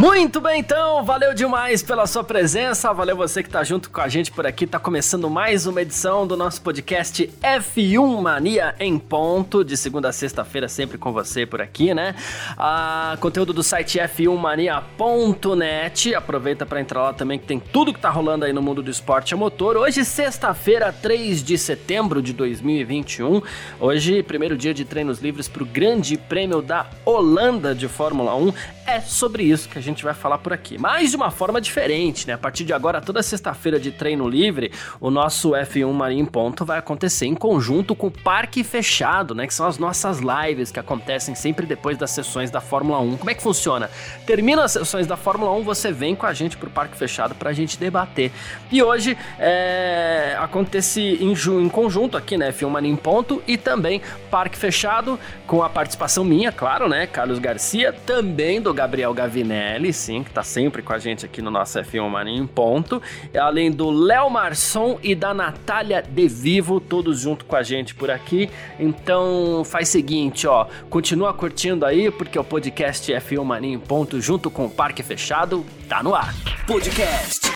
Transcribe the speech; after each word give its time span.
Muito 0.00 0.40
bem, 0.40 0.60
então, 0.60 1.04
valeu 1.04 1.34
demais 1.34 1.82
pela 1.82 2.06
sua 2.06 2.24
presença, 2.24 2.90
valeu 2.90 3.14
você 3.14 3.42
que 3.42 3.50
tá 3.50 3.62
junto 3.62 3.90
com 3.90 4.00
a 4.00 4.08
gente 4.08 4.32
por 4.32 4.46
aqui, 4.46 4.66
tá 4.66 4.78
começando 4.78 5.28
mais 5.28 5.66
uma 5.66 5.82
edição 5.82 6.26
do 6.26 6.38
nosso 6.38 6.62
podcast 6.62 7.30
F1 7.42 8.22
Mania 8.22 8.74
em 8.80 8.98
ponto, 8.98 9.62
de 9.62 9.76
segunda 9.76 10.08
a 10.08 10.12
sexta-feira, 10.12 10.70
sempre 10.70 10.96
com 10.96 11.12
você 11.12 11.44
por 11.44 11.60
aqui, 11.60 11.92
né? 11.92 12.14
Ah, 12.56 13.18
conteúdo 13.20 13.52
do 13.52 13.62
site 13.62 13.98
f1mania.net, 13.98 16.14
aproveita 16.14 16.64
para 16.64 16.80
entrar 16.80 17.02
lá 17.02 17.12
também 17.12 17.38
que 17.38 17.44
tem 17.44 17.60
tudo 17.60 17.92
que 17.92 18.00
tá 18.00 18.08
rolando 18.08 18.46
aí 18.46 18.54
no 18.54 18.62
mundo 18.62 18.82
do 18.82 18.90
esporte 18.90 19.34
a 19.34 19.36
motor. 19.36 19.76
Hoje, 19.76 20.02
sexta-feira, 20.02 20.94
3 20.94 21.42
de 21.42 21.58
setembro 21.58 22.22
de 22.22 22.32
2021, 22.32 23.42
hoje, 23.78 24.22
primeiro 24.22 24.56
dia 24.56 24.72
de 24.72 24.86
treinos 24.86 25.18
livres 25.18 25.46
pro 25.46 25.66
Grande 25.66 26.16
Prêmio 26.16 26.62
da 26.62 26.86
Holanda 27.04 27.74
de 27.74 27.86
Fórmula 27.86 28.34
1, 28.34 28.79
é 28.90 29.00
sobre 29.00 29.44
isso 29.44 29.68
que 29.68 29.78
a 29.78 29.82
gente 29.82 30.02
vai 30.02 30.12
falar 30.12 30.38
por 30.38 30.52
aqui. 30.52 30.76
Mas 30.76 31.10
de 31.10 31.16
uma 31.16 31.30
forma 31.30 31.60
diferente, 31.60 32.26
né? 32.26 32.34
A 32.34 32.38
partir 32.38 32.64
de 32.64 32.72
agora, 32.72 33.00
toda 33.00 33.22
sexta-feira 33.22 33.78
de 33.78 33.92
treino 33.92 34.28
livre, 34.28 34.72
o 35.00 35.10
nosso 35.10 35.50
F1 35.50 35.92
Marinho 35.92 36.26
Ponto 36.26 36.64
vai 36.64 36.78
acontecer 36.78 37.26
em 37.26 37.34
conjunto 37.34 37.94
com 37.94 38.08
o 38.08 38.10
Parque 38.10 38.64
Fechado, 38.64 39.34
né? 39.34 39.46
Que 39.46 39.54
são 39.54 39.66
as 39.66 39.78
nossas 39.78 40.18
lives 40.18 40.72
que 40.72 40.80
acontecem 40.80 41.34
sempre 41.34 41.66
depois 41.66 41.96
das 41.96 42.10
sessões 42.10 42.50
da 42.50 42.60
Fórmula 42.60 42.98
1. 43.00 43.18
Como 43.18 43.30
é 43.30 43.34
que 43.34 43.42
funciona? 43.42 43.88
Termina 44.26 44.64
as 44.64 44.72
sessões 44.72 45.06
da 45.06 45.16
Fórmula 45.16 45.52
1, 45.52 45.62
você 45.62 45.92
vem 45.92 46.16
com 46.16 46.26
a 46.26 46.32
gente 46.32 46.56
pro 46.56 46.68
Parque 46.68 46.96
Fechado 46.96 47.34
pra 47.34 47.52
gente 47.52 47.78
debater. 47.78 48.32
E 48.72 48.82
hoje 48.82 49.16
é, 49.38 50.36
acontece 50.40 51.00
em, 51.00 51.32
em 51.32 51.68
conjunto 51.68 52.16
aqui, 52.16 52.36
né? 52.36 52.50
F1 52.50 52.68
Marinho 52.68 52.96
Ponto 52.96 53.40
e 53.46 53.56
também 53.56 54.02
Parque 54.30 54.58
Fechado, 54.58 55.18
com 55.46 55.62
a 55.62 55.68
participação 55.68 56.24
minha, 56.24 56.50
claro, 56.50 56.88
né? 56.88 57.06
Carlos 57.06 57.38
Garcia, 57.38 57.92
também 57.92 58.60
do 58.60 58.79
Gabriel 58.80 59.12
Gavinelli, 59.12 59.92
sim, 59.92 60.22
que 60.22 60.30
tá 60.30 60.42
sempre 60.42 60.80
com 60.80 60.94
a 60.94 60.98
gente 60.98 61.26
aqui 61.26 61.42
no 61.42 61.50
nosso 61.50 61.78
F1 61.78 62.08
Marinho 62.08 62.44
em 62.44 62.46
ponto. 62.46 63.02
Além 63.38 63.70
do 63.70 63.90
Léo 63.90 64.30
Marçom 64.30 64.98
e 65.02 65.14
da 65.14 65.34
Natália 65.34 66.00
De 66.00 66.26
Vivo, 66.26 66.80
todos 66.80 67.20
junto 67.20 67.44
com 67.44 67.54
a 67.56 67.62
gente 67.62 67.94
por 67.94 68.10
aqui. 68.10 68.48
Então 68.78 69.62
faz 69.66 69.90
o 69.90 69.92
seguinte, 69.92 70.46
ó, 70.46 70.66
continua 70.88 71.34
curtindo 71.34 71.84
aí, 71.84 72.10
porque 72.10 72.38
o 72.38 72.42
podcast 72.42 73.12
F1 73.12 73.44
Marinho 73.44 73.74
em 73.74 73.78
ponto, 73.78 74.18
junto 74.18 74.50
com 74.50 74.64
o 74.64 74.70
Parque 74.70 75.02
Fechado, 75.02 75.62
tá 75.86 76.02
no 76.02 76.14
ar. 76.14 76.34
Podcast 76.66 77.52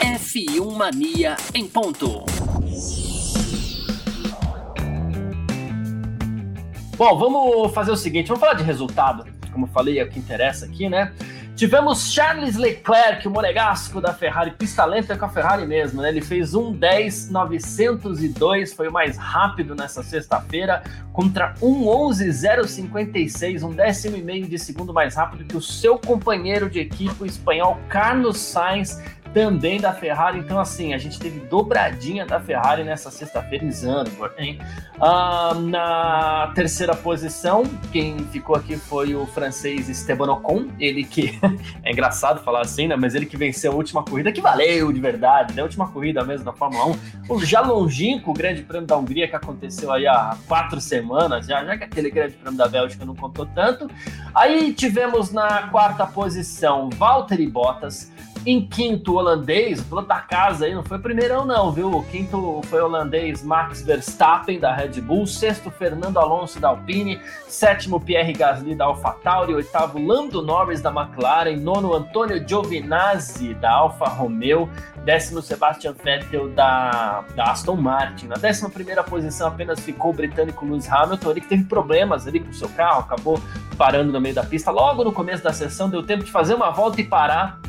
F1 0.00 0.74
Mania 0.74 1.36
em 1.52 1.68
ponto. 1.68 2.24
Bom, 6.96 7.18
vamos 7.18 7.74
fazer 7.74 7.90
o 7.90 7.96
seguinte, 7.96 8.28
vamos 8.28 8.40
falar 8.40 8.54
de 8.54 8.62
resultado 8.62 9.41
como 9.52 9.66
eu 9.66 9.70
falei, 9.70 10.00
é 10.00 10.04
o 10.04 10.08
que 10.08 10.18
interessa 10.18 10.66
aqui, 10.66 10.88
né? 10.88 11.12
Tivemos 11.54 12.10
Charles 12.10 12.56
Leclerc, 12.56 13.28
o 13.28 13.30
monegasco 13.30 14.00
da 14.00 14.14
Ferrari, 14.14 14.52
pista 14.52 14.86
lenta 14.86 15.14
com 15.16 15.26
a 15.26 15.28
Ferrari 15.28 15.66
mesmo, 15.66 16.00
né? 16.00 16.08
Ele 16.08 16.22
fez 16.22 16.54
um 16.54 16.74
10.902, 16.74 18.74
foi 18.74 18.88
o 18.88 18.92
mais 18.92 19.18
rápido 19.18 19.74
nessa 19.74 20.02
sexta-feira, 20.02 20.82
contra 21.12 21.52
um 21.60 21.84
11.056, 21.84 23.62
um 23.62 23.70
décimo 23.70 24.16
e 24.16 24.22
meio 24.22 24.46
de 24.46 24.58
segundo 24.58 24.94
mais 24.94 25.14
rápido 25.14 25.44
que 25.44 25.56
o 25.56 25.60
seu 25.60 25.98
companheiro 25.98 26.70
de 26.70 26.80
equipe, 26.80 27.22
o 27.22 27.26
espanhol 27.26 27.78
Carlos 27.88 28.38
Sainz, 28.38 28.98
também 29.32 29.80
da 29.80 29.92
Ferrari. 29.92 30.38
Então, 30.38 30.58
assim, 30.58 30.94
a 30.94 30.98
gente 30.98 31.18
teve 31.18 31.40
dobradinha 31.40 32.26
da 32.26 32.38
Ferrari 32.40 32.84
nessa 32.84 33.10
sexta-feira 33.10 33.64
em 33.64 33.70
Zandvoort, 33.70 34.34
hein? 34.38 34.58
Ah, 35.00 35.54
na 35.54 36.52
terceira 36.54 36.94
posição, 36.94 37.64
quem 37.90 38.18
ficou 38.26 38.54
aqui 38.54 38.76
foi 38.76 39.14
o 39.14 39.26
francês 39.26 39.88
Esteban 39.88 40.30
Ocon, 40.32 40.68
ele 40.78 41.04
que 41.04 41.38
é 41.82 41.90
engraçado 41.90 42.42
falar 42.42 42.60
assim, 42.60 42.86
né? 42.86 42.96
Mas 42.96 43.14
ele 43.14 43.26
que 43.26 43.36
venceu 43.36 43.72
a 43.72 43.74
última 43.74 44.04
corrida, 44.04 44.30
que 44.30 44.40
valeu 44.40 44.92
de 44.92 45.00
verdade, 45.00 45.54
né? 45.54 45.62
A 45.62 45.64
última 45.64 45.88
corrida 45.88 46.24
mesmo 46.24 46.44
da 46.44 46.52
Fórmula 46.52 46.86
1. 46.86 47.34
O 47.34 47.44
já 47.44 47.60
longínquo 47.60 48.30
o 48.30 48.34
Grande 48.34 48.62
Prêmio 48.62 48.86
da 48.86 48.96
Hungria, 48.96 49.28
que 49.28 49.36
aconteceu 49.36 49.92
aí 49.92 50.06
há 50.06 50.36
quatro 50.46 50.80
semanas, 50.80 51.46
já, 51.46 51.64
já 51.64 51.76
que 51.76 51.84
aquele 51.84 52.10
Grande 52.10 52.34
Prêmio 52.34 52.58
da 52.58 52.68
Bélgica 52.68 53.04
não 53.04 53.14
contou 53.14 53.46
tanto. 53.46 53.90
Aí 54.34 54.72
tivemos 54.72 55.32
na 55.32 55.68
quarta 55.68 56.06
posição 56.06 56.90
Valtteri 56.90 57.46
Bottas, 57.46 58.12
em 58.44 58.66
quinto, 58.66 59.14
holandês, 59.14 59.80
piloto 59.82 60.08
da 60.08 60.20
casa 60.20 60.64
aí, 60.64 60.74
não 60.74 60.82
foi 60.82 60.98
primeirão 60.98 61.44
não, 61.44 61.70
viu? 61.70 61.90
O 61.90 62.02
quinto 62.04 62.60
foi 62.64 62.80
holandês 62.80 63.42
Max 63.42 63.82
Verstappen, 63.82 64.58
da 64.58 64.74
Red 64.74 65.00
Bull. 65.00 65.26
Sexto, 65.26 65.70
Fernando 65.70 66.18
Alonso, 66.18 66.58
da 66.58 66.68
Alpine. 66.68 67.20
Sétimo, 67.46 68.00
Pierre 68.00 68.32
Gasly, 68.32 68.74
da 68.74 68.86
AlphaTauri. 68.86 69.54
Oitavo, 69.54 70.04
Lando 70.04 70.42
Norris, 70.42 70.80
da 70.80 70.90
McLaren. 70.90 71.56
Nono, 71.56 71.94
Antônio 71.94 72.46
Giovinazzi, 72.46 73.54
da 73.54 73.70
Alfa 73.70 74.06
Romeo. 74.06 74.68
Décimo, 75.04 75.40
Sebastian 75.40 75.92
Vettel, 75.92 76.48
da, 76.48 77.24
da 77.36 77.44
Aston 77.52 77.76
Martin. 77.76 78.26
Na 78.26 78.36
décima 78.36 78.70
primeira 78.70 79.04
posição 79.04 79.48
apenas 79.48 79.78
ficou 79.80 80.10
o 80.10 80.14
britânico 80.14 80.64
Lewis 80.64 80.90
Hamilton, 80.90 81.30
ele 81.30 81.40
que 81.40 81.48
teve 81.48 81.64
problemas 81.64 82.26
ali 82.26 82.40
com 82.40 82.50
o 82.50 82.54
seu 82.54 82.68
carro, 82.70 83.00
acabou 83.00 83.40
parando 83.76 84.12
no 84.12 84.20
meio 84.20 84.34
da 84.34 84.44
pista. 84.44 84.70
Logo 84.70 85.04
no 85.04 85.12
começo 85.12 85.42
da 85.42 85.52
sessão, 85.52 85.88
deu 85.88 86.02
tempo 86.02 86.24
de 86.24 86.30
fazer 86.30 86.54
uma 86.54 86.70
volta 86.70 87.00
e 87.00 87.04
parar 87.04 87.60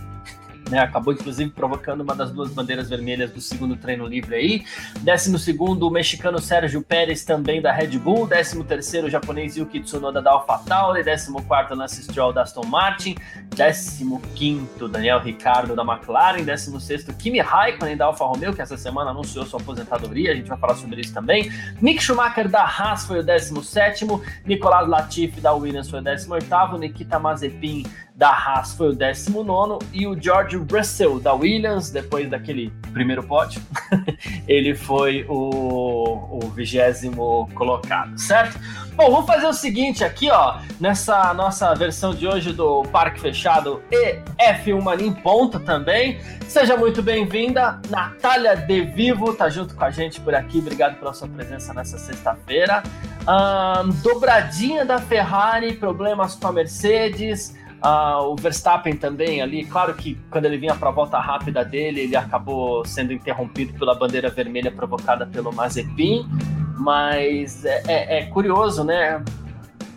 né? 0.73 0.79
Acabou, 0.79 1.13
inclusive, 1.13 1.51
provocando 1.51 2.01
uma 2.01 2.15
das 2.15 2.31
duas 2.31 2.49
bandeiras 2.49 2.89
vermelhas 2.89 3.31
do 3.31 3.39
segundo 3.39 3.75
treino 3.75 4.07
livre 4.07 4.35
aí. 4.35 4.65
Décimo 5.01 5.37
segundo, 5.37 5.87
o 5.87 5.91
mexicano 5.91 6.39
Sérgio 6.39 6.81
Pérez, 6.81 7.23
também 7.23 7.61
da 7.61 7.71
Red 7.71 7.99
Bull. 7.99 8.27
Décimo 8.27 8.63
terceiro, 8.63 9.07
o 9.07 9.09
japonês 9.09 9.55
Yuki 9.55 9.79
Tsunoda 9.79 10.21
da 10.21 10.31
AlphaTauri. 10.31 11.03
Décimo 11.03 11.43
quarto, 11.43 11.75
Lance 11.75 12.03
Stroll 12.03 12.33
da 12.33 12.41
Aston 12.41 12.65
Martin. 12.65 13.15
Décimo 13.55 14.19
quinto, 14.33 14.89
Daniel 14.89 15.19
Ricardo 15.19 15.75
da 15.75 15.83
McLaren. 15.83 16.43
Décimo 16.43 16.79
sexto, 16.79 17.13
Kimi 17.13 17.39
Raikkonen 17.39 17.95
da 17.95 18.05
Alfa 18.05 18.25
Romeo, 18.25 18.53
que 18.53 18.61
essa 18.61 18.75
semana 18.75 19.11
anunciou 19.11 19.45
sua 19.45 19.61
aposentadoria. 19.61 20.31
A 20.31 20.35
gente 20.35 20.49
vai 20.49 20.57
falar 20.57 20.75
sobre 20.75 21.01
isso 21.01 21.13
também. 21.13 21.51
Mick 21.79 22.01
Schumacher 22.01 22.49
da 22.49 22.63
Haas 22.63 23.05
foi 23.05 23.19
o 23.19 23.23
décimo 23.23 23.63
sétimo. 23.63 24.21
Nicolas 24.45 24.87
Latifi 24.87 25.39
da 25.39 25.53
Williams 25.53 25.89
foi 25.89 25.99
o 25.99 26.03
décimo 26.03 26.33
oitavo. 26.33 26.77
Nikita 26.77 27.19
Mazepin 27.19 27.83
da 28.15 28.29
Haas 28.29 28.73
foi 28.73 28.89
o 28.89 28.93
19 28.93 29.85
e 29.91 30.05
o 30.05 30.19
George 30.19 30.57
Russell 30.57 31.19
da 31.19 31.33
Williams, 31.33 31.89
depois 31.89 32.29
daquele 32.29 32.71
primeiro 32.91 33.23
pódio, 33.23 33.61
ele 34.47 34.75
foi 34.75 35.25
o, 35.27 36.39
vigésimo 36.53 37.49
colocado, 37.55 38.15
certo? 38.17 38.59
Bom, 38.95 39.09
vamos 39.09 39.25
fazer 39.25 39.47
o 39.47 39.53
seguinte 39.53 40.03
aqui, 40.03 40.29
ó, 40.29 40.59
nessa 40.79 41.33
nossa 41.33 41.73
versão 41.73 42.13
de 42.13 42.27
hoje 42.27 42.53
do 42.53 42.83
Parque 42.83 43.19
Fechado 43.19 43.81
e 43.91 44.19
F1 44.37 44.81
Mania 44.81 45.07
em 45.07 45.13
ponto 45.13 45.59
também. 45.59 46.19
Seja 46.47 46.77
muito 46.77 47.01
bem-vinda, 47.01 47.81
Natália 47.89 48.55
De 48.55 48.81
Vivo 48.81 49.33
tá 49.33 49.49
junto 49.49 49.75
com 49.75 49.83
a 49.83 49.89
gente 49.89 50.21
por 50.21 50.35
aqui. 50.35 50.59
Obrigado 50.59 50.99
pela 50.99 51.11
sua 51.11 51.27
presença 51.27 51.73
nessa 51.73 51.97
sexta-feira. 51.97 52.83
Um, 53.23 53.89
dobradinha 54.03 54.85
da 54.85 54.99
Ferrari, 54.99 55.73
problemas 55.73 56.35
com 56.35 56.47
a 56.47 56.51
Mercedes. 56.51 57.55
Uh, 57.83 58.31
o 58.31 58.35
Verstappen 58.37 58.95
também 58.95 59.41
ali, 59.41 59.65
claro 59.65 59.93
que 59.93 60.17
quando 60.31 60.45
ele 60.45 60.57
vinha 60.57 60.73
para 60.73 60.87
a 60.87 60.91
volta 60.91 61.19
rápida 61.19 61.65
dele, 61.65 61.99
ele 62.01 62.15
acabou 62.15 62.85
sendo 62.85 63.11
interrompido 63.11 63.77
pela 63.77 63.93
bandeira 63.93 64.29
vermelha 64.29 64.71
provocada 64.71 65.25
pelo 65.27 65.51
Mazepin, 65.51 66.25
mas 66.77 67.65
é, 67.65 67.83
é, 67.85 68.19
é 68.19 68.25
curioso, 68.27 68.85
né? 68.85 69.21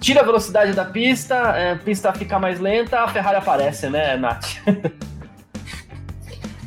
Tira 0.00 0.22
a 0.22 0.24
velocidade 0.24 0.72
da 0.72 0.84
pista, 0.84 1.36
é, 1.56 1.72
a 1.72 1.76
pista 1.76 2.12
fica 2.12 2.40
mais 2.40 2.58
lenta, 2.58 3.02
a 3.02 3.08
Ferrari 3.08 3.36
aparece, 3.36 3.88
né, 3.88 4.16
Nath? 4.16 4.56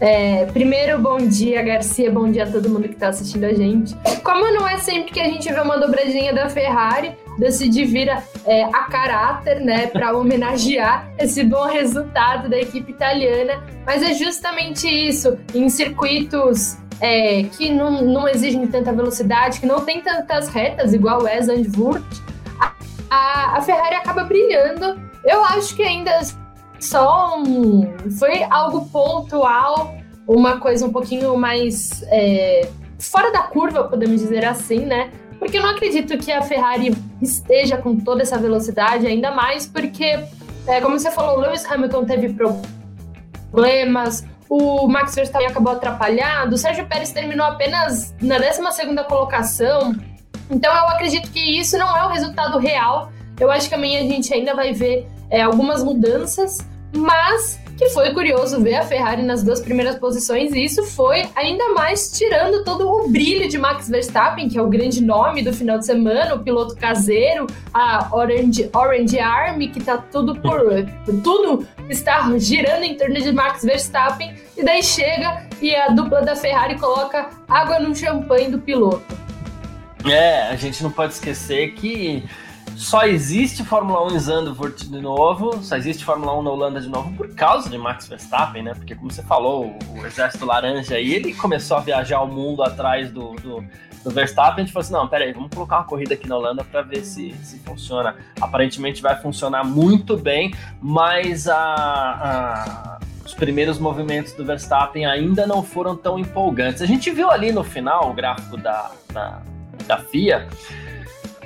É, 0.01 0.45
primeiro, 0.45 0.98
bom 0.98 1.18
dia, 1.18 1.62
Garcia, 1.62 2.10
bom 2.10 2.31
dia 2.31 2.45
a 2.45 2.48
todo 2.50 2.69
mundo 2.69 2.88
que 2.88 2.94
está 2.94 3.10
assistindo 3.10 3.44
a 3.44 3.54
gente. 3.54 3.94
Como 4.24 4.50
não 4.54 4.65
é 4.65 4.77
sempre 4.77 5.12
que 5.12 5.19
a 5.19 5.25
gente 5.25 5.51
vê 5.51 5.60
uma 5.60 5.77
dobradinha 5.77 6.33
da 6.33 6.48
Ferrari, 6.48 7.18
decidi 7.39 7.86
vir 7.86 8.09
é, 8.45 8.63
a 8.65 8.83
caráter, 8.83 9.62
né, 9.62 9.88
para 9.88 10.15
homenagear 10.15 11.09
esse 11.18 11.44
bom 11.44 11.65
resultado 11.65 12.50
da 12.50 12.59
equipe 12.59 12.91
italiana. 12.91 13.63
Mas 13.86 14.03
é 14.03 14.13
justamente 14.13 14.88
isso, 14.88 15.39
em 15.56 15.69
circuitos 15.69 16.77
é, 17.01 17.44
que 17.44 17.71
não, 17.71 18.01
não 18.01 18.27
exigem 18.27 18.68
tanta 18.68 18.91
velocidade, 18.91 19.59
que 19.59 19.65
não 19.65 19.86
tem 19.86 20.01
tantas 20.01 20.50
retas, 20.50 20.94
igual 20.94 21.24
o 21.24 21.44
Zandvoort, 21.44 22.03
a, 23.09 23.57
a 23.57 23.62
Ferrari 23.62 23.95
acaba 23.95 24.24
brilhando. 24.25 25.00
Eu 25.24 25.44
acho 25.45 25.75
que 25.75 25.81
ainda 25.81 26.19
só 26.80 27.38
um, 27.39 27.81
foi 28.19 28.44
algo 28.44 28.86
pontual, 28.89 29.95
uma 30.27 30.59
coisa 30.59 30.86
um 30.86 30.91
pouquinho 30.91 31.36
mais 31.38 32.03
é, 32.07 32.69
fora 33.00 33.31
da 33.31 33.44
curva, 33.44 33.86
podemos 33.86 34.21
dizer 34.21 34.45
assim, 34.45 34.86
né? 34.86 35.12
Porque 35.39 35.57
eu 35.57 35.62
não 35.62 35.69
acredito 35.69 36.18
que 36.18 36.31
a 36.31 36.41
Ferrari 36.41 36.94
esteja 37.21 37.77
com 37.77 37.97
toda 37.97 38.21
essa 38.21 38.38
velocidade, 38.38 39.07
ainda 39.07 39.31
mais 39.31 39.65
porque, 39.65 40.19
é, 40.68 40.81
como 40.81 41.00
você 41.00 41.09
falou, 41.09 41.38
o 41.38 41.41
Lewis 41.41 41.65
Hamilton 41.65 42.06
teve 42.06 42.36
problemas, 43.51 44.25
o 44.50 44.88
Max 44.88 45.15
Verstappen 45.15 45.47
acabou 45.47 45.74
atrapalhado, 45.74 46.56
o 46.56 46.57
Sérgio 46.57 46.86
Pérez 46.88 47.12
terminou 47.12 47.45
apenas 47.45 48.13
na 48.21 48.38
12 48.38 48.62
colocação. 49.07 49.95
Então 50.50 50.75
eu 50.75 50.88
acredito 50.89 51.31
que 51.31 51.59
isso 51.59 51.77
não 51.77 51.95
é 51.95 52.06
o 52.06 52.09
resultado 52.09 52.57
real. 52.57 53.12
Eu 53.39 53.50
acho 53.51 53.69
que 53.69 53.75
amanhã 53.75 54.00
a 54.01 54.03
gente 54.03 54.33
ainda 54.33 54.53
vai 54.53 54.74
ver 54.74 55.07
é, 55.30 55.41
algumas 55.41 55.83
mudanças, 55.83 56.57
mas 56.94 57.59
que 57.79 57.89
foi 57.91 58.13
curioso 58.13 58.61
ver 58.61 58.75
a 58.75 58.83
Ferrari 58.83 59.23
nas 59.23 59.41
duas 59.41 59.61
primeiras 59.61 59.97
posições, 59.97 60.51
e 60.51 60.65
isso 60.65 60.83
foi 60.83 61.25
ainda 61.33 61.69
mais 61.69 62.11
tirando 62.11 62.61
todo 62.65 62.85
o 62.85 63.07
brilho 63.07 63.47
de 63.47 63.57
Max 63.57 63.87
Verstappen, 63.87 64.49
que 64.49 64.57
é 64.57 64.61
o 64.61 64.67
grande 64.67 65.01
nome 65.01 65.41
do 65.41 65.53
final 65.53 65.79
de 65.79 65.85
semana, 65.85 66.35
o 66.35 66.39
piloto 66.39 66.75
caseiro, 66.75 67.47
a 67.73 68.09
Orange, 68.11 68.69
Orange 68.75 69.17
Army, 69.17 69.69
que 69.69 69.81
tá 69.81 69.97
tudo 69.97 70.35
por. 70.35 70.59
tudo 71.23 71.65
está 71.89 72.29
girando 72.37 72.83
em 72.83 72.97
torno 72.97 73.15
de 73.15 73.31
Max 73.31 73.63
Verstappen, 73.63 74.35
e 74.57 74.63
daí 74.63 74.83
chega 74.83 75.47
e 75.61 75.73
a 75.73 75.87
dupla 75.87 76.21
da 76.21 76.35
Ferrari 76.35 76.77
coloca 76.77 77.29
água 77.47 77.79
no 77.79 77.95
champanhe 77.95 78.49
do 78.49 78.59
piloto. 78.59 79.05
É, 80.05 80.49
a 80.49 80.55
gente 80.57 80.83
não 80.83 80.91
pode 80.91 81.13
esquecer 81.13 81.75
que 81.75 82.25
só 82.79 83.05
existe 83.05 83.61
Fórmula 83.61 84.07
1 84.07 84.15
em 84.15 84.19
Zandvoort 84.19 84.87
de 84.87 85.01
novo, 85.01 85.61
só 85.61 85.75
existe 85.75 86.05
Fórmula 86.05 86.33
1 86.39 86.43
na 86.43 86.49
Holanda 86.49 86.79
de 86.79 86.87
novo 86.87 87.11
por 87.11 87.35
causa 87.35 87.69
de 87.69 87.77
Max 87.77 88.07
Verstappen, 88.07 88.63
né? 88.63 88.73
Porque, 88.73 88.95
como 88.95 89.11
você 89.11 89.21
falou, 89.21 89.77
o, 89.89 90.05
Exército 90.05 90.45
Laranja 90.45 90.95
aí, 90.95 91.13
ele 91.13 91.33
começou 91.33 91.75
a 91.75 91.81
viajar 91.81 92.21
o 92.21 92.27
mundo 92.27 92.63
atrás 92.63 93.11
do, 93.11 93.33
do, 93.33 93.61
do 94.01 94.09
Verstappen. 94.09 94.63
A 94.63 94.65
gente 94.65 94.71
falou 94.71 94.85
assim: 94.85 94.93
não, 94.93 95.09
peraí, 95.09 95.33
vamos 95.33 95.49
colocar 95.53 95.79
uma 95.79 95.83
corrida 95.83 96.13
aqui 96.13 96.25
na 96.25 96.37
Holanda 96.37 96.63
para 96.63 96.81
ver 96.81 97.03
se, 97.03 97.35
se 97.43 97.59
funciona. 97.59 98.15
Aparentemente 98.39 99.01
vai 99.01 99.21
funcionar 99.21 99.65
muito 99.65 100.15
bem, 100.15 100.55
mas 100.81 101.49
a, 101.49 101.57
a 101.57 102.99
os 103.25 103.33
primeiros 103.33 103.77
movimentos 103.77 104.31
do 104.33 104.45
Verstappen 104.45 105.05
ainda 105.05 105.45
não 105.45 105.61
foram 105.61 105.97
tão 105.97 106.17
empolgantes. 106.17 106.81
A 106.81 106.85
gente 106.85 107.11
viu 107.11 107.29
ali 107.29 107.51
no 107.51 107.63
final 107.63 108.09
o 108.09 108.13
gráfico 108.13 108.55
da, 108.57 108.89
da, 109.13 109.41
da 109.85 109.97
FIA 109.97 110.47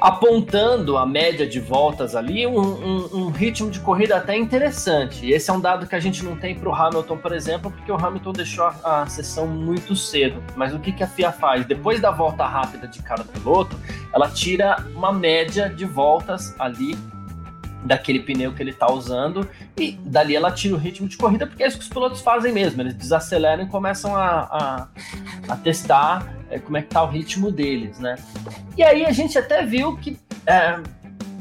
apontando 0.04 0.98
a 0.98 1.06
média 1.06 1.48
de 1.48 1.62
voltas 1.62 2.14
ali, 2.14 2.46
um, 2.46 2.60
um, 2.60 3.10
um, 3.14 3.30
ritmo 3.30 3.72
de 3.72 3.80
corrida 3.80 4.18
até 4.18 4.38
interessante. 4.38 5.32
Esse 5.32 5.50
é 5.50 5.54
um 5.54 5.62
dado 5.62 5.88
que 5.88 5.96
a 5.96 6.00
gente 6.00 6.26
não 6.26 6.36
tem 6.36 6.54
para 6.54 6.68
o 6.68 6.76
Hamilton, 6.76 7.18
por 7.20 7.32
exemplo, 7.32 7.72
porque 7.72 7.90
o 7.90 7.96
Hamilton 7.96 8.34
deixou 8.34 8.66
a, 8.66 9.04
a 9.04 9.08
sessão 9.08 9.48
muito 9.48 9.96
cedo. 9.96 10.44
Mas 10.58 10.74
o 10.74 10.80
que, 10.80 10.92
que 10.92 11.04
a 11.04 11.08
FIA 11.08 11.32
faz? 11.32 11.66
Depois 11.66 12.02
da 12.02 12.12
volta 12.12 12.46
rápida 12.46 12.86
de 12.86 13.02
cada 13.02 13.24
piloto, 13.24 13.80
ela 14.14 14.28
tira 14.28 14.86
uma 14.94 15.14
média 15.14 15.70
de 15.70 15.86
voltas 15.86 16.54
ali 16.60 16.98
daquele 17.86 18.20
pneu 18.20 18.54
que 18.54 18.62
ele 18.62 18.72
está 18.72 18.92
usando 18.92 19.48
e 19.78 19.92
dali 20.04 20.36
ela 20.36 20.52
tira 20.52 20.76
o 20.76 20.78
ritmo 20.78 21.08
de 21.08 21.18
corrida 21.18 21.46
porque 21.46 21.64
é 21.64 21.68
isso 21.68 21.78
que 21.78 21.84
os 21.84 21.90
pilotos 21.90 22.22
fazem 22.22 22.52
mesmo, 22.52 22.82
eles 22.82 22.94
desaceleram 22.94 23.64
e 23.64 23.68
começam 23.68 24.16
a, 24.16 24.40
a, 24.42 24.88
a 25.50 25.56
testar 25.58 26.34
é, 26.50 26.60
como 26.60 26.78
é 26.78 26.82
que 26.82 26.88
tá 26.88 27.04
o 27.04 27.08
ritmo 27.08 27.52
deles, 27.52 28.00
né? 28.00 28.16
E 28.78 28.84
aí 28.84 29.06
a 29.06 29.12
gente 29.12 29.38
até 29.38 29.66
viu 29.66 29.98
que 29.98 30.18
é, 30.46 30.80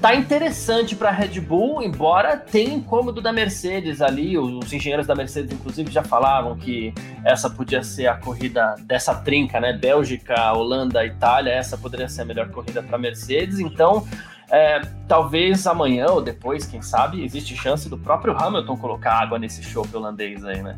tá 0.01 0.15
interessante 0.15 0.97
para 0.97 1.11
a 1.11 1.13
Red 1.13 1.41
Bull, 1.41 1.83
embora 1.83 2.37
tenha 2.37 2.75
incômodo 2.75 3.21
da 3.21 3.33
Mercedes 3.33 4.03
ali, 4.03 4.37
os 4.37 4.73
engenheiros 4.73 5.07
da 5.07 5.15
Mercedes 5.15 5.53
inclusive 5.53 5.93
já 5.93 6.03
falavam 6.03 6.57
que 6.57 6.93
essa 7.25 7.49
podia 7.49 7.85
ser 7.85 8.09
a 8.09 8.17
corrida 8.17 8.75
dessa 8.81 9.15
trinca, 9.15 9.61
né? 9.61 9.73
Bélgica, 9.73 10.53
Holanda, 10.53 11.07
Itália, 11.07 11.53
essa 11.53 11.79
poderia 11.79 12.09
ser 12.09 12.23
a 12.23 12.25
melhor 12.25 12.49
corrida 12.51 12.83
para 12.83 12.99
Mercedes, 12.99 13.61
então 13.61 14.05
é, 14.53 14.83
talvez 15.09 15.67
amanhã 15.67 16.09
ou 16.09 16.21
depois, 16.21 16.67
quem 16.67 16.83
sabe, 16.83 17.25
existe 17.25 17.57
chance 17.57 17.89
do 17.89 17.97
próprio 17.97 18.37
Hamilton 18.37 18.77
colocar 18.77 19.15
água 19.15 19.39
nesse 19.39 19.63
show 19.63 19.87
holandês 19.95 20.45
aí, 20.45 20.63
né? 20.63 20.77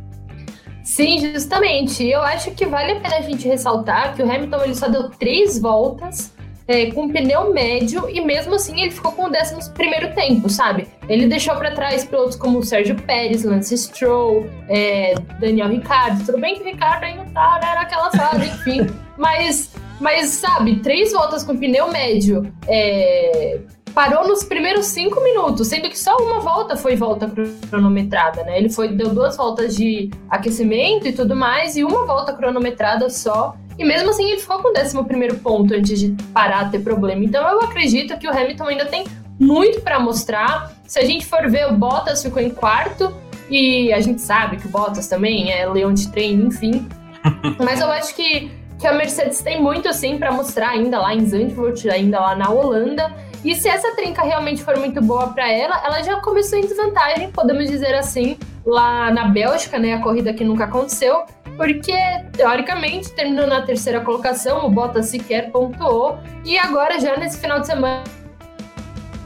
Sim, 0.85 1.33
justamente. 1.33 2.07
Eu 2.07 2.23
acho 2.23 2.53
que 2.53 2.67
vale 2.67 2.93
a 2.93 3.01
pena 3.01 3.17
a 3.17 3.23
gente 3.23 3.49
ressaltar 3.49 4.15
que 4.15 4.23
o 4.23 4.31
Hamilton 4.31 4.63
ele 4.65 4.75
só 4.75 4.87
deu 4.87 5.09
três 5.09 5.59
voltas 5.59 6.33
é, 6.69 6.91
com 6.93 7.09
pneu 7.09 7.53
médio 7.53 8.09
e 8.09 8.21
mesmo 8.21 8.55
assim 8.55 8.81
ele 8.81 8.91
ficou 8.91 9.11
com 9.13 9.25
o 9.25 9.31
décimo 9.31 9.61
primeiro 9.73 10.15
tempo, 10.15 10.49
sabe? 10.49 10.87
Ele 11.09 11.27
deixou 11.27 11.57
para 11.57 11.73
trás 11.73 12.05
pilotos 12.05 12.37
como 12.37 12.63
Sérgio 12.63 12.95
Pérez, 12.95 13.45
Lance 13.45 13.77
Stroll, 13.77 14.49
é, 14.69 15.15
Daniel 15.41 15.69
Ricciardo. 15.69 16.25
Tudo 16.25 16.39
bem 16.39 16.55
que 16.55 16.63
o 16.63 16.67
Ricardo 16.67 17.05
ainda 17.05 17.25
tá 17.33 17.59
né, 17.61 17.75
naquela 17.75 18.11
fase, 18.13 18.47
enfim. 18.55 18.87
mas 19.19 19.75
mas, 20.01 20.31
sabe, 20.31 20.81
três 20.81 21.13
voltas 21.13 21.45
com 21.45 21.57
pneu 21.57 21.91
médio 21.91 22.53
é, 22.67 23.61
parou 23.95 24.27
nos 24.27 24.43
primeiros 24.43 24.87
cinco 24.87 25.23
minutos, 25.23 25.69
sendo 25.69 25.89
que 25.89 25.99
só 25.99 26.17
uma 26.17 26.41
volta 26.41 26.77
foi 26.77 26.97
volta 26.97 27.31
cronometrada, 27.71 28.43
né? 28.43 28.59
Ele 28.59 28.69
foi, 28.69 28.89
deu 28.89 29.11
duas 29.11 29.37
voltas 29.37 29.77
de 29.77 30.11
aquecimento 30.29 31.07
e 31.07 31.13
tudo 31.13 31.37
mais, 31.37 31.77
e 31.77 31.85
uma 31.85 32.05
volta 32.05 32.33
cronometrada 32.33 33.09
só. 33.09 33.57
E 33.79 33.85
mesmo 33.85 34.11
assim 34.11 34.31
ele 34.31 34.41
ficou 34.41 34.59
com 34.61 34.69
o 34.69 34.73
décimo 34.73 35.05
primeiro 35.05 35.37
ponto 35.37 35.75
antes 35.75 35.99
de 35.99 36.11
parar 36.33 36.71
ter 36.71 36.81
problema. 36.81 37.25
Então 37.25 37.47
eu 37.49 37.61
acredito 37.61 38.17
que 38.19 38.27
o 38.27 38.31
Hamilton 38.31 38.65
ainda 38.65 38.87
tem 38.87 39.05
muito 39.39 39.81
para 39.81 39.99
mostrar. 39.99 40.73
Se 40.87 40.99
a 40.99 41.05
gente 41.05 41.27
for 41.27 41.49
ver, 41.49 41.69
o 41.69 41.77
Bottas 41.77 42.23
ficou 42.23 42.43
em 42.43 42.51
quarto, 42.51 43.13
e 43.51 43.93
a 43.93 44.01
gente 44.01 44.21
sabe 44.23 44.57
que 44.57 44.67
o 44.67 44.71
Bottas 44.71 45.07
também 45.07 45.53
é 45.53 45.67
leão 45.67 45.93
de 45.93 46.11
treino, 46.11 46.47
enfim. 46.47 46.89
Mas 47.63 47.81
eu 47.81 47.91
acho 47.91 48.15
que 48.15 48.51
que 48.85 48.89
a 48.89 48.93
Mercedes 48.93 49.41
tem 49.41 49.63
muito 49.63 49.89
assim 49.89 50.19
para 50.19 50.31
mostrar 50.31 50.69
ainda 50.69 51.01
lá 51.01 51.15
em 51.15 51.25
Zandvoort, 51.25 51.89
ainda 51.89 52.21
lá 52.21 52.37
na 52.37 52.51
Holanda. 52.51 53.11
E 53.43 53.55
se 53.55 53.67
essa 53.67 53.97
trinca 53.97 54.21
realmente 54.21 54.63
for 54.63 54.77
muito 54.77 55.01
boa 55.01 55.29
para 55.29 55.51
ela, 55.51 55.83
ela 55.83 56.03
já 56.03 56.21
começou 56.21 56.59
em 56.59 56.67
desvantagem, 56.67 57.31
podemos 57.31 57.71
dizer 57.71 57.95
assim, 57.95 58.37
lá 58.63 59.11
na 59.11 59.25
Bélgica, 59.29 59.79
né, 59.79 59.95
a 59.95 60.03
corrida 60.03 60.35
que 60.35 60.45
nunca 60.45 60.65
aconteceu, 60.65 61.25
porque 61.57 61.95
teoricamente 62.35 63.11
terminou 63.13 63.47
na 63.47 63.63
terceira 63.63 64.03
colocação, 64.03 64.67
o 64.67 64.71
Bottas 64.71 65.07
sequer 65.07 65.51
pontuou, 65.51 66.19
e 66.45 66.59
agora 66.59 67.01
já 67.01 67.17
nesse 67.17 67.41
final 67.41 67.61
de 67.61 67.67
semana 67.67 68.05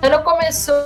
ela 0.00 0.18
começou 0.22 0.84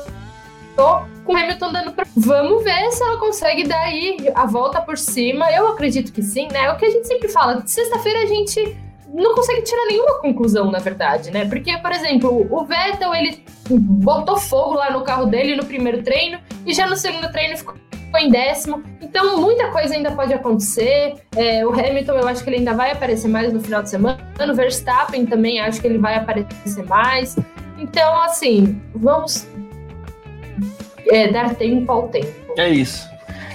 com 1.25 1.35
o 1.35 1.37
Hamilton 1.37 1.73
dando 1.73 1.93
pra... 1.93 2.07
Vamos 2.17 2.65
ver 2.65 2.91
se 2.91 3.03
ela 3.03 3.19
consegue 3.19 3.67
dar 3.67 3.81
aí 3.81 4.31
a 4.35 4.47
volta 4.47 4.81
por 4.81 4.99
cima. 4.99 5.51
Eu 5.51 5.69
acredito 5.69 6.13
que 6.13 6.23
sim, 6.23 6.49
né? 6.49 6.67
É 6.67 6.73
o 6.73 6.77
que 6.77 6.85
a 6.85 6.91
gente 6.91 7.07
sempre 7.07 7.29
fala. 7.29 7.63
Sexta-feira 7.67 8.21
a 8.21 8.27
gente 8.27 8.77
não 9.13 9.35
consegue 9.35 9.63
tirar 9.63 9.85
nenhuma 9.87 10.19
conclusão, 10.21 10.71
na 10.71 10.79
verdade, 10.79 11.31
né? 11.31 11.45
Porque, 11.45 11.77
por 11.79 11.93
exemplo, 11.93 12.47
o 12.51 12.65
Vettel, 12.65 13.15
ele 13.15 13.45
botou 13.69 14.37
fogo 14.37 14.75
lá 14.75 14.91
no 14.91 15.03
carro 15.03 15.27
dele 15.27 15.55
no 15.55 15.65
primeiro 15.65 16.03
treino 16.03 16.39
e 16.65 16.73
já 16.73 16.87
no 16.87 16.97
segundo 16.97 17.31
treino 17.31 17.57
ficou 17.57 17.75
em 18.19 18.31
décimo. 18.31 18.83
Então, 19.01 19.41
muita 19.41 19.71
coisa 19.71 19.95
ainda 19.95 20.13
pode 20.13 20.33
acontecer. 20.33 21.15
É, 21.37 21.65
o 21.67 21.73
Hamilton, 21.73 22.13
eu 22.13 22.29
acho 22.29 22.43
que 22.43 22.51
ele 22.51 22.57
ainda 22.59 22.75
vai 22.75 22.91
aparecer 22.91 23.29
mais 23.29 23.53
no 23.53 23.61
final 23.61 23.83
de 23.83 23.91
semana. 23.91 24.19
O 24.39 24.55
Verstappen 24.55 25.27
também 25.27 25.61
acho 25.61 25.81
que 25.81 25.87
ele 25.87 25.99
vai 25.99 26.17
aparecer 26.17 26.85
mais. 26.87 27.37
Então, 27.79 28.23
assim, 28.23 28.81
vamos 28.95 29.47
é, 31.13 31.29
dar 31.29 31.55
tempo 31.55 31.93
ao 31.93 32.09
tempo. 32.09 32.55
É 32.57 32.69
isso. 32.71 33.09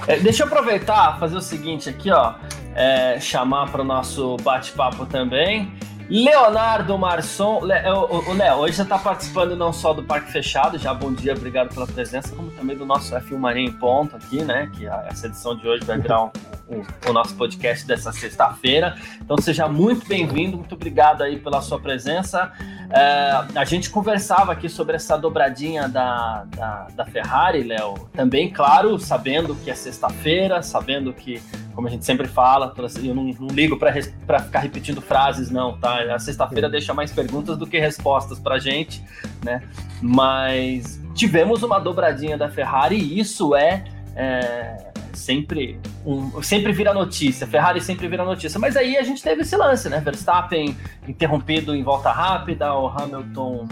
É, 0.08 0.18
deixa 0.18 0.44
eu 0.44 0.48
aproveitar, 0.48 1.20
fazer 1.20 1.36
o 1.36 1.42
seguinte 1.42 1.90
aqui, 1.90 2.12
ó. 2.12 2.36
É, 2.76 3.20
chamar 3.20 3.72
para 3.72 3.82
o 3.82 3.84
nosso 3.84 4.38
bate-papo 4.38 5.06
também. 5.06 5.72
Leonardo 6.10 6.98
Marçom. 6.98 7.60
O 7.60 7.66
Léo, 7.66 8.58
hoje 8.60 8.76
você 8.76 8.82
está 8.82 8.98
participando 8.98 9.56
não 9.56 9.74
só 9.74 9.94
do 9.94 10.04
Parque 10.04 10.32
Fechado, 10.32 10.78
já 10.78 10.94
bom 10.94 11.12
dia, 11.12 11.34
obrigado 11.34 11.74
pela 11.74 11.86
presença, 11.86 12.34
como 12.34 12.50
também 12.52 12.78
do 12.78 12.86
nosso 12.86 13.14
F1 13.14 13.38
Mania 13.38 13.66
em 13.66 13.72
Ponto 13.72 14.16
aqui, 14.16 14.42
né? 14.42 14.72
Que 14.74 14.86
essa 14.86 15.28
edição 15.28 15.56
de 15.56 15.68
hoje 15.68 15.84
vai 15.84 15.98
virar 15.98 16.24
um, 16.24 16.32
um, 16.70 17.10
o 17.10 17.14
nosso 17.14 17.36
podcast 17.36 17.86
dessa 17.86 18.12
sexta-feira. 18.14 18.96
Então 19.22 19.38
seja 19.38 19.68
muito 19.68 20.08
bem-vindo, 20.08 20.58
muito 20.58 20.76
obrigado 20.76 21.24
aí 21.24 21.40
pela 21.40 21.62
sua 21.62 21.80
presença. 21.80 22.52
É, 22.90 23.60
a 23.60 23.66
gente 23.66 23.90
conversava 23.90 24.54
aqui 24.54 24.70
sobre 24.70 24.96
essa 24.96 25.18
dobradinha 25.18 25.90
da, 25.90 26.46
da, 26.56 26.88
da 26.96 27.06
Ferrari, 27.06 27.64
Léo. 27.64 27.96
Também, 28.14 28.50
claro, 28.50 28.98
sabendo 28.98 29.56
que 29.56 29.70
é 29.70 29.76
sexta-feira, 29.76 30.62
sabendo 30.62 31.12
que, 31.12 31.42
como 31.76 31.88
a 31.88 31.92
gente 31.92 32.06
sempre 32.06 32.28
fala, 32.28 32.74
eu 33.04 33.14
não, 33.14 33.26
não 33.26 33.48
ligo 33.48 33.78
para 33.78 34.40
ficar 34.40 34.60
repetindo 34.60 35.02
frases, 35.02 35.52
não, 35.52 35.78
tá? 35.78 35.97
A 36.14 36.20
sexta-feira 36.20 36.70
deixa 36.70 36.94
mais 36.94 37.12
perguntas 37.12 37.58
do 37.58 37.66
que 37.68 37.80
respostas 37.80 38.40
para 38.40 38.60
gente, 38.60 39.04
né? 39.44 39.64
Mas 40.02 41.02
tivemos 41.14 41.64
uma 41.64 41.80
dobradinha 41.80 42.38
da 42.38 42.50
Ferrari 42.50 42.96
e 42.96 43.20
isso 43.20 43.56
é, 43.56 43.84
é 44.16 44.92
sempre 45.14 45.80
um, 46.06 46.42
sempre 46.44 46.72
vira 46.72 46.94
notícia, 46.94 47.48
Ferrari 47.48 47.82
sempre 47.82 48.08
vira 48.08 48.24
notícia. 48.24 48.60
Mas 48.60 48.78
aí 48.78 48.98
a 48.98 49.04
gente 49.04 49.22
teve 49.22 49.42
esse 49.42 49.56
lance, 49.56 49.90
né? 49.90 50.00
Verstappen 50.00 50.78
interrompido 51.08 51.76
em 51.76 51.84
volta 51.84 52.12
rápida, 52.12 52.74
o 52.74 52.88
Hamilton 52.88 53.68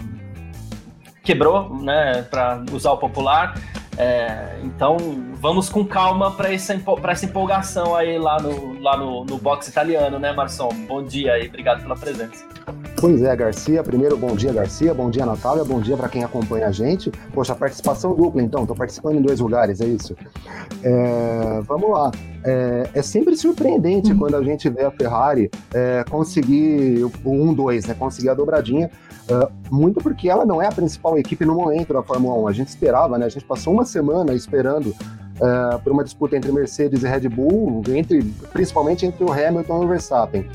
quebrou, 1.22 1.74
né? 1.76 2.22
Para 2.22 2.64
usar 2.72 2.92
o 2.92 2.98
popular. 2.98 3.54
É, 3.98 4.58
então 4.62 4.96
vamos 5.34 5.68
com 5.68 5.84
calma 5.84 6.30
para 6.30 6.52
essa, 6.52 6.78
essa 7.08 7.24
empolgação 7.24 7.96
aí 7.96 8.18
lá 8.18 8.38
no, 8.40 8.80
lá 8.80 8.96
no, 8.96 9.24
no 9.24 9.38
box 9.38 9.68
italiano, 9.68 10.18
né, 10.18 10.32
Marção? 10.32 10.68
Bom 10.86 11.02
dia 11.02 11.38
e 11.38 11.48
obrigado 11.48 11.82
pela 11.82 11.96
presença. 11.96 12.44
Pois 12.98 13.22
é, 13.22 13.36
Garcia. 13.36 13.82
Primeiro, 13.82 14.16
bom 14.16 14.34
dia, 14.34 14.52
Garcia. 14.52 14.94
Bom 14.94 15.10
dia, 15.10 15.26
Natália. 15.26 15.62
Bom 15.64 15.80
dia 15.80 15.96
para 15.96 16.08
quem 16.08 16.24
acompanha 16.24 16.68
a 16.68 16.72
gente. 16.72 17.10
Poxa, 17.34 17.54
participação 17.54 18.14
dupla, 18.14 18.42
então. 18.42 18.62
Estou 18.62 18.74
participando 18.74 19.16
em 19.16 19.22
dois 19.22 19.38
lugares, 19.38 19.82
é 19.82 19.86
isso. 19.86 20.16
É, 20.82 21.60
vamos 21.62 21.90
lá. 21.90 22.10
É, 22.42 22.88
é, 22.94 23.02
sempre 23.02 23.36
surpreendente 23.36 24.12
uhum. 24.12 24.18
quando 24.18 24.36
a 24.36 24.42
gente 24.42 24.68
vê 24.70 24.84
a 24.84 24.90
Ferrari 24.90 25.50
é, 25.74 26.04
conseguir 26.08 27.04
o 27.04 27.10
1-2, 27.30 27.86
né? 27.86 27.94
Conseguir 27.94 28.30
a 28.30 28.34
dobradinha. 28.34 28.90
Uh, 29.28 29.74
muito 29.74 30.00
porque 30.00 30.30
ela 30.30 30.44
não 30.44 30.62
é 30.62 30.68
a 30.68 30.72
principal 30.72 31.18
equipe 31.18 31.44
no 31.44 31.56
momento 31.56 31.92
da 31.92 32.02
Fórmula 32.02 32.40
1. 32.42 32.48
A 32.48 32.52
gente 32.52 32.68
esperava, 32.68 33.18
né? 33.18 33.26
A 33.26 33.28
gente 33.28 33.44
passou 33.44 33.72
uma 33.72 33.84
semana 33.84 34.32
esperando 34.32 34.86
uh, 34.86 35.78
por 35.82 35.92
uma 35.92 36.04
disputa 36.04 36.36
entre 36.36 36.52
Mercedes 36.52 37.02
e 37.02 37.08
Red 37.08 37.28
Bull, 37.28 37.82
entre, 37.88 38.22
principalmente 38.52 39.04
entre 39.04 39.24
o 39.24 39.32
Hamilton 39.32 39.82
e 39.82 39.84
o 39.84 39.88
Verstappen. 39.88 40.48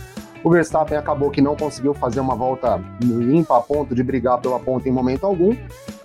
O 0.44 0.50
Verstappen 0.50 0.98
acabou 0.98 1.30
que 1.30 1.40
não 1.42 1.56
conseguiu 1.56 1.94
fazer 1.94 2.20
uma 2.20 2.36
volta 2.36 2.82
limpa 3.02 3.58
a 3.58 3.62
ponto 3.62 3.94
de 3.94 4.02
brigar 4.02 4.40
pela 4.40 4.60
ponta 4.60 4.90
em 4.90 4.92
momento 4.92 5.26
algum. 5.26 5.56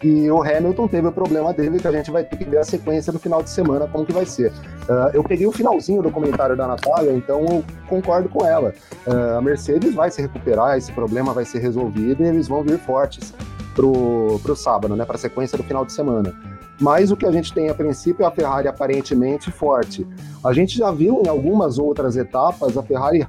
E 0.02 0.30
o 0.30 0.42
Hamilton 0.42 0.88
teve 0.88 1.08
o 1.08 1.12
problema 1.12 1.54
dele, 1.54 1.78
que 1.78 1.88
a 1.88 1.92
gente 1.92 2.10
vai 2.10 2.22
ter 2.22 2.36
que 2.36 2.44
ver 2.44 2.58
a 2.58 2.64
sequência 2.64 3.10
do 3.10 3.18
final 3.18 3.42
de 3.42 3.48
semana, 3.48 3.88
como 3.88 4.04
que 4.04 4.12
vai 4.12 4.26
ser. 4.26 4.50
Uh, 4.50 5.10
eu 5.14 5.24
peguei 5.24 5.46
o 5.46 5.52
finalzinho 5.52 6.02
do 6.02 6.10
comentário 6.10 6.54
da 6.54 6.66
Natália, 6.66 7.12
então 7.12 7.40
eu 7.46 7.64
concordo 7.88 8.28
com 8.28 8.44
ela. 8.44 8.74
Uh, 9.06 9.38
a 9.38 9.40
Mercedes 9.40 9.94
vai 9.94 10.10
se 10.10 10.20
recuperar, 10.20 10.76
esse 10.76 10.92
problema 10.92 11.32
vai 11.32 11.46
ser 11.46 11.60
resolvido 11.60 12.22
e 12.22 12.26
eles 12.26 12.46
vão 12.46 12.62
vir 12.62 12.78
fortes 12.78 13.32
pro, 13.74 14.38
pro 14.42 14.54
sábado, 14.54 14.94
né? 14.94 15.04
Para 15.06 15.16
a 15.16 15.18
sequência 15.18 15.56
do 15.56 15.64
final 15.64 15.84
de 15.84 15.92
semana. 15.92 16.34
Mas 16.78 17.10
o 17.10 17.16
que 17.16 17.24
a 17.24 17.32
gente 17.32 17.54
tem 17.54 17.70
a 17.70 17.74
princípio 17.74 18.22
é 18.22 18.26
a 18.26 18.30
Ferrari 18.30 18.68
aparentemente 18.68 19.50
forte. 19.50 20.06
A 20.44 20.52
gente 20.52 20.76
já 20.76 20.90
viu 20.90 21.22
em 21.24 21.28
algumas 21.28 21.78
outras 21.78 22.16
etapas 22.16 22.76
a 22.76 22.82
Ferrari 22.82 23.26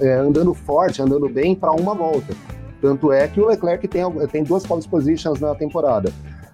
é, 0.00 0.14
andando 0.14 0.54
forte, 0.54 1.02
andando 1.02 1.28
bem 1.28 1.54
para 1.54 1.72
uma 1.72 1.94
volta. 1.94 2.34
Tanto 2.80 3.12
é 3.12 3.28
que 3.28 3.40
o 3.40 3.46
Leclerc 3.46 3.86
tem, 3.86 4.02
tem 4.28 4.42
duas 4.42 4.66
pole 4.66 4.86
positions 4.88 5.40
na 5.40 5.54
temporada. 5.54 6.12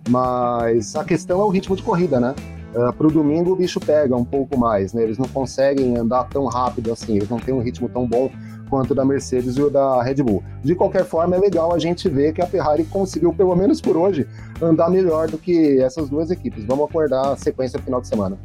Mas 0.09 0.95
a 0.97 1.05
questão 1.05 1.41
é 1.41 1.45
o 1.45 1.49
ritmo 1.49 1.77
de 1.77 1.83
corrida, 1.83 2.21
né? 2.21 2.35
Uh, 2.75 2.93
para 2.93 3.07
o 3.07 3.11
domingo 3.11 3.53
o 3.53 3.57
bicho 3.57 3.81
pega 3.81 4.15
um 4.15 4.25
pouco 4.25 4.59
mais, 4.59 4.93
né? 4.93 5.03
Eles 5.03 5.19
não 5.19 5.27
conseguem 5.29 5.97
andar 5.97 6.25
tão 6.25 6.45
rápido 6.47 6.93
assim, 6.93 7.17
eles 7.17 7.29
não 7.29 7.39
têm 7.39 7.55
um 7.55 7.61
ritmo 7.61 7.89
tão 7.89 8.07
bom 8.07 8.31
quanto 8.69 8.95
da 8.95 9.05
Mercedes 9.05 9.57
e 9.57 9.63
o 9.63 9.71
da 9.71 10.03
Red 10.03 10.17
Bull. 10.17 10.43
De 10.63 10.75
qualquer 10.75 11.05
forma, 11.05 11.37
é 11.37 11.39
legal 11.39 11.73
a 11.73 11.79
gente 11.79 12.09
ver 12.09 12.33
que 12.33 12.43
a 12.43 12.47
Ferrari 12.47 12.85
conseguiu, 12.85 13.33
pelo 13.33 13.55
menos 13.55 13.81
por 13.81 13.97
hoje, 13.97 14.27
andar 14.61 14.91
melhor 14.91 15.29
do 15.29 15.39
que 15.39 15.81
essas 15.81 16.09
duas 16.11 16.31
equipes. 16.31 16.65
Vamos 16.65 16.89
acordar 16.89 17.33
a 17.33 17.37
sequência 17.37 17.81
final 17.81 18.01
de 18.01 18.09
semana. 18.09 18.37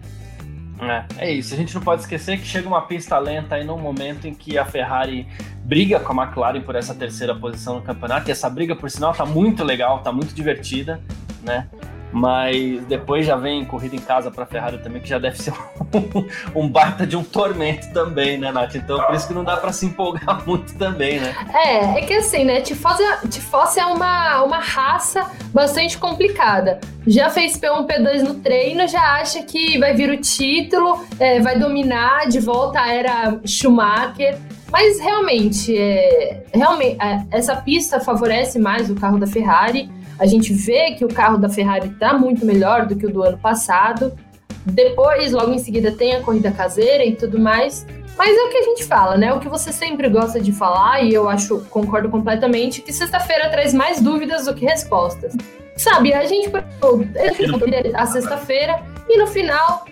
É, 0.81 1.05
é 1.25 1.31
isso. 1.31 1.53
A 1.53 1.57
gente 1.57 1.75
não 1.75 1.81
pode 1.81 2.01
esquecer 2.01 2.39
que 2.39 2.45
chega 2.45 2.67
uma 2.67 2.81
pista 2.81 3.17
lenta 3.19 3.55
aí 3.55 3.63
num 3.63 3.77
momento 3.77 4.27
em 4.27 4.33
que 4.33 4.57
a 4.57 4.65
Ferrari 4.65 5.27
briga 5.63 5.99
com 5.99 6.19
a 6.19 6.25
McLaren 6.25 6.61
por 6.61 6.75
essa 6.75 6.95
terceira 6.95 7.35
posição 7.35 7.75
no 7.75 7.81
campeonato. 7.81 8.29
E 8.29 8.31
essa 8.31 8.49
briga, 8.49 8.75
por 8.75 8.89
sinal, 8.89 9.13
tá 9.13 9.25
muito 9.25 9.63
legal, 9.63 9.99
tá 9.99 10.11
muito 10.11 10.33
divertida, 10.33 10.99
né? 11.43 11.69
Mas 12.11 12.83
depois 12.85 13.25
já 13.25 13.35
vem 13.35 13.63
corrida 13.63 13.95
em 13.95 13.99
casa 13.99 14.29
para 14.29 14.45
Ferrari 14.45 14.77
também, 14.79 15.01
que 15.01 15.07
já 15.07 15.17
deve 15.17 15.41
ser 15.41 15.53
um, 16.55 16.61
um 16.61 16.69
baita 16.69 17.07
de 17.07 17.15
um 17.15 17.23
tormento 17.23 17.91
também, 17.93 18.37
né, 18.37 18.51
Nath? 18.51 18.75
Então 18.75 19.01
por 19.03 19.15
isso 19.15 19.27
que 19.27 19.33
não 19.33 19.43
dá 19.43 19.57
para 19.57 19.71
se 19.71 19.85
empolgar 19.85 20.43
muito 20.47 20.73
também, 20.77 21.19
né? 21.19 21.33
É, 21.53 21.99
é 21.99 22.01
que 22.01 22.13
assim, 22.13 22.43
né? 22.43 22.61
Tifosi, 22.61 23.03
Tifosi 23.29 23.79
é 23.79 23.85
uma, 23.85 24.43
uma 24.43 24.59
raça 24.59 25.29
bastante 25.53 25.97
complicada. 25.97 26.79
Já 27.07 27.29
fez 27.29 27.57
P1, 27.57 27.87
P2 27.87 28.21
no 28.21 28.35
treino, 28.35 28.87
já 28.87 29.01
acha 29.15 29.41
que 29.43 29.77
vai 29.79 29.93
vir 29.93 30.09
o 30.09 30.17
título, 30.17 31.03
é, 31.19 31.39
vai 31.39 31.57
dominar 31.57 32.27
de 32.27 32.39
volta 32.39 32.79
a 32.79 32.93
era 32.93 33.39
Schumacher. 33.45 34.37
Mas 34.71 34.99
realmente, 34.99 35.77
é, 35.77 36.43
realmente 36.53 36.97
é, 37.01 37.25
essa 37.31 37.55
pista 37.57 37.99
favorece 37.99 38.57
mais 38.57 38.89
o 38.89 38.95
carro 38.95 39.19
da 39.19 39.27
Ferrari. 39.27 39.91
A 40.21 40.27
gente 40.27 40.53
vê 40.53 40.91
que 40.91 41.03
o 41.03 41.07
carro 41.07 41.39
da 41.39 41.49
Ferrari 41.49 41.87
está 41.87 42.13
muito 42.13 42.45
melhor 42.45 42.85
do 42.85 42.95
que 42.95 43.07
o 43.07 43.11
do 43.11 43.23
ano 43.23 43.39
passado. 43.39 44.15
Depois, 44.63 45.31
logo 45.31 45.51
em 45.51 45.57
seguida, 45.57 45.91
tem 45.91 46.13
a 46.13 46.21
corrida 46.21 46.51
caseira 46.51 47.03
e 47.03 47.15
tudo 47.15 47.39
mais. 47.39 47.87
Mas 48.15 48.37
é 48.37 48.43
o 48.43 48.49
que 48.49 48.57
a 48.57 48.61
gente 48.61 48.83
fala, 48.83 49.17
né? 49.17 49.33
O 49.33 49.39
que 49.39 49.49
você 49.49 49.73
sempre 49.73 50.07
gosta 50.09 50.39
de 50.39 50.51
falar, 50.51 51.01
e 51.01 51.11
eu 51.11 51.27
acho, 51.27 51.61
concordo 51.71 52.07
completamente, 52.07 52.83
que 52.83 52.93
sexta-feira 52.93 53.49
traz 53.49 53.73
mais 53.73 53.99
dúvidas 53.99 54.45
do 54.45 54.53
que 54.53 54.63
respostas. 54.63 55.35
Sabe, 55.75 56.13
a 56.13 56.23
gente 56.25 56.51
a 57.95 58.05
sexta-feira 58.05 58.83
e 59.09 59.17
no 59.17 59.25
final 59.25 59.85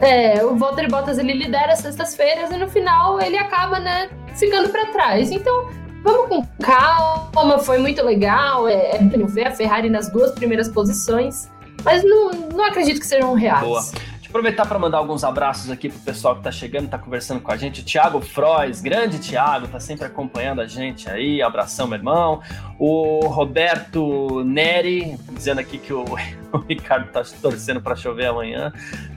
é, 0.00 0.44
o 0.44 0.56
Walter 0.56 0.90
Bottas 0.90 1.18
ele 1.18 1.34
lidera 1.34 1.72
as 1.72 1.78
sextas-feiras 1.78 2.50
e 2.50 2.56
no 2.56 2.68
final 2.68 3.20
ele 3.20 3.38
acaba, 3.38 3.78
né, 3.78 4.10
ficando 4.34 4.70
para 4.70 4.86
trás. 4.86 5.30
Então, 5.30 5.70
Vamos 6.06 6.28
com 6.28 6.46
calma, 6.62 7.58
foi 7.58 7.78
muito 7.78 8.00
legal. 8.04 8.68
É, 8.68 8.96
é 8.96 8.98
ver 9.26 9.48
a 9.48 9.50
Ferrari 9.50 9.90
nas 9.90 10.08
duas 10.08 10.30
primeiras 10.30 10.68
posições, 10.68 11.50
mas 11.84 12.04
não, 12.04 12.30
não 12.30 12.64
acredito 12.64 13.00
que 13.00 13.06
sejam 13.06 13.34
reais. 13.34 13.66
Boa. 13.66 13.80
Deixa 13.80 14.26
eu 14.26 14.28
aproveitar 14.28 14.66
para 14.66 14.78
mandar 14.78 14.98
alguns 14.98 15.24
abraços 15.24 15.68
aqui 15.68 15.88
pro 15.88 15.98
pessoal 15.98 16.36
que 16.36 16.44
tá 16.44 16.52
chegando, 16.52 16.88
tá 16.88 16.96
conversando 16.96 17.40
com 17.40 17.50
a 17.50 17.56
gente. 17.56 17.80
O 17.80 17.84
Thiago 17.84 18.20
Frois, 18.20 18.80
grande 18.80 19.18
Thiago, 19.18 19.66
tá 19.66 19.80
sempre 19.80 20.06
acompanhando 20.06 20.60
a 20.60 20.66
gente 20.66 21.10
aí. 21.10 21.42
Abração, 21.42 21.88
meu 21.88 21.98
irmão. 21.98 22.40
O 22.78 23.26
Roberto 23.26 24.44
Neri, 24.44 25.18
dizendo 25.32 25.60
aqui 25.60 25.76
que 25.76 25.92
o, 25.92 26.04
o 26.54 26.58
Ricardo 26.58 27.10
tá 27.10 27.24
torcendo 27.42 27.80
para 27.80 27.96
chover 27.96 28.26
amanhã 28.26 28.72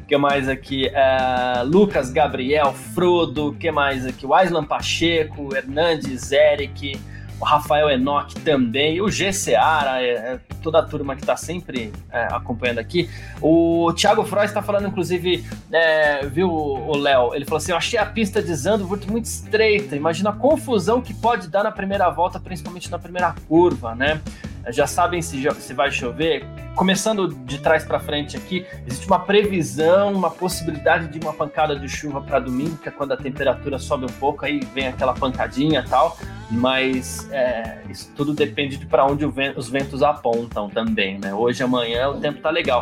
que 0.09 0.17
mais 0.17 0.49
aqui? 0.49 0.87
É, 0.87 1.61
Lucas 1.63 2.11
Gabriel, 2.11 2.73
Frodo, 2.73 3.55
que 3.59 3.71
mais 3.71 4.07
aqui? 4.07 4.25
O 4.25 4.33
Aislan 4.33 4.65
Pacheco, 4.65 5.55
Hernandes, 5.55 6.31
Eric, 6.31 6.99
o 7.39 7.45
Rafael 7.45 7.91
Enoch 7.91 8.33
também, 8.41 8.99
o 9.01 9.11
G 9.11 9.31
Seara, 9.31 10.01
é, 10.01 10.09
é, 10.09 10.39
toda 10.63 10.79
a 10.79 10.83
turma 10.83 11.15
que 11.15 11.21
está 11.21 11.37
sempre 11.37 11.93
é, 12.11 12.23
acompanhando 12.31 12.79
aqui. 12.79 13.07
O 13.39 13.93
Thiago 13.93 14.25
Freud 14.25 14.47
está 14.47 14.63
falando, 14.63 14.87
inclusive, 14.87 15.45
é, 15.71 16.25
viu, 16.25 16.49
o 16.49 16.97
Léo? 16.97 17.35
Ele 17.35 17.45
falou 17.45 17.57
assim: 17.57 17.71
Eu 17.71 17.77
achei 17.77 17.99
a 17.99 18.05
pista 18.07 18.41
de 18.41 18.53
Zandvoort 18.55 19.07
muito 19.07 19.25
estreita. 19.25 19.95
Imagina 19.95 20.31
a 20.31 20.33
confusão 20.33 21.03
que 21.03 21.13
pode 21.13 21.47
dar 21.49 21.63
na 21.63 21.71
primeira 21.71 22.09
volta, 22.09 22.39
principalmente 22.39 22.89
na 22.89 22.97
primeira 22.97 23.35
curva, 23.47 23.93
né? 23.93 24.19
Já 24.67 24.85
sabem 24.87 25.21
se, 25.21 25.41
se 25.59 25.73
vai 25.73 25.91
chover. 25.91 26.45
Começando 26.75 27.27
de 27.27 27.57
trás 27.57 27.83
para 27.83 27.99
frente 27.99 28.37
aqui, 28.37 28.65
existe 28.87 29.05
uma 29.05 29.19
previsão, 29.19 30.13
uma 30.13 30.29
possibilidade 30.29 31.07
de 31.07 31.19
uma 31.19 31.33
pancada 31.33 31.77
de 31.77 31.89
chuva 31.89 32.21
para 32.21 32.39
domingo, 32.39 32.77
que 32.77 32.87
é 32.87 32.91
quando 32.91 33.11
a 33.11 33.17
temperatura 33.17 33.77
sobe 33.77 34.05
um 34.05 34.19
pouco, 34.19 34.45
aí 34.45 34.61
vem 34.73 34.87
aquela 34.87 35.13
pancadinha 35.13 35.83
e 35.85 35.89
tal. 35.89 36.17
Mas 36.51 37.29
é, 37.31 37.79
isso 37.89 38.11
tudo 38.15 38.33
depende 38.33 38.77
de 38.77 38.85
para 38.85 39.05
onde 39.05 39.25
os 39.25 39.69
ventos 39.69 40.01
apontam 40.01 40.69
também, 40.69 41.19
né? 41.19 41.33
Hoje, 41.33 41.61
amanhã, 41.61 42.09
o 42.09 42.19
tempo 42.19 42.39
tá 42.39 42.49
legal. 42.49 42.81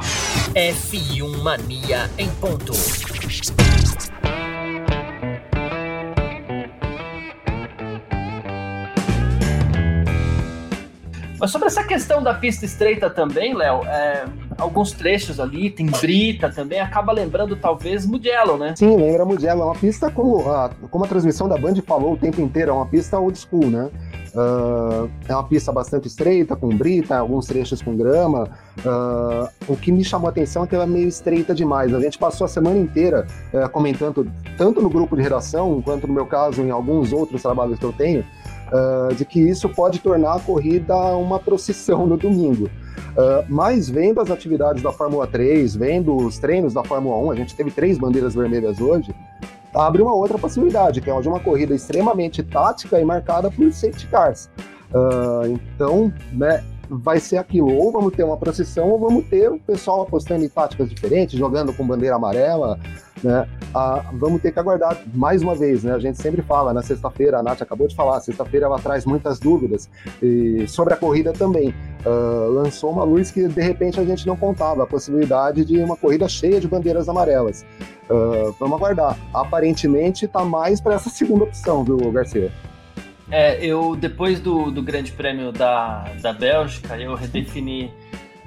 F1 0.53 1.41
Mania 1.41 2.09
em 2.17 2.29
ponto. 2.35 2.73
Mas 11.39 11.51
sobre 11.51 11.67
essa 11.67 11.83
questão 11.83 12.23
da 12.23 12.33
pista 12.33 12.65
estreita 12.65 13.09
também, 13.09 13.55
Léo, 13.55 13.83
é, 13.85 14.25
alguns 14.57 14.91
trechos 14.91 15.39
ali, 15.39 15.69
tem 15.69 15.85
brita 15.85 16.49
também, 16.49 16.79
acaba 16.79 17.11
lembrando 17.11 17.55
talvez 17.55 18.05
Mugello, 18.05 18.57
né? 18.57 18.73
Sim, 18.75 18.95
lembra 18.97 19.23
Mugello. 19.23 19.61
É 19.61 19.65
uma 19.65 19.75
pista, 19.75 20.09
como 20.09 20.49
a, 20.49 20.69
como 20.89 21.05
a 21.05 21.07
transmissão 21.07 21.47
da 21.47 21.57
Band 21.57 21.75
falou 21.85 22.13
o 22.13 22.17
tempo 22.17 22.41
inteiro, 22.41 22.71
é 22.71 22.73
uma 22.73 22.85
pista 22.85 23.19
old 23.19 23.37
school, 23.37 23.69
né? 23.69 23.89
Uh, 24.33 25.09
é 25.27 25.33
uma 25.33 25.43
pista 25.43 25.71
bastante 25.71 26.07
estreita, 26.07 26.55
com 26.55 26.69
brita, 26.69 27.17
alguns 27.17 27.47
trechos 27.47 27.81
com 27.81 27.95
grama. 27.95 28.49
Uh, 28.79 29.49
o 29.67 29.75
que 29.75 29.91
me 29.91 30.03
chamou 30.03 30.27
a 30.27 30.31
atenção 30.31 30.63
é 30.63 30.67
que 30.67 30.75
ela 30.75 30.83
é 30.83 30.87
meio 30.87 31.07
estreita 31.07 31.55
demais. 31.55 31.93
A 31.93 31.99
gente 31.99 32.17
passou 32.17 32.45
a 32.45 32.47
semana 32.47 32.77
inteira 32.77 33.25
uh, 33.53 33.69
comentando, 33.69 34.31
tanto 34.57 34.81
no 34.81 34.89
grupo 34.89 35.15
de 35.15 35.23
redação, 35.23 35.81
quanto 35.81 36.07
no 36.07 36.13
meu 36.13 36.25
caso, 36.25 36.61
em 36.61 36.69
alguns 36.69 37.13
outros 37.13 37.41
trabalhos 37.41 37.79
que 37.79 37.85
eu 37.85 37.93
tenho, 37.93 38.23
uh, 38.71 39.13
de 39.13 39.25
que 39.25 39.39
isso 39.39 39.69
pode 39.69 39.99
tornar 39.99 40.35
a 40.35 40.39
corrida 40.39 40.95
uma 41.15 41.39
procissão 41.39 42.05
no 42.05 42.17
domingo. 42.17 42.65
Uh, 42.65 43.45
mas 43.49 43.89
vendo 43.89 44.21
as 44.21 44.29
atividades 44.29 44.83
da 44.83 44.91
Fórmula 44.91 45.25
3, 45.25 45.75
vendo 45.75 46.15
os 46.15 46.37
treinos 46.37 46.73
da 46.73 46.83
Fórmula 46.83 47.17
1, 47.27 47.31
a 47.31 47.35
gente 47.35 47.55
teve 47.55 47.71
três 47.71 47.97
bandeiras 47.97 48.35
vermelhas 48.35 48.79
hoje, 48.79 49.13
abre 49.73 50.01
uma 50.01 50.13
outra 50.13 50.37
possibilidade, 50.37 51.01
que 51.01 51.09
é 51.09 51.21
de 51.21 51.27
uma 51.27 51.39
corrida 51.39 51.73
extremamente 51.73 52.43
tática 52.43 52.99
e 52.99 53.05
marcada 53.05 53.49
por 53.49 53.71
safety 53.71 54.07
cars. 54.07 54.49
Uh, 54.91 55.47
então, 55.75 56.13
né, 56.31 56.63
vai 56.89 57.19
ser 57.19 57.37
aquilo, 57.37 57.73
ou 57.73 57.91
vamos 57.91 58.13
ter 58.13 58.23
uma 58.23 58.37
procissão, 58.37 58.89
ou 58.89 58.99
vamos 58.99 59.25
ter 59.25 59.51
o 59.51 59.59
pessoal 59.59 60.01
apostando 60.01 60.43
em 60.43 60.49
táticas 60.49 60.89
diferentes, 60.89 61.37
jogando 61.37 61.73
com 61.73 61.85
bandeira 61.85 62.15
amarela, 62.15 62.79
né? 63.23 63.47
Ah, 63.73 64.03
vamos 64.13 64.41
ter 64.41 64.51
que 64.51 64.59
aguardar 64.59 64.97
mais 65.13 65.41
uma 65.41 65.55
vez, 65.55 65.83
né? 65.83 65.93
A 65.93 65.99
gente 65.99 66.21
sempre 66.21 66.41
fala, 66.41 66.73
na 66.73 66.81
sexta-feira, 66.81 67.39
a 67.39 67.43
Nath 67.43 67.61
acabou 67.61 67.87
de 67.87 67.95
falar, 67.95 68.19
sexta-feira 68.21 68.65
ela 68.65 68.79
traz 68.79 69.05
muitas 69.05 69.39
dúvidas 69.39 69.89
e 70.21 70.67
sobre 70.67 70.93
a 70.93 70.97
corrida 70.97 71.33
também. 71.33 71.73
Uh, 72.05 72.49
lançou 72.51 72.91
uma 72.91 73.03
luz 73.03 73.31
que 73.31 73.47
de 73.47 73.61
repente 73.61 73.99
a 73.99 74.05
gente 74.05 74.25
não 74.25 74.37
contava, 74.37 74.83
a 74.83 74.87
possibilidade 74.87 75.65
de 75.65 75.77
uma 75.79 75.97
corrida 75.97 76.27
cheia 76.27 76.59
de 76.59 76.67
bandeiras 76.67 77.09
amarelas. 77.09 77.65
Uh, 78.09 78.55
vamos 78.59 78.77
aguardar. 78.77 79.17
Aparentemente 79.33 80.25
está 80.25 80.45
mais 80.45 80.79
para 80.79 80.95
essa 80.95 81.09
segunda 81.09 81.43
opção, 81.43 81.83
viu, 81.83 81.97
Garcia? 82.11 82.51
É, 83.29 83.63
eu, 83.63 83.95
depois 83.95 84.39
do, 84.39 84.71
do 84.71 84.81
Grande 84.81 85.11
Prêmio 85.11 85.51
da, 85.51 86.05
da 86.21 86.31
Bélgica, 86.31 86.97
eu 86.97 87.13
redefini 87.13 87.91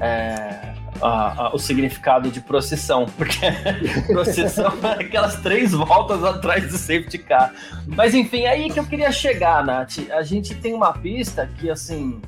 é, 0.00 0.74
a, 1.00 1.46
a, 1.46 1.54
o 1.54 1.58
significado 1.58 2.30
de 2.30 2.40
procissão, 2.40 3.06
porque 3.16 3.38
procissão 4.08 4.72
é 4.82 5.02
aquelas 5.02 5.36
três 5.36 5.72
voltas 5.72 6.24
atrás 6.24 6.70
do 6.70 6.76
safety 6.76 7.18
car. 7.18 7.52
Mas 7.86 8.14
enfim, 8.14 8.46
aí 8.46 8.70
que 8.70 8.78
eu 8.78 8.84
queria 8.84 9.12
chegar, 9.12 9.64
Nath. 9.64 9.98
A 10.10 10.22
gente 10.22 10.54
tem 10.54 10.74
uma 10.74 10.92
pista 10.92 11.48
que, 11.58 11.70
assim, 11.70 12.20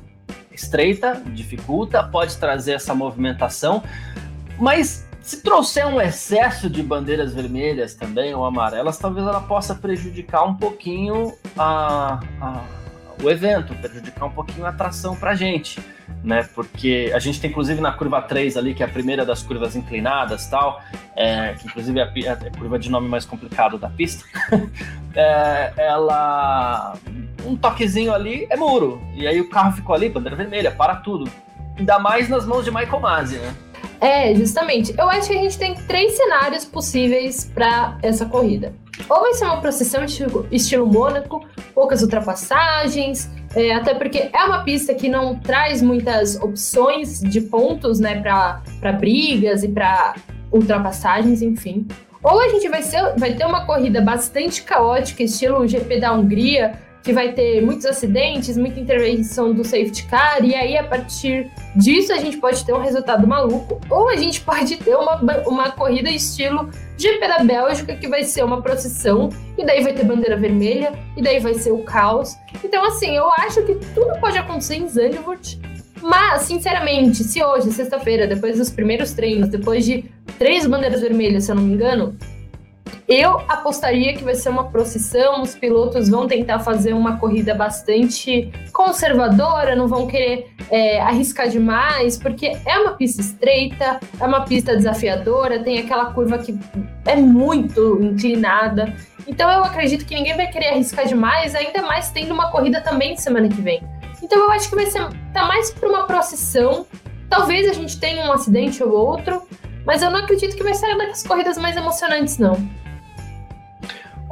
estreita, 0.51 1.21
dificulta, 1.27 2.03
pode 2.03 2.37
trazer 2.37 2.73
essa 2.73 2.93
movimentação, 2.93 3.83
mas 4.59 5.07
se 5.21 5.41
trouxer 5.41 5.87
um 5.87 6.01
excesso 6.01 6.69
de 6.69 6.83
bandeiras 6.83 7.33
vermelhas 7.33 7.95
também 7.95 8.35
ou 8.35 8.45
amarelas, 8.45 8.97
talvez 8.97 9.25
ela 9.25 9.39
possa 9.39 9.73
prejudicar 9.73 10.43
um 10.43 10.53
pouquinho 10.53 11.33
a, 11.57 12.19
a, 12.41 12.61
o 13.21 13.29
evento, 13.29 13.73
prejudicar 13.75 14.25
um 14.25 14.31
pouquinho 14.31 14.65
a 14.65 14.69
atração 14.69 15.15
para 15.15 15.31
a 15.31 15.35
gente, 15.35 15.79
né? 16.23 16.47
Porque 16.55 17.11
a 17.13 17.19
gente 17.19 17.39
tem 17.39 17.49
inclusive 17.49 17.81
na 17.81 17.91
curva 17.91 18.21
3 18.21 18.57
ali, 18.57 18.73
que 18.73 18.81
é 18.81 18.85
a 18.85 18.89
primeira 18.89 19.25
das 19.25 19.43
curvas 19.43 19.75
inclinadas 19.75 20.47
tal, 20.47 20.81
é, 21.15 21.53
que 21.53 21.67
inclusive 21.67 21.99
é 21.99 22.03
a, 22.03 22.11
é 22.25 22.29
a, 22.31 22.51
curva 22.57 22.79
de 22.79 22.89
nome 22.89 23.07
mais 23.07 23.25
complicado 23.25 23.77
da 23.77 23.89
pista, 23.89 24.25
é, 25.15 25.73
ela. 25.77 26.95
Um 27.45 27.57
toquezinho 27.57 28.13
ali 28.13 28.47
é 28.49 28.55
muro. 28.55 29.01
E 29.13 29.27
aí 29.27 29.41
o 29.41 29.49
carro 29.49 29.73
ficou 29.73 29.93
ali, 29.93 30.07
bandeira 30.07 30.35
vermelha, 30.35 30.71
para 30.71 30.95
tudo. 30.95 31.29
Ainda 31.77 31.99
mais 31.99 32.29
nas 32.29 32.45
mãos 32.45 32.63
de 32.63 32.71
Michael 32.71 32.99
Masi, 33.01 33.37
né? 33.37 33.53
É, 34.03 34.35
justamente. 34.35 34.93
Eu 34.97 35.09
acho 35.09 35.29
que 35.29 35.33
a 35.33 35.41
gente 35.41 35.57
tem 35.57 35.75
três 35.87 36.17
cenários 36.17 36.65
possíveis 36.65 37.49
para 37.55 37.97
essa 38.03 38.25
corrida. 38.25 38.73
Ou 39.09 39.21
vai 39.21 39.33
ser 39.33 39.45
uma 39.45 39.61
procissão 39.61 40.03
estilo, 40.03 40.45
estilo 40.51 40.85
Mônaco, 40.85 41.41
poucas 41.73 42.01
ultrapassagens, 42.01 43.31
é, 43.55 43.73
até 43.73 43.93
porque 43.93 44.29
é 44.33 44.43
uma 44.43 44.61
pista 44.65 44.93
que 44.93 45.07
não 45.07 45.39
traz 45.39 45.81
muitas 45.81 46.35
opções 46.35 47.21
de 47.21 47.39
pontos, 47.39 48.01
né, 48.01 48.21
para 48.21 48.91
brigas 48.91 49.63
e 49.63 49.69
para 49.69 50.15
ultrapassagens, 50.51 51.41
enfim. 51.41 51.87
Ou 52.21 52.41
a 52.41 52.49
gente 52.49 52.67
vai, 52.67 52.83
ser, 52.83 53.15
vai 53.17 53.33
ter 53.33 53.45
uma 53.45 53.65
corrida 53.65 54.01
bastante 54.01 54.63
caótica, 54.63 55.23
estilo 55.23 55.65
GP 55.65 56.01
da 56.01 56.11
Hungria, 56.11 56.77
que 57.03 57.11
vai 57.11 57.33
ter 57.33 57.61
muitos 57.61 57.85
acidentes, 57.85 58.55
muita 58.57 58.79
intervenção 58.79 59.53
do 59.53 59.63
safety 59.63 60.05
car, 60.05 60.43
e 60.43 60.55
aí 60.55 60.77
a 60.77 60.83
partir 60.85 61.51
disso 61.75 62.13
a 62.13 62.17
gente 62.17 62.37
pode 62.37 62.65
ter 62.65 62.73
um 62.73 62.81
resultado 62.81 63.27
maluco, 63.27 63.79
ou 63.89 64.07
a 64.07 64.15
gente 64.15 64.39
pode 64.41 64.77
ter 64.77 64.95
uma, 64.95 65.15
uma 65.45 65.71
corrida 65.71 66.09
estilo 66.09 66.69
GP 66.97 67.27
da 67.27 67.43
Bélgica, 67.43 67.95
que 67.95 68.07
vai 68.07 68.23
ser 68.23 68.43
uma 68.43 68.61
procissão, 68.61 69.29
e 69.57 69.65
daí 69.65 69.83
vai 69.83 69.93
ter 69.93 70.05
bandeira 70.05 70.37
vermelha, 70.37 70.93
e 71.17 71.21
daí 71.21 71.39
vai 71.39 71.53
ser 71.55 71.71
o 71.71 71.79
caos. 71.79 72.35
Então, 72.63 72.85
assim, 72.85 73.15
eu 73.15 73.29
acho 73.39 73.61
que 73.63 73.75
tudo 73.93 74.17
pode 74.21 74.37
acontecer 74.37 74.75
em 74.75 74.87
Zandvoort, 74.87 75.59
mas, 76.01 76.43
sinceramente, 76.43 77.23
se 77.23 77.43
hoje, 77.43 77.71
sexta-feira, 77.71 78.27
depois 78.27 78.57
dos 78.57 78.69
primeiros 78.69 79.13
treinos, 79.13 79.49
depois 79.49 79.85
de 79.85 80.05
três 80.37 80.65
bandeiras 80.65 81.01
vermelhas, 81.01 81.45
se 81.45 81.51
eu 81.51 81.55
não 81.55 81.63
me 81.63 81.73
engano, 81.73 82.15
eu 83.13 83.41
apostaria 83.49 84.13
que 84.13 84.23
vai 84.23 84.33
ser 84.33 84.49
uma 84.49 84.69
procissão, 84.69 85.41
os 85.41 85.53
pilotos 85.53 86.09
vão 86.09 86.25
tentar 86.25 86.59
fazer 86.59 86.93
uma 86.93 87.17
corrida 87.17 87.53
bastante 87.53 88.51
conservadora, 88.71 89.75
não 89.75 89.87
vão 89.87 90.07
querer 90.07 90.47
é, 90.71 91.01
arriscar 91.01 91.49
demais, 91.49 92.17
porque 92.17 92.57
é 92.65 92.79
uma 92.79 92.93
pista 92.93 93.21
estreita, 93.21 93.99
é 94.19 94.25
uma 94.25 94.45
pista 94.45 94.75
desafiadora, 94.75 95.61
tem 95.63 95.79
aquela 95.79 96.13
curva 96.13 96.37
que 96.37 96.57
é 97.05 97.15
muito 97.15 98.01
inclinada. 98.01 98.95
Então 99.27 99.51
eu 99.51 99.63
acredito 99.63 100.05
que 100.05 100.15
ninguém 100.15 100.35
vai 100.35 100.47
querer 100.47 100.69
arriscar 100.69 101.05
demais, 101.05 101.53
ainda 101.55 101.81
mais 101.81 102.09
tendo 102.09 102.33
uma 102.33 102.51
corrida 102.51 102.79
também 102.79 103.17
semana 103.17 103.49
que 103.49 103.61
vem. 103.61 103.83
Então 104.21 104.39
eu 104.39 104.51
acho 104.51 104.69
que 104.69 104.75
vai 104.75 104.85
ser 104.85 105.05
tá 105.33 105.45
mais 105.45 105.71
para 105.71 105.89
uma 105.89 106.07
procissão. 106.07 106.85
Talvez 107.29 107.69
a 107.69 107.73
gente 107.73 107.99
tenha 107.99 108.25
um 108.25 108.31
acidente 108.31 108.81
ou 108.81 108.91
outro, 108.91 109.45
mas 109.85 110.01
eu 110.01 110.09
não 110.09 110.19
acredito 110.19 110.55
que 110.55 110.63
vai 110.63 110.73
ser 110.73 110.87
uma 110.95 111.07
das 111.07 111.23
corridas 111.23 111.57
mais 111.57 111.75
emocionantes, 111.75 112.37
não 112.37 112.82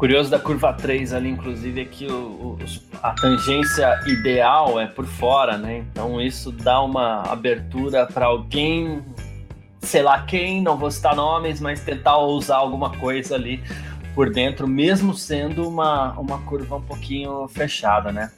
curioso 0.01 0.31
da 0.31 0.39
curva 0.39 0.73
3 0.73 1.13
ali, 1.13 1.29
inclusive, 1.29 1.79
é 1.79 1.85
que 1.85 2.07
o, 2.07 2.57
o, 2.57 2.59
a 3.03 3.11
tangência 3.11 3.99
ideal 4.07 4.79
é 4.79 4.87
por 4.87 5.05
fora, 5.05 5.59
né? 5.59 5.85
Então 5.91 6.19
isso 6.19 6.51
dá 6.51 6.81
uma 6.81 7.21
abertura 7.31 8.07
para 8.07 8.25
alguém, 8.25 9.05
sei 9.79 10.01
lá 10.01 10.23
quem, 10.23 10.59
não 10.59 10.75
vou 10.75 10.89
citar 10.89 11.15
nomes, 11.15 11.61
mas 11.61 11.81
tentar 11.81 12.17
usar 12.17 12.55
alguma 12.55 12.89
coisa 12.97 13.35
ali 13.35 13.61
por 14.13 14.29
dentro, 14.29 14.67
mesmo 14.67 15.13
sendo 15.13 15.67
uma, 15.67 16.11
uma 16.19 16.39
curva 16.39 16.77
um 16.77 16.81
pouquinho 16.81 17.47
fechada, 17.47 18.11
né? 18.11 18.31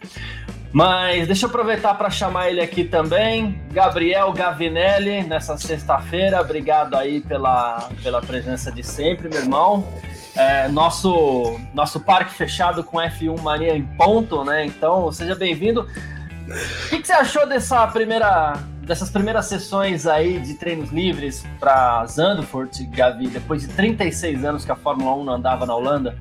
Mas 0.74 1.28
deixa 1.28 1.46
eu 1.46 1.50
aproveitar 1.50 1.94
para 1.94 2.10
chamar 2.10 2.50
ele 2.50 2.60
aqui 2.60 2.84
também, 2.84 3.62
Gabriel 3.72 4.34
Gavinelli, 4.34 5.22
nessa 5.22 5.56
sexta-feira. 5.56 6.42
Obrigado 6.42 6.96
aí 6.96 7.22
pela, 7.22 7.90
pela 8.02 8.22
presença 8.22 8.72
de 8.72 8.82
sempre, 8.84 9.30
meu 9.30 9.40
irmão. 9.40 9.88
É, 10.36 10.68
nosso, 10.70 11.60
nosso 11.76 12.00
parque 12.00 12.34
fechado 12.34 12.84
com 12.84 12.98
F1 12.98 13.40
Mania 13.40 13.78
em 13.78 13.84
ponto, 13.84 14.44
né? 14.44 14.66
Então, 14.66 15.12
seja 15.12 15.36
bem-vindo. 15.36 15.82
O 15.82 16.90
que, 16.90 17.00
que, 17.00 17.08
você 17.08 17.14
achou 17.14 17.48
dessa 17.48 17.86
primeira, 17.88 18.54
dessas 18.86 19.10
primeiras 19.10 19.46
sessões 19.46 20.06
aí 20.06 20.40
de 20.40 20.56
treinos 20.56 20.92
livres 20.92 21.44
para 21.60 22.06
Zandvoort, 22.06 22.84
Gavi, 22.86 23.28
depois 23.28 23.62
de 23.62 23.70
36 23.70 24.44
anos 24.44 24.66
que 24.66 24.72
a 24.72 24.76
Fórmula 24.76 25.16
1 25.16 25.24
não 25.24 25.34
andava 25.34 25.66
na 25.66 25.76
Holanda? 25.76 26.18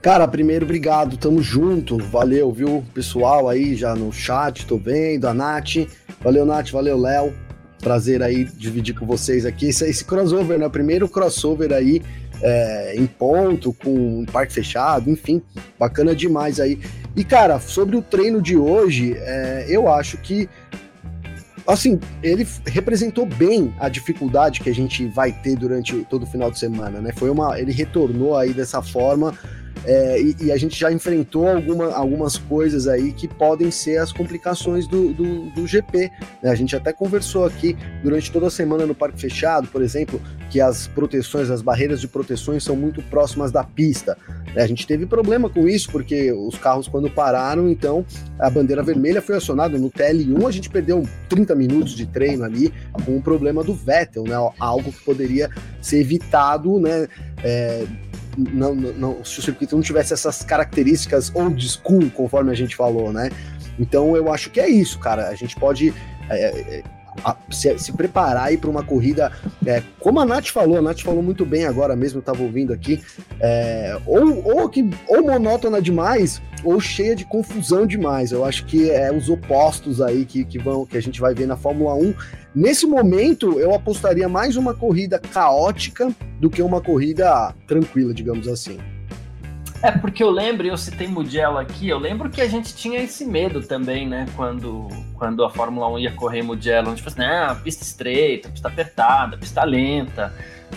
Cara, 0.00 0.28
primeiro, 0.28 0.64
obrigado, 0.64 1.16
tamo 1.16 1.42
junto, 1.42 1.98
valeu, 1.98 2.52
viu, 2.52 2.84
pessoal 2.92 3.48
aí 3.48 3.74
já 3.74 3.94
no 3.94 4.12
chat, 4.12 4.66
tô 4.66 4.76
vendo, 4.76 5.26
a 5.26 5.32
Nath, 5.32 5.88
valeu, 6.20 6.44
Nath, 6.44 6.70
valeu, 6.70 6.98
Léo, 6.98 7.32
prazer 7.80 8.22
aí 8.22 8.44
dividir 8.44 8.94
com 8.94 9.06
vocês 9.06 9.46
aqui. 9.46 9.68
Esse, 9.68 9.88
esse 9.88 10.04
crossover, 10.04 10.58
né, 10.58 10.68
primeiro 10.68 11.08
crossover 11.08 11.72
aí 11.72 12.02
é, 12.42 12.94
em 12.96 13.06
ponto, 13.06 13.72
com 13.72 14.20
um 14.20 14.26
parque 14.26 14.52
fechado, 14.52 15.08
enfim, 15.08 15.42
bacana 15.78 16.14
demais 16.14 16.60
aí. 16.60 16.78
E 17.16 17.24
cara, 17.24 17.58
sobre 17.58 17.96
o 17.96 18.02
treino 18.02 18.42
de 18.42 18.56
hoje, 18.56 19.14
é, 19.16 19.64
eu 19.68 19.88
acho 19.88 20.18
que 20.18 20.48
assim, 21.66 21.98
ele 22.22 22.46
representou 22.66 23.26
bem 23.26 23.74
a 23.78 23.88
dificuldade 23.88 24.60
que 24.60 24.70
a 24.70 24.74
gente 24.74 25.06
vai 25.06 25.32
ter 25.32 25.56
durante 25.56 26.04
todo 26.04 26.24
o 26.24 26.26
final 26.26 26.50
de 26.50 26.58
semana, 26.58 27.00
né? 27.00 27.12
Foi 27.12 27.30
uma, 27.30 27.58
ele 27.58 27.72
retornou 27.72 28.36
aí 28.36 28.52
dessa 28.52 28.82
forma 28.82 29.34
é, 29.84 30.20
e, 30.20 30.36
e, 30.40 30.52
a 30.52 30.56
gente 30.56 30.78
já 30.78 30.92
enfrentou 30.92 31.48
alguma, 31.48 31.92
algumas 31.92 32.36
coisas 32.36 32.86
aí 32.86 33.12
que 33.12 33.26
podem 33.26 33.70
ser 33.70 33.98
as 33.98 34.12
complicações 34.12 34.86
do, 34.86 35.12
do, 35.12 35.50
do 35.50 35.66
GP. 35.66 36.10
Né? 36.42 36.50
A 36.50 36.54
gente 36.54 36.74
até 36.74 36.92
conversou 36.92 37.44
aqui 37.44 37.76
durante 38.02 38.30
toda 38.30 38.46
a 38.46 38.50
semana 38.50 38.86
no 38.86 38.94
Parque 38.94 39.20
Fechado, 39.20 39.68
por 39.68 39.82
exemplo, 39.82 40.20
que 40.50 40.60
as 40.60 40.86
proteções, 40.88 41.50
as 41.50 41.62
barreiras 41.62 42.00
de 42.00 42.08
proteções 42.08 42.62
são 42.62 42.76
muito 42.76 43.02
próximas 43.02 43.50
da 43.50 43.64
pista. 43.64 44.16
Né? 44.54 44.62
A 44.62 44.66
gente 44.66 44.86
teve 44.86 45.06
problema 45.06 45.50
com 45.50 45.68
isso, 45.68 45.90
porque 45.90 46.32
os 46.32 46.56
carros, 46.56 46.88
quando 46.88 47.10
pararam, 47.10 47.68
então 47.68 48.04
a 48.38 48.48
bandeira 48.48 48.82
vermelha 48.82 49.20
foi 49.20 49.36
acionada. 49.36 49.78
No 49.78 49.90
TL1, 49.90 50.46
a 50.46 50.50
gente 50.50 50.70
perdeu 50.70 51.06
30 51.28 51.54
minutos 51.54 51.94
de 51.94 52.06
treino 52.06 52.44
ali 52.44 52.72
com 53.04 53.16
o 53.16 53.22
problema 53.22 53.62
do 53.62 53.74
Vettel, 53.74 54.24
né? 54.24 54.34
algo 54.58 54.92
que 54.92 55.04
poderia 55.04 55.50
ser 55.80 55.98
evitado 55.98 56.74
né? 56.80 57.06
É, 57.42 57.84
não, 58.36 58.74
não, 58.74 59.24
se 59.24 59.38
o 59.38 59.42
circuito 59.42 59.76
não 59.76 59.82
tivesse 59.82 60.12
essas 60.12 60.42
características 60.42 61.30
old 61.34 61.66
school, 61.68 62.10
conforme 62.10 62.50
a 62.50 62.54
gente 62.54 62.76
falou, 62.76 63.12
né? 63.12 63.30
Então 63.78 64.16
eu 64.16 64.32
acho 64.32 64.50
que 64.50 64.60
é 64.60 64.68
isso, 64.68 64.98
cara. 64.98 65.28
A 65.28 65.34
gente 65.34 65.56
pode 65.56 65.92
é, 66.28 66.78
é, 66.78 66.82
se, 67.50 67.78
se, 67.78 67.92
preparar 67.92 68.46
aí 68.46 68.56
para 68.56 68.70
uma 68.70 68.82
corrida, 68.82 69.32
é, 69.66 69.82
como 70.00 70.20
a 70.20 70.24
Nath 70.24 70.48
falou, 70.48 70.78
a 70.78 70.82
Nath 70.82 71.00
falou 71.00 71.22
muito 71.22 71.44
bem 71.44 71.64
agora 71.64 71.94
mesmo, 71.96 72.20
estava 72.20 72.42
ouvindo 72.42 72.72
aqui, 72.72 73.00
é, 73.40 73.98
ou, 74.06 74.58
ou, 74.58 74.68
que, 74.68 74.88
ou 75.08 75.22
monótona 75.22 75.80
demais, 75.80 76.42
ou 76.62 76.80
cheia 76.80 77.14
de 77.14 77.24
confusão 77.24 77.86
demais. 77.86 78.32
Eu 78.32 78.44
acho 78.44 78.64
que 78.66 78.90
é 78.90 79.12
os 79.12 79.28
opostos 79.28 80.00
aí 80.00 80.24
que, 80.24 80.44
que, 80.44 80.58
vão, 80.58 80.86
que 80.86 80.96
a 80.96 81.02
gente 81.02 81.20
vai 81.20 81.34
ver 81.34 81.46
na 81.46 81.56
Fórmula 81.56 81.94
1. 81.94 82.14
Nesse 82.54 82.86
momento, 82.86 83.58
eu 83.58 83.74
apostaria 83.74 84.28
mais 84.28 84.56
uma 84.56 84.74
corrida 84.74 85.18
caótica 85.18 86.14
do 86.40 86.48
que 86.48 86.62
uma 86.62 86.80
corrida 86.80 87.54
tranquila, 87.66 88.14
digamos 88.14 88.48
assim. 88.48 88.78
É, 89.84 89.90
porque 89.90 90.22
eu 90.24 90.30
lembro, 90.30 90.66
eu 90.66 90.78
citei 90.78 91.06
Mugello 91.06 91.58
aqui, 91.58 91.90
eu 91.90 91.98
lembro 91.98 92.30
que 92.30 92.40
a 92.40 92.48
gente 92.48 92.74
tinha 92.74 93.00
esse 93.00 93.22
medo 93.22 93.60
também, 93.60 94.08
né? 94.08 94.24
Quando, 94.34 94.88
quando 95.12 95.44
a 95.44 95.50
Fórmula 95.50 95.86
1 95.90 95.98
ia 95.98 96.12
correr 96.12 96.40
Mugello, 96.40 96.88
a 96.88 96.90
gente 96.96 97.02
falou 97.02 97.26
assim, 97.26 97.36
ah, 97.36 97.54
pista 97.62 97.84
estreita, 97.84 98.48
pista 98.48 98.68
apertada, 98.68 99.36
pista 99.36 99.62
lenta. 99.62 100.32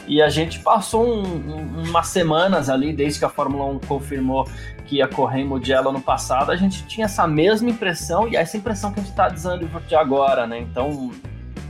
E 0.06 0.22
a 0.22 0.28
gente 0.28 0.60
passou 0.60 1.08
um, 1.08 1.24
um, 1.24 1.84
umas 1.84 2.08
semanas 2.08 2.70
ali, 2.70 2.92
desde 2.92 3.20
que 3.20 3.24
a 3.24 3.30
Fórmula 3.30 3.64
1 3.76 3.80
confirmou 3.88 4.46
que 4.86 4.98
ia 4.98 5.08
correr 5.08 5.40
em 5.40 5.46
Mugello 5.46 5.88
ano 5.88 6.02
passado, 6.02 6.52
a 6.52 6.58
gente 6.58 6.86
tinha 6.86 7.06
essa 7.06 7.26
mesma 7.26 7.70
impressão 7.70 8.28
e 8.28 8.36
essa 8.36 8.58
impressão 8.58 8.92
que 8.92 9.00
a 9.00 9.04
gente 9.04 9.12
está 9.12 9.30
dizendo 9.30 9.70
de 9.88 9.96
agora, 9.96 10.46
né? 10.46 10.60
Então, 10.60 11.14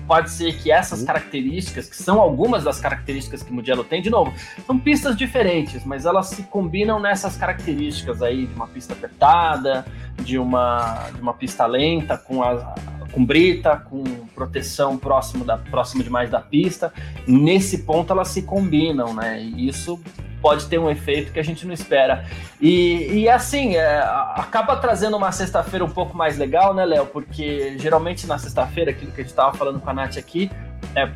pode 0.08 0.32
ser 0.32 0.56
que 0.58 0.72
essas 0.72 1.04
características, 1.04 1.90
que 1.90 1.96
são 1.96 2.20
algumas 2.20 2.64
das 2.64 2.80
características 2.80 3.44
que 3.44 3.52
o 3.52 3.54
Mugello 3.54 3.84
tem, 3.84 4.02
de 4.02 4.10
novo, 4.10 4.34
são 4.66 4.80
pistas 4.80 5.16
diferentes, 5.16 5.84
mas 5.84 6.06
elas 6.06 6.28
se 6.28 6.44
combinam 6.44 7.00
nessas 7.00 7.36
características 7.36 8.22
aí 8.22 8.48
de 8.48 8.54
uma 8.54 8.68
pista 8.68 8.94
apertada, 8.94 9.86
de 10.22 10.40
uma, 10.40 11.10
de 11.14 11.22
uma 11.22 11.34
pista 11.34 11.66
lenta, 11.66 12.18
com 12.18 12.42
a, 12.42 12.76
com 13.12 13.24
brita, 13.26 13.76
com 13.78 14.04
proteção 14.34 14.98
próximo, 14.98 15.44
da, 15.44 15.58
próximo 15.58 16.04
demais 16.04 16.30
da 16.30 16.40
pista. 16.40 16.94
Nesse 17.28 17.80
ponto 17.80 18.14
elas 18.14 18.30
se 18.30 18.44
combinam, 18.44 19.14
né? 19.14 19.42
E 19.42 19.68
isso 19.68 20.00
pode 20.42 20.68
ter 20.68 20.78
um 20.78 20.90
efeito 20.90 21.32
que 21.32 21.40
a 21.40 21.44
gente 21.44 21.66
não 21.66 21.74
espera. 21.74 22.26
E, 22.62 23.22
e 23.22 23.30
assim, 23.30 23.76
é, 23.76 24.00
acaba 24.36 24.76
trazendo 24.78 25.18
uma 25.18 25.32
sexta-feira 25.32 25.84
um 25.84 25.90
pouco 25.90 26.16
mais 26.16 26.38
legal, 26.38 26.74
né, 26.74 26.86
Léo? 26.86 27.06
Porque 27.06 27.78
geralmente 27.80 28.28
na 28.28 28.38
sexta-feira, 28.38 28.92
aquilo 28.92 29.12
que 29.12 29.22
a 29.22 29.24
gente 29.24 29.32
estava 29.32 29.56
falando 29.58 29.80
com 29.80 29.90
a 29.90 29.94
Nath 29.94 30.18
aqui, 30.18 30.52
é 30.96 31.10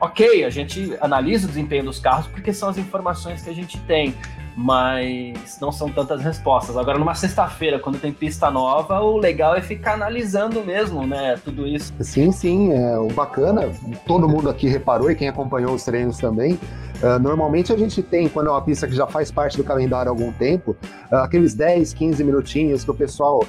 ok, 0.00 0.44
a 0.44 0.50
gente 0.50 0.96
analisa 1.00 1.46
o 1.46 1.48
desempenho 1.48 1.84
dos 1.84 1.98
carros 1.98 2.26
porque 2.26 2.52
são 2.52 2.68
as 2.68 2.76
informações 2.76 3.42
que 3.42 3.50
a 3.50 3.54
gente 3.54 3.78
tem 3.80 4.14
mas 4.56 5.58
não 5.60 5.72
são 5.72 5.88
tantas 5.90 6.22
respostas. 6.22 6.76
Agora, 6.76 6.98
numa 6.98 7.14
sexta-feira, 7.14 7.78
quando 7.78 7.98
tem 7.98 8.12
pista 8.12 8.50
nova, 8.50 9.00
o 9.00 9.16
legal 9.16 9.56
é 9.56 9.60
ficar 9.60 9.94
analisando 9.94 10.64
mesmo, 10.64 11.06
né, 11.06 11.36
tudo 11.44 11.66
isso. 11.66 11.92
Sim, 12.00 12.30
sim, 12.30 12.72
é 12.72 12.98
o 12.98 13.08
bacana, 13.08 13.70
todo 14.06 14.28
mundo 14.28 14.48
aqui 14.48 14.68
reparou 14.68 15.10
e 15.10 15.16
quem 15.16 15.28
acompanhou 15.28 15.74
os 15.74 15.84
treinos 15.84 16.18
também, 16.18 16.58
Uh, 17.04 17.18
normalmente 17.18 17.70
a 17.70 17.76
gente 17.76 18.02
tem, 18.02 18.30
quando 18.30 18.46
é 18.46 18.50
uma 18.50 18.62
pista 18.62 18.88
que 18.88 18.94
já 18.94 19.06
faz 19.06 19.30
parte 19.30 19.58
do 19.58 19.62
calendário 19.62 20.10
há 20.10 20.14
algum 20.14 20.32
tempo, 20.32 20.74
uh, 21.12 21.16
aqueles 21.16 21.52
10, 21.52 21.92
15 21.92 22.24
minutinhos 22.24 22.82
que 22.82 22.90
o 22.90 22.94
pessoal 22.94 23.44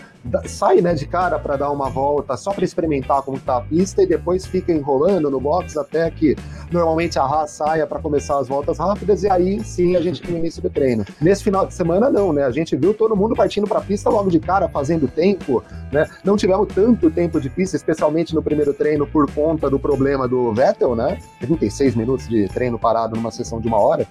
sai 0.45 0.81
né, 0.81 0.93
de 0.93 1.05
cara 1.05 1.37
para 1.37 1.55
dar 1.55 1.71
uma 1.71 1.89
volta 1.89 2.35
só 2.35 2.51
para 2.51 2.65
experimentar 2.65 3.21
como 3.21 3.37
está 3.37 3.57
a 3.57 3.61
pista 3.61 4.01
e 4.01 4.07
depois 4.07 4.45
fica 4.45 4.71
enrolando 4.71 5.29
no 5.29 5.39
box 5.39 5.77
até 5.77 6.09
que 6.09 6.35
normalmente 6.71 7.19
a 7.19 7.23
Haas 7.23 7.51
saia 7.51 7.85
para 7.85 7.99
começar 7.99 8.39
as 8.39 8.47
voltas 8.47 8.79
rápidas 8.79 9.23
e 9.23 9.29
aí 9.29 9.63
sim 9.63 9.95
a 9.95 10.01
gente 10.01 10.21
tem 10.21 10.35
o 10.35 10.37
início 10.37 10.61
do 10.61 10.69
treino. 10.69 11.05
Nesse 11.21 11.43
final 11.43 11.65
de 11.65 11.73
semana 11.73 12.09
não, 12.09 12.33
né? 12.33 12.43
A 12.43 12.51
gente 12.51 12.75
viu 12.75 12.93
todo 12.93 13.15
mundo 13.15 13.35
partindo 13.35 13.67
para 13.67 13.79
a 13.79 13.81
pista 13.81 14.09
logo 14.09 14.29
de 14.29 14.39
cara, 14.39 14.67
fazendo 14.67 15.07
tempo, 15.07 15.63
né? 15.91 16.07
Não 16.23 16.35
tivemos 16.35 16.67
tanto 16.73 17.11
tempo 17.11 17.39
de 17.39 17.49
pista, 17.49 17.75
especialmente 17.75 18.33
no 18.33 18.41
primeiro 18.41 18.73
treino 18.73 19.05
por 19.05 19.31
conta 19.31 19.69
do 19.69 19.79
problema 19.79 20.27
do 20.27 20.51
Vettel, 20.53 20.95
né? 20.95 21.19
36 21.39 21.95
minutos 21.95 22.27
de 22.27 22.47
treino 22.47 22.79
parado 22.79 23.15
numa 23.15 23.31
sessão 23.31 23.44
de 23.59 23.67
uma 23.67 23.79
hora, 23.79 24.07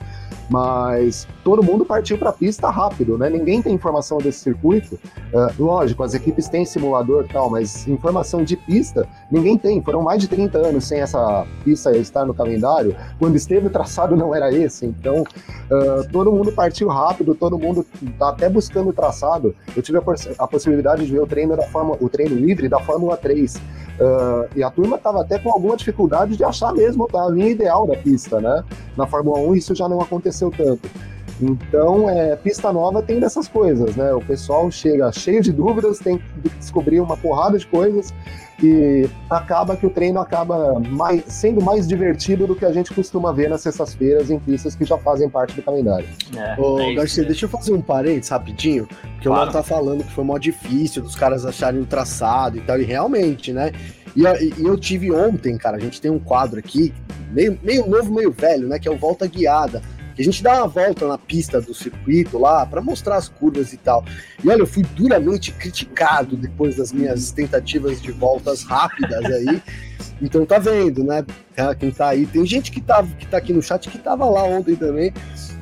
mas 0.49 1.27
todo 1.43 1.63
mundo 1.63 1.85
partiu 1.85 2.19
para 2.19 2.31
a 2.31 2.33
pista 2.33 2.69
rápido, 2.69 3.17
né? 3.17 3.31
Ninguém 3.31 3.63
tem 3.63 3.75
informação 3.75 4.19
desse 4.19 4.41
circuito. 4.41 4.99
Uh, 5.33 5.63
lógico, 5.63 6.03
as 6.03 6.15
equipes 6.15 6.49
têm 6.49 6.65
simulador 6.65 7.27
tal, 7.33 7.49
mas 7.51 7.87
informação 7.89 8.45
de 8.45 8.57
pista 8.57 9.09
ninguém 9.31 9.57
tem. 9.57 9.83
Foram 9.83 10.03
mais 10.03 10.21
de 10.21 10.29
30 10.29 10.59
anos 10.59 10.85
sem 10.85 11.01
essa 11.01 11.47
pista 11.65 11.97
estar 11.97 12.25
no 12.25 12.35
calendário. 12.35 12.95
Quando 13.19 13.37
esteve 13.37 13.67
o 13.67 13.71
traçado 13.71 14.17
não 14.17 14.35
era 14.35 14.53
esse, 14.53 14.87
então 14.87 15.23
uh, 15.23 16.09
todo 16.13 16.33
mundo 16.33 16.53
partiu 16.53 16.89
rápido, 16.89 17.35
todo 17.35 17.59
mundo 17.59 17.85
tá 18.19 18.29
até 18.29 18.49
buscando 18.49 18.91
o 18.91 18.93
traçado. 18.93 19.55
Eu 19.75 19.83
tive 19.83 19.99
a, 19.99 20.03
a 20.39 20.47
possibilidade 20.47 21.07
de 21.07 21.13
ver 21.13 21.21
o 21.21 21.27
treino 21.27 21.57
da 21.57 21.65
Fórmula, 21.65 21.99
o 22.01 22.09
treino 22.09 22.35
livre 22.37 22.69
da 22.69 22.81
Fórmula 22.81 23.17
3. 23.17 23.61
Uh, 24.01 24.49
e 24.57 24.63
a 24.63 24.71
turma 24.71 24.97
estava 24.97 25.21
até 25.21 25.39
com 25.39 25.51
alguma 25.51 25.77
dificuldade 25.77 26.37
de 26.37 26.43
achar 26.43 26.73
mesmo 26.73 27.09
a 27.15 27.29
linha 27.29 27.51
ideal 27.51 27.87
da 27.87 27.97
pista, 27.97 28.41
né? 28.41 28.65
Na 28.97 29.07
Fórmula 29.07 29.39
1 29.39 29.55
isso 29.55 29.75
já 29.75 29.89
não 29.89 30.01
aconteceu 30.01 30.51
tanto. 30.51 30.89
Então, 31.41 32.09
é, 32.09 32.37
pista 32.37 32.73
nova 32.73 33.03
tem 33.03 33.19
dessas 33.19 33.49
coisas, 33.49 33.97
né? 33.97 34.13
O 34.13 34.21
pessoal 34.21 34.71
chega 34.71 35.11
cheio 35.13 35.43
de 35.43 35.53
dúvidas, 35.53 35.99
tem 35.99 36.19
que 36.19 36.49
descobrir 36.59 37.01
uma 37.01 37.17
porrada 37.17 37.59
de 37.59 37.67
coisas 37.67 38.15
e 38.63 39.09
acaba 39.29 39.77
que 39.77 39.85
o 39.85 39.91
treino 39.91 40.21
acaba 40.21 40.79
mais, 40.79 41.25
sendo 41.27 41.61
mais 41.61 41.89
divertido 41.89 42.47
do 42.47 42.55
que 42.55 42.65
a 42.65 42.73
gente 42.73 42.95
costuma 42.95 43.33
ver 43.33 43.51
nas 43.51 43.63
sextas-feiras 43.63 44.31
em 44.31 44.39
pistas 44.39 44.77
que 44.77 44.85
já 44.85 44.97
fazem 44.97 45.29
parte 45.29 45.57
do 45.57 45.63
calendário. 45.63 46.07
É, 46.37 46.61
Ô, 46.61 46.81
é 46.81 46.95
Garcia, 46.95 47.25
deixa 47.25 47.47
eu 47.47 47.49
fazer 47.49 47.73
um 47.73 47.83
parênteses 47.83 48.31
rapidinho, 48.31 48.87
porque 48.87 49.29
claro. 49.29 49.43
o 49.43 49.45
Léo 49.45 49.53
tá 49.53 49.63
falando 49.63 50.05
que 50.05 50.13
foi 50.13 50.25
mó 50.25 50.39
difícil 50.39 51.03
dos 51.03 51.17
caras 51.17 51.45
acharem 51.45 51.81
o 51.81 51.87
traçado 51.87 52.57
e 52.57 52.61
tal, 52.61 52.81
e 52.81 52.85
realmente, 52.85 53.53
né? 53.53 53.73
E, 54.15 54.23
e, 54.23 54.65
eu 54.65 54.79
tive 54.79 55.11
ontem, 55.11 55.59
cara, 55.59 55.77
a 55.77 55.81
gente 55.81 56.01
tem 56.01 56.11
um 56.11 56.21
quadro 56.21 56.61
aqui, 56.61 56.95
meio, 57.33 57.59
meio 57.61 57.85
novo, 57.89 58.15
meio 58.15 58.31
velho, 58.31 58.69
né? 58.69 58.79
Que 58.79 58.87
é 58.87 58.91
o 58.91 58.97
Volta 58.97 59.27
Guiada 59.27 59.83
que 60.15 60.23
a 60.23 60.25
gente 60.25 60.43
dá 60.43 60.59
uma 60.59 60.69
volta 60.69 61.07
na 61.07 61.19
pista 61.19 61.61
do 61.61 61.75
circuito 61.75 62.39
lá 62.39 62.65
para 62.65 62.81
mostrar 62.81 63.17
as 63.17 63.29
curvas 63.29 63.73
e 63.73 63.77
tal. 63.77 64.05
E 64.43 64.49
olha, 64.49 64.61
eu 64.61 64.67
fui 64.67 64.83
duramente 64.83 65.53
criticado 65.53 66.37
depois 66.37 66.77
das 66.77 66.93
minhas 66.93 67.31
tentativas 67.33 68.01
de 68.01 68.13
voltas 68.13 68.63
rápidas 68.63 69.25
aí. 69.25 69.63
Então 70.23 70.47
tá 70.47 70.59
vendo, 70.59 71.03
né? 71.03 71.25
É, 71.57 71.75
quem 71.75 71.91
tá 71.91 72.09
aí, 72.09 72.25
tem 72.25 72.47
gente 72.47 72.71
que 72.71 72.81
tá, 72.81 73.03
que 73.03 73.27
tá 73.27 73.37
aqui 73.37 73.53
no 73.53 73.61
chat 73.61 73.91
que 73.91 73.99
tava 73.99 74.25
lá 74.25 74.45
ontem 74.45 74.77
também. 74.77 75.13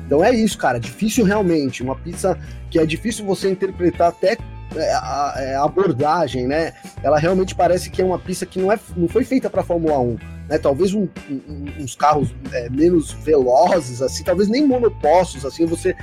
Então 0.05 0.23
é 0.23 0.31
isso, 0.31 0.57
cara, 0.59 0.79
difícil 0.79 1.25
realmente, 1.25 1.81
uma 1.81 1.95
pista 1.95 2.37
que 2.69 2.77
é 2.77 2.85
difícil 2.85 3.25
você 3.25 3.49
interpretar 3.49 4.09
até 4.09 4.37
é, 4.75 4.93
a, 4.93 5.33
é, 5.37 5.55
a, 5.55 5.63
abordagem, 5.63 6.47
né? 6.47 6.73
Ela 7.01 7.17
realmente 7.17 7.55
parece 7.55 7.89
que 7.89 8.01
é 8.01 8.05
uma 8.05 8.19
pista 8.19 8.45
que 8.45 8.59
não, 8.59 8.71
é, 8.71 8.79
não 8.95 9.07
foi 9.07 9.23
feita 9.23 9.49
para 9.49 9.63
Fórmula 9.63 9.99
1 9.99 10.32
né? 10.49 10.57
Talvez 10.57 10.93
um, 10.93 11.07
um, 11.29 11.65
uns 11.79 11.95
carros 11.95 12.33
é, 12.51 12.69
menos 12.69 13.11
velozes, 13.11 14.01
assim, 14.01 14.23
talvez 14.23 14.49
nem 14.49 14.65
monopostos, 14.65 15.45
assim, 15.45 15.65
você 15.65 15.95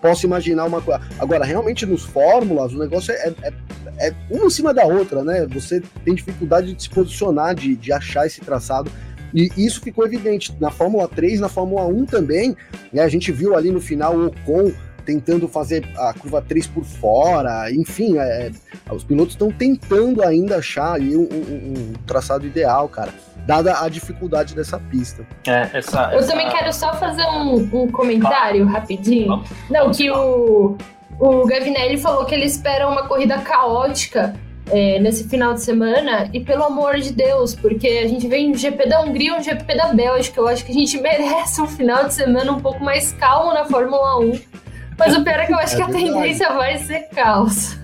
possa 0.00 0.26
imaginar 0.26 0.64
uma 0.64 0.80
coisa. 0.80 1.00
Agora, 1.18 1.44
realmente 1.44 1.86
nos 1.86 2.02
fórmulas, 2.02 2.72
o 2.72 2.78
negócio 2.78 3.12
é, 3.12 3.34
é, 3.42 3.52
é, 3.98 4.14
uma 4.30 4.46
em 4.46 4.50
cima 4.50 4.74
da 4.74 4.84
outra, 4.84 5.22
né? 5.22 5.46
Você 5.50 5.82
tem 6.04 6.14
dificuldade 6.14 6.74
de 6.74 6.82
se 6.82 6.90
posicionar, 6.90 7.54
de, 7.54 7.76
de 7.76 7.92
achar 7.92 8.26
esse 8.26 8.40
traçado. 8.40 8.90
E 9.32 9.50
isso 9.56 9.80
ficou 9.80 10.06
evidente 10.06 10.54
na 10.60 10.70
Fórmula 10.70 11.08
3, 11.08 11.40
na 11.40 11.48
Fórmula 11.48 11.86
1 11.86 12.06
também. 12.06 12.56
Né? 12.92 13.02
A 13.02 13.08
gente 13.08 13.32
viu 13.32 13.56
ali 13.56 13.72
no 13.72 13.80
final 13.80 14.16
o 14.16 14.26
Ocon 14.26 14.72
tentando 15.04 15.46
fazer 15.48 15.88
a 15.96 16.12
curva 16.14 16.42
3 16.42 16.66
por 16.68 16.84
fora, 16.84 17.70
enfim, 17.70 18.18
é, 18.18 18.50
os 18.90 19.04
pilotos 19.04 19.34
estão 19.34 19.50
tentando 19.50 20.22
ainda 20.22 20.56
achar 20.56 20.94
ali 20.94 21.16
um, 21.16 21.22
um, 21.22 21.74
um 21.76 21.92
traçado 22.06 22.46
ideal, 22.46 22.88
cara 22.88 23.12
dada 23.46 23.82
a 23.82 23.88
dificuldade 23.88 24.54
dessa 24.54 24.78
pista. 24.78 25.26
É, 25.46 25.68
essa, 25.74 26.10
Eu 26.14 26.26
também 26.26 26.48
quero 26.48 26.72
só 26.72 26.94
fazer 26.94 27.24
um, 27.26 27.56
um 27.56 27.90
comentário 27.90 28.64
rapidinho. 28.66 29.44
Não, 29.70 29.90
que 29.90 30.10
o, 30.10 30.76
o 31.20 31.46
Gavinelli 31.46 31.98
falou 31.98 32.24
que 32.24 32.34
ele 32.34 32.46
espera 32.46 32.88
uma 32.88 33.06
corrida 33.06 33.38
caótica 33.38 34.34
é, 34.70 34.98
nesse 34.98 35.28
final 35.28 35.54
de 35.54 35.60
semana, 35.60 36.30
e 36.32 36.40
pelo 36.40 36.64
amor 36.64 36.96
de 36.96 37.12
Deus, 37.12 37.54
porque 37.54 37.86
a 37.86 38.08
gente 38.08 38.26
vem 38.26 38.50
um 38.50 38.54
GP 38.54 38.88
da 38.88 39.02
Hungria 39.02 39.36
e 39.36 39.38
um 39.38 39.42
GP 39.42 39.76
da 39.76 39.92
Bélgica, 39.92 40.40
eu 40.40 40.48
acho 40.48 40.64
que 40.64 40.72
a 40.72 40.74
gente 40.74 40.96
merece 41.00 41.60
um 41.60 41.66
final 41.66 42.04
de 42.06 42.14
semana 42.14 42.50
um 42.52 42.60
pouco 42.60 42.82
mais 42.82 43.12
calmo 43.12 43.52
na 43.52 43.64
Fórmula 43.64 44.20
1. 44.20 44.53
Mas 44.98 45.16
o 45.16 45.24
pior 45.24 45.40
é 45.40 45.46
que 45.46 45.52
eu 45.52 45.58
acho 45.58 45.74
é 45.74 45.76
que 45.76 45.82
a 45.82 45.86
tendência 45.86 46.52
vai 46.52 46.78
ser 46.78 47.08
caos. 47.10 47.78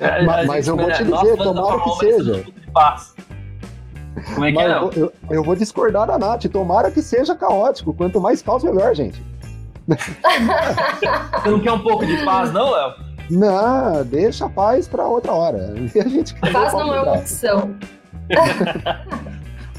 É, 0.00 0.22
mas, 0.24 0.46
mas 0.46 0.68
eu 0.68 0.76
vou 0.76 0.90
te 0.90 1.04
dizer, 1.04 1.36
tomara 1.36 1.80
que 1.80 1.90
seja. 1.96 2.44
Como 4.34 4.44
é 4.44 4.52
que 4.52 4.58
é? 4.58 4.66
Eu, 4.66 4.92
eu, 4.92 5.12
eu, 5.30 5.42
vou 5.42 5.56
discordar 5.56 6.06
da 6.06 6.18
Nath. 6.18 6.44
Tomara 6.44 6.90
que 6.90 7.02
seja 7.02 7.34
caótico. 7.34 7.92
Quanto 7.92 8.20
mais 8.20 8.42
caos, 8.42 8.62
melhor, 8.62 8.94
gente. 8.94 9.22
Você 9.88 11.50
não 11.50 11.60
quer 11.60 11.72
um 11.72 11.80
pouco 11.80 12.06
de 12.06 12.24
paz, 12.24 12.52
não, 12.52 12.70
Léo? 12.70 12.94
Não, 13.30 14.04
deixa 14.04 14.46
a 14.46 14.50
paz 14.50 14.86
para 14.86 15.06
outra 15.06 15.32
hora. 15.32 15.74
A 15.74 16.08
gente 16.08 16.34
paz 16.34 16.72
não 16.72 16.94
é 16.94 17.00
uma 17.00 17.12
opção. 17.14 17.74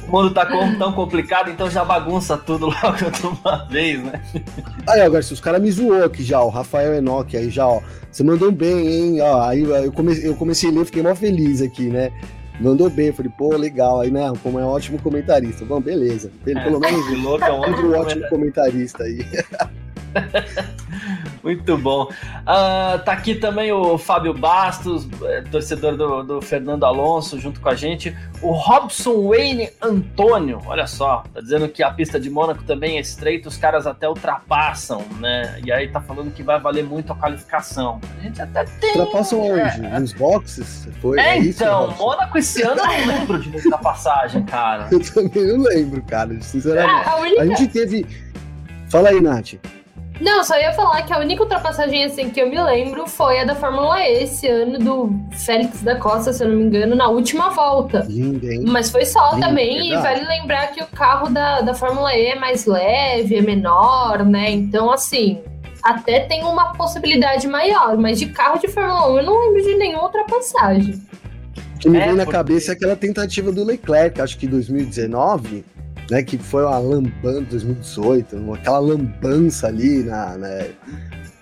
O 0.08 0.12
mundo 0.12 0.34
tá 0.34 0.46
tão 0.46 0.92
complicado, 0.94 1.50
então 1.50 1.70
já 1.70 1.84
bagunça 1.84 2.38
tudo 2.38 2.68
logo 2.84 3.12
de 3.12 3.26
uma 3.26 3.66
vez, 3.66 4.04
né? 4.04 4.22
Aí, 4.88 5.02
ó, 5.02 5.10
Garcia, 5.10 5.34
os 5.34 5.42
caras 5.42 5.62
me 5.62 5.72
zoou 5.72 6.04
aqui 6.04 6.24
já, 6.24 6.42
o 6.42 6.50
Rafael 6.50 6.94
Enoch 6.96 7.36
aí 7.36 7.50
já, 7.50 7.68
ó. 7.68 7.82
Você 8.12 8.24
mandou 8.24 8.52
bem, 8.52 8.88
hein? 8.88 9.22
Ó, 9.22 9.42
aí 9.42 9.62
eu 9.62 9.92
comecei, 9.92 10.30
eu 10.30 10.36
comecei 10.36 10.70
a 10.70 10.74
ler, 10.74 10.86
fiquei 10.86 11.04
mó 11.04 11.14
feliz 11.16 11.62
aqui, 11.62 11.88
né? 11.88 12.12
mandou 12.60 12.90
bem, 12.90 13.12
falei, 13.12 13.32
pô, 13.38 13.56
legal, 13.56 14.02
aí, 14.02 14.12
né, 14.12 14.32
como 14.42 14.60
é 14.60 14.64
um 14.64 14.70
ótimo 14.70 14.98
comentarista. 15.02 15.66
Bom, 15.66 15.82
beleza, 15.82 16.32
ele 16.46 16.60
pelo 16.62 16.84
é, 16.86 16.92
menos 16.92 17.06
louco, 17.24 17.44
é 17.44 17.52
um 17.52 18.00
ótimo 18.00 18.28
comentarista 18.30 19.04
aí. 19.04 19.20
Muito 21.44 21.78
bom. 21.78 22.04
Uh, 22.06 23.04
tá 23.04 23.12
aqui 23.12 23.36
também 23.36 23.72
o 23.72 23.98
Fábio 23.98 24.34
Bastos, 24.34 25.08
é, 25.24 25.42
torcedor 25.42 25.96
do, 25.96 26.24
do, 26.24 26.42
Fernando 26.42 26.84
Alonso, 26.86 27.40
junto 27.40 27.62
com 27.62 27.70
a 27.70 27.76
gente. 27.76 28.16
O 28.42 28.52
Robson 28.52 29.28
Wayne 29.30 29.70
Antônio, 29.82 30.62
olha 30.66 30.88
só, 30.88 31.24
tá 31.34 31.42
dizendo 31.42 31.70
que 31.70 31.84
a 31.84 31.92
pista 31.92 32.20
de 32.20 32.30
Mônaco 32.30 32.64
também 32.64 32.98
é 32.98 33.00
estreita, 33.00 33.48
os 33.48 33.58
caras 33.58 33.86
até 33.86 34.10
ultrapassam, 34.10 35.04
né? 35.20 35.60
E 35.64 35.72
aí 35.72 35.88
tá 35.88 36.02
falando 36.02 36.32
que 36.32 36.42
vai 36.42 36.60
valer 36.60 36.84
muito 36.84 37.14
a 37.14 37.16
qualificação. 37.16 38.02
A 38.18 38.24
gente 38.24 38.42
até 38.42 38.64
tem. 38.64 38.98
Ultrapassam 38.98 39.40
onde? 39.42 39.86
É. 39.86 40.00
Nos 40.00 40.14
boxes? 40.14 40.88
Foi, 41.02 41.20
é, 41.20 41.38
é 41.38 41.40
então, 41.40 41.90
isso, 41.90 41.98
Mônaco 42.00 42.38
esse 42.38 42.62
ano 42.64 42.82
eu 42.82 42.86
não 42.86 43.08
lembro 43.08 43.40
de 43.40 43.50
muita 43.50 43.78
passagem, 43.78 44.44
cara. 44.44 44.88
Eu 44.96 45.00
também 45.00 45.46
não 45.46 45.64
lembro, 45.64 46.02
cara, 46.04 46.40
sinceramente. 46.42 47.08
É, 47.08 47.10
a, 47.10 47.16
única... 47.18 47.42
a 47.42 47.46
gente 47.46 47.68
teve. 47.68 48.06
Fala 48.90 49.10
aí, 49.10 49.22
Nath. 49.22 49.56
Não, 50.22 50.44
só 50.46 50.58
ia 50.58 50.72
falar 50.72 51.02
que 51.02 51.12
a 51.12 51.20
única 51.20 51.44
ultrapassagem 51.44 52.06
assim 52.06 52.30
que 52.30 52.42
eu 52.42 52.50
me 52.50 52.62
lembro 52.62 53.06
foi 53.06 53.40
a 53.40 53.44
da 53.44 53.54
Fórmula 53.54 54.00
E 54.00 54.24
esse 54.24 54.48
ano 54.48 54.80
do 54.80 55.10
Félix 55.32 55.82
da 55.82 55.96
Costa, 55.98 56.32
se 56.32 56.42
eu 56.44 56.48
não 56.50 56.56
me 56.56 56.64
engano, 56.64 56.96
na 56.96 57.10
última 57.10 57.50
volta. 57.50 58.06
Lindo, 58.08 58.50
hein? 58.50 58.64
Mas 58.66 58.90
foi 58.90 59.06
só 59.06 59.32
Lindo, 59.34 59.46
também, 59.46 59.90
verdade. 59.90 59.94
e 59.94 60.22
vale 60.24 60.28
lembrar 60.40 60.68
que 60.68 60.82
o 60.82 60.88
carro 60.88 61.30
da, 61.30 61.60
da 61.62 61.74
Fórmula 61.74 62.16
E 62.16 62.28
é 62.28 62.36
mais 62.36 62.66
leve, 62.66 63.36
é 63.36 63.42
menor, 63.42 64.24
né? 64.26 64.52
Então, 64.52 64.90
assim, 64.90 65.42
até 65.84 66.22
tem 66.22 66.44
uma 66.44 66.72
possibilidade 66.74 67.46
maior, 67.48 67.98
mas 67.98 68.18
de 68.18 68.28
carro 68.28 68.58
de 68.58 68.70
Fórmula 68.70 69.12
1 69.12 69.18
eu 69.20 69.24
não 69.26 69.40
lembro 69.48 69.62
de 69.64 69.76
nenhuma 69.76 70.04
ultrapassagem. 70.06 70.94
O 71.76 71.80
que 71.80 71.90
me 71.90 71.98
É, 72.00 72.06
vem 72.06 72.16
na 72.16 72.24
porque- 72.24 72.38
cabeça 72.38 72.72
é 72.72 72.74
aquela 72.74 72.96
tentativa 72.96 73.52
do 73.52 73.66
Leclerc, 73.66 74.22
acho 74.22 74.38
que 74.38 74.46
em 74.46 74.50
2019, 74.50 75.66
né? 76.10 76.24
Que 76.24 76.38
foi 76.38 76.64
uma 76.64 76.78
lambança 76.78 77.42
2018, 77.42 78.54
aquela 78.54 78.80
lambança 78.80 79.68
ali 79.68 80.04
na. 80.04 80.38
né, 80.38 80.70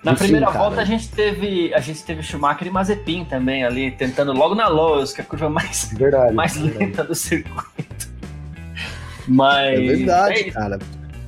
Na 0.02 0.12
enfim, 0.12 0.24
primeira 0.24 0.46
cara. 0.46 0.58
volta 0.58 0.80
a 0.80 0.84
gente 0.84 1.08
teve 1.10 1.72
a 1.74 1.80
gente 1.80 2.02
teve 2.04 2.22
Schumacher 2.22 2.66
e 2.66 2.70
Mazepin 2.70 3.24
também 3.24 3.64
ali, 3.64 3.90
tentando 3.90 4.32
logo 4.32 4.54
na 4.54 4.68
Lowe's, 4.68 5.12
que 5.12 5.20
é 5.20 5.24
a 5.24 5.26
curva 5.26 5.48
mais, 5.48 5.90
Verdade. 5.92 6.34
mais 6.34 6.56
verdade. 6.56 6.78
lenta 6.84 7.04
do 7.04 7.14
circuito. 7.14 8.08
Mas 9.26 9.78
É 9.78 9.80
verdade, 9.80 10.40
é 10.40 10.50
cara. 10.50 10.78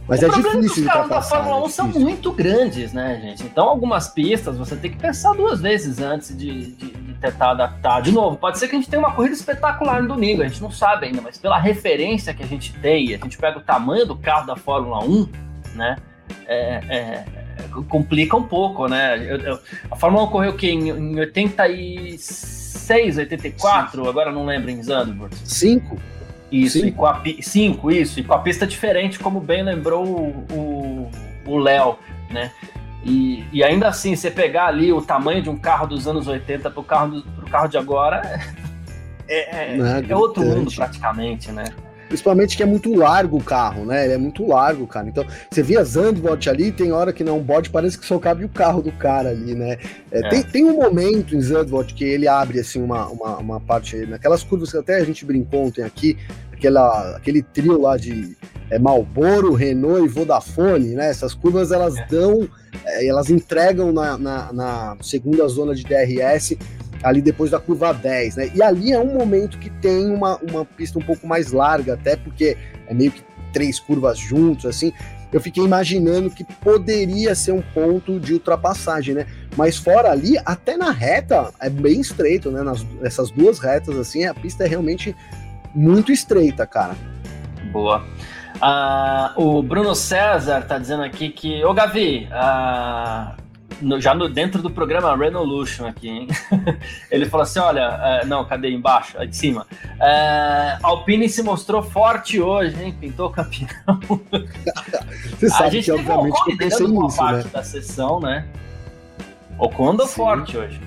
Mas 0.08 0.22
o 0.22 0.26
é 0.26 0.28
é 0.28 0.32
difícil 0.32 0.60
os 0.60 0.74
de 0.74 0.84
carros 0.84 1.08
da. 1.08 1.22
Fórmula 1.22 1.62
1 1.62 1.66
é 1.66 1.68
são 1.68 1.88
muito 1.88 2.32
grandes, 2.32 2.92
né, 2.92 3.20
gente? 3.20 3.44
Então, 3.44 3.68
algumas 3.68 4.08
pistas 4.08 4.56
você 4.56 4.76
tem 4.76 4.90
que 4.90 4.98
pensar 4.98 5.32
duas 5.32 5.60
vezes 5.60 6.00
antes 6.00 6.36
de, 6.36 6.72
de, 6.72 6.90
de 6.90 7.14
tentar 7.14 7.50
adaptar. 7.50 8.02
De 8.02 8.12
novo, 8.12 8.36
pode 8.36 8.58
ser 8.58 8.68
que 8.68 8.76
a 8.76 8.78
gente 8.78 8.88
tenha 8.88 9.00
uma 9.00 9.12
corrida 9.12 9.34
espetacular 9.34 10.02
no 10.02 10.08
domingo, 10.08 10.42
a 10.42 10.48
gente 10.48 10.62
não 10.62 10.70
sabe 10.70 11.06
ainda, 11.06 11.20
mas 11.20 11.38
pela 11.38 11.58
referência 11.58 12.32
que 12.32 12.42
a 12.42 12.46
gente 12.46 12.72
tem, 12.74 13.14
a 13.14 13.18
gente 13.18 13.36
pega 13.36 13.58
o 13.58 13.62
tamanho 13.62 14.06
do 14.06 14.16
carro 14.16 14.46
da 14.46 14.56
Fórmula 14.56 15.04
1, 15.04 15.28
né? 15.74 15.96
é- 16.46 16.80
é- 16.88 17.24
complica 17.88 18.36
um 18.36 18.42
pouco, 18.42 18.86
né? 18.86 19.18
Eu- 19.18 19.38
eu- 19.38 19.58
a 19.90 19.96
Fórmula 19.96 20.24
1 20.24 20.28
correu 20.28 20.52
o 20.52 20.56
quê? 20.56 20.70
Em, 20.70 20.88
em 20.88 21.18
86, 21.18 23.18
84? 23.18 24.08
Agora 24.08 24.32
não 24.32 24.46
lembro 24.46 24.70
em 24.70 24.82
Zandvoort. 24.82 25.34
Cinco? 25.44 25.98
Isso, 26.50 26.78
Cinco. 26.78 26.86
e 26.88 26.92
com 26.92 27.06
a 27.06 27.22
cinco, 27.42 27.90
isso, 27.90 28.20
e 28.20 28.24
com 28.24 28.32
a 28.34 28.38
pista 28.38 28.66
diferente, 28.66 29.18
como 29.18 29.40
bem 29.40 29.62
lembrou 29.62 30.04
o- 30.06 31.10
Léo, 31.58 31.98
né? 32.30 32.52
E, 33.04 33.44
e 33.52 33.62
ainda 33.62 33.88
assim, 33.88 34.16
você 34.16 34.30
pegar 34.30 34.66
ali 34.66 34.92
o 34.92 35.00
tamanho 35.00 35.40
de 35.42 35.48
um 35.48 35.56
carro 35.56 35.86
dos 35.86 36.08
anos 36.08 36.26
80 36.26 36.70
pro 36.70 36.82
carro, 36.82 37.08
do, 37.08 37.22
pro 37.22 37.46
carro 37.48 37.68
de 37.68 37.78
agora, 37.78 38.20
é, 39.28 39.74
é, 39.74 39.76
Né, 39.76 40.04
é 40.08 40.16
outro 40.16 40.42
mundo 40.44 40.72
praticamente, 40.74 41.50
né? 41.52 41.64
Principalmente 42.08 42.56
que 42.56 42.62
é 42.62 42.66
muito 42.66 42.94
largo 42.94 43.36
o 43.36 43.42
carro, 43.42 43.84
né? 43.84 44.04
Ele 44.04 44.14
é 44.14 44.18
muito 44.18 44.46
largo, 44.46 44.86
cara. 44.86 45.08
Então, 45.08 45.24
você 45.50 45.62
via 45.62 45.82
Zandvoort 45.82 46.48
ali, 46.48 46.70
tem 46.70 46.92
hora 46.92 47.12
que 47.12 47.24
não 47.24 47.40
bode, 47.40 47.70
parece 47.70 47.98
que 47.98 48.06
só 48.06 48.18
cabe 48.18 48.44
o 48.44 48.48
carro 48.48 48.80
do 48.82 48.92
cara 48.92 49.30
ali, 49.30 49.54
né? 49.54 49.76
É, 50.10 50.20
É. 50.20 50.28
Tem, 50.28 50.42
tem 50.42 50.64
um 50.64 50.76
momento 50.76 51.34
em 51.34 51.40
Zandvoort 51.40 51.94
que 51.94 52.04
ele 52.04 52.28
abre, 52.28 52.60
assim, 52.60 52.82
uma, 52.82 53.06
uma, 53.08 53.36
uma 53.38 53.60
parte, 53.60 53.96
naquelas 54.06 54.42
curvas 54.42 54.70
que 54.70 54.78
até 54.78 54.96
a 54.96 55.04
gente 55.04 55.24
brincou 55.24 55.66
ontem 55.66 55.82
aqui, 55.82 56.16
aquela, 56.52 57.16
aquele 57.16 57.42
trio 57.42 57.80
lá 57.80 57.96
de 57.96 58.36
é, 58.70 58.78
Marlboro, 58.78 59.52
Renault 59.52 60.04
e 60.04 60.08
Vodafone, 60.08 60.94
né? 60.94 61.10
Essas 61.10 61.34
curvas, 61.34 61.70
elas 61.72 61.96
É. 61.96 62.06
dão, 62.06 62.48
é, 62.84 63.06
elas 63.06 63.30
entregam 63.30 63.92
na, 63.92 64.16
na, 64.16 64.52
na 64.52 64.96
segunda 65.02 65.46
zona 65.48 65.74
de 65.74 65.84
DRS, 65.84 66.56
ali 67.06 67.22
depois 67.22 67.52
da 67.52 67.60
curva 67.60 67.94
10, 67.94 68.34
né? 68.34 68.50
E 68.52 68.60
ali 68.60 68.92
é 68.92 68.98
um 68.98 69.14
momento 69.14 69.60
que 69.60 69.70
tem 69.70 70.10
uma, 70.10 70.38
uma 70.38 70.64
pista 70.64 70.98
um 70.98 71.02
pouco 71.02 71.24
mais 71.24 71.52
larga, 71.52 71.94
até 71.94 72.16
porque 72.16 72.56
é 72.88 72.92
meio 72.92 73.12
que 73.12 73.22
três 73.52 73.78
curvas 73.78 74.18
juntos, 74.18 74.66
assim. 74.66 74.92
Eu 75.32 75.40
fiquei 75.40 75.62
imaginando 75.62 76.28
que 76.30 76.42
poderia 76.42 77.32
ser 77.36 77.52
um 77.52 77.62
ponto 77.62 78.18
de 78.18 78.32
ultrapassagem, 78.32 79.14
né? 79.14 79.26
Mas 79.56 79.76
fora 79.76 80.10
ali, 80.10 80.36
até 80.44 80.76
na 80.76 80.90
reta, 80.90 81.52
é 81.60 81.70
bem 81.70 82.00
estreito, 82.00 82.50
né? 82.50 82.62
Nas, 82.64 82.84
essas 83.00 83.30
duas 83.30 83.60
retas, 83.60 83.96
assim, 83.96 84.24
a 84.24 84.34
pista 84.34 84.64
é 84.64 84.66
realmente 84.66 85.14
muito 85.72 86.10
estreita, 86.10 86.66
cara. 86.66 86.96
Boa. 87.70 88.04
Ah, 88.60 89.32
o 89.36 89.62
Bruno 89.62 89.94
César 89.94 90.62
tá 90.62 90.76
dizendo 90.76 91.04
aqui 91.04 91.28
que. 91.28 91.64
Ô 91.64 91.72
Gavi, 91.72 92.26
ah, 92.32 93.36
no- 93.80 94.00
já 94.00 94.14
no, 94.14 94.28
dentro 94.28 94.62
do 94.62 94.70
programa 94.70 95.16
Renolution 95.16 95.86
aqui, 95.86 96.08
hein? 96.08 96.28
Ele 97.10 97.26
falou 97.26 97.42
assim: 97.44 97.58
olha, 97.58 97.86
ah, 97.88 98.24
não, 98.24 98.44
cadê 98.44 98.70
embaixo? 98.70 99.18
Aí 99.18 99.26
de 99.28 99.36
cima. 99.36 99.66
Ah, 100.00 100.78
Alpine 100.82 101.28
se 101.28 101.42
mostrou 101.42 101.82
forte 101.82 102.40
hoje, 102.40 102.82
hein? 102.82 102.96
Pintou 102.98 103.30
campeão. 103.30 103.68
Você 105.38 105.46
A 105.46 105.50
sabe 105.50 105.70
gente 105.70 105.84
que, 105.86 105.90
o 105.92 105.94
obviamente, 105.96 106.44
que 106.44 106.52
eu 106.52 106.56
pensei 106.56 106.86
nisso, 106.86 107.16
parte 107.16 107.44
né? 107.44 107.50
da 107.52 107.62
sessão, 107.62 108.20
né? 108.20 108.46
Andou 109.88 110.06
Sim. 110.06 110.14
forte 110.16 110.56
hoje. 110.56 110.80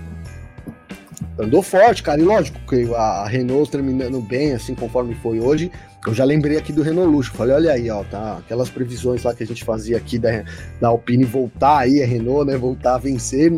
Andou 1.40 1.64
forte, 1.64 2.04
cara. 2.04 2.20
E 2.20 2.24
lógico 2.24 2.60
que 2.68 2.94
a 2.94 3.26
Renault 3.26 3.72
terminando 3.72 4.20
bem, 4.20 4.54
assim, 4.54 4.76
conforme 4.76 5.16
foi 5.16 5.40
hoje. 5.40 5.72
Eu 6.06 6.14
já 6.14 6.26
lembrei 6.26 6.58
aqui 6.58 6.74
do 6.74 6.82
Renault 6.82 7.10
Luxo. 7.10 7.32
Falei, 7.32 7.56
olha 7.56 7.72
aí, 7.72 7.90
ó, 7.90 8.04
tá? 8.04 8.38
Aquelas 8.40 8.70
previsões 8.70 9.24
lá 9.24 9.34
que 9.34 9.44
a 9.44 9.48
gente 9.48 9.64
fazia 9.64 9.96
aqui 9.96 10.20
da, 10.20 10.44
da 10.82 10.90
Alpine 10.90 11.24
voltar 11.24 11.80
aí, 11.80 12.04
a 12.04 12.06
Renault, 12.06 12.46
né? 12.46 12.58
Voltar 12.58 12.96
a 12.96 12.98
vencer. 12.98 13.52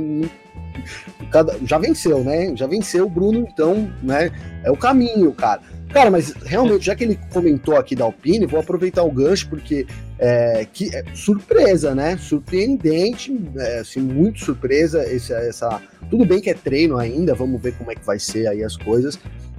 Cada, 1.31 1.57
já 1.65 1.79
venceu, 1.79 2.23
né? 2.23 2.55
Já 2.55 2.67
venceu 2.67 3.07
o 3.07 3.09
Bruno, 3.09 3.47
então, 3.51 3.91
né? 4.03 4.31
É 4.63 4.69
o 4.69 4.77
caminho, 4.77 5.31
cara. 5.33 5.61
Cara, 5.91 6.09
mas 6.09 6.33
realmente, 6.45 6.85
já 6.85 6.95
que 6.95 7.03
ele 7.03 7.19
comentou 7.33 7.75
aqui 7.75 7.95
da 7.95 8.05
Alpine, 8.05 8.45
vou 8.45 8.59
aproveitar 8.59 9.03
o 9.03 9.11
gancho, 9.11 9.49
porque 9.49 9.85
é, 10.21 10.67
que 10.71 10.95
é 10.95 11.03
surpresa, 11.15 11.95
né? 11.95 12.15
Surpreendente, 12.15 13.35
é, 13.57 13.79
assim, 13.79 13.99
muito 13.99 14.45
surpresa 14.45 15.03
esse, 15.11 15.33
essa. 15.33 15.81
Tudo 16.11 16.23
bem 16.25 16.39
que 16.39 16.51
é 16.51 16.53
treino 16.53 16.95
ainda, 16.97 17.33
vamos 17.33 17.59
ver 17.59 17.73
como 17.73 17.91
é 17.91 17.95
que 17.95 18.05
vai 18.05 18.19
ser 18.19 18.45
aí 18.45 18.63
as 18.63 18.77
coisas. 18.77 19.17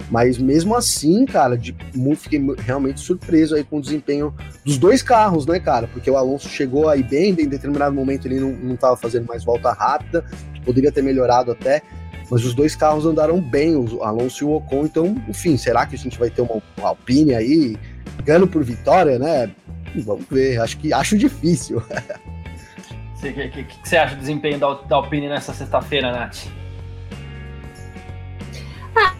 Mas 0.09 0.37
mesmo 0.37 0.73
assim, 0.73 1.25
cara, 1.25 1.57
de, 1.57 1.75
fiquei 2.15 2.41
realmente 2.59 3.01
surpreso 3.01 3.55
aí 3.55 3.63
com 3.63 3.77
o 3.77 3.81
desempenho 3.81 4.33
dos 4.63 4.77
dois 4.77 5.03
carros, 5.03 5.45
né, 5.45 5.59
cara? 5.59 5.87
Porque 5.87 6.09
o 6.09 6.15
Alonso 6.15 6.47
chegou 6.47 6.87
aí 6.87 7.03
bem, 7.03 7.31
em 7.31 7.47
determinado 7.47 7.93
momento 7.93 8.25
ele 8.25 8.39
não, 8.39 8.51
não 8.51 8.75
tava 8.77 8.95
fazendo 8.95 9.27
mais 9.27 9.43
volta 9.43 9.73
rápida, 9.73 10.23
poderia 10.63 10.93
ter 10.93 11.01
melhorado 11.01 11.51
até, 11.51 11.81
mas 12.31 12.45
os 12.45 12.53
dois 12.53 12.73
carros 12.73 13.05
andaram 13.05 13.41
bem, 13.41 13.75
o 13.75 14.01
Alonso 14.01 14.43
e 14.43 14.47
o 14.47 14.53
Ocon, 14.53 14.85
então, 14.85 15.15
enfim, 15.27 15.57
será 15.57 15.85
que 15.85 15.95
a 15.95 15.97
gente 15.97 16.17
vai 16.17 16.29
ter 16.29 16.41
uma, 16.41 16.61
uma 16.77 16.89
Alpine 16.89 17.35
aí, 17.35 17.77
ganhando 18.23 18.47
por 18.47 18.63
vitória, 18.63 19.17
né? 19.17 19.49
Vamos 19.97 20.25
ver, 20.29 20.59
acho 20.61 20.77
que 20.77 20.93
acho 20.93 21.17
difícil. 21.17 21.81
O 23.15 23.25
que, 23.25 23.31
que, 23.31 23.47
que- 23.47 23.63
que 23.63 23.87
você 23.87 23.95
acha 23.95 24.15
do 24.15 24.19
desempenho 24.19 24.59
da, 24.59 24.73
da 24.73 24.97
Alpine 24.97 25.29
nessa 25.29 25.53
sexta-feira, 25.53 26.11
Nath? 26.11 26.39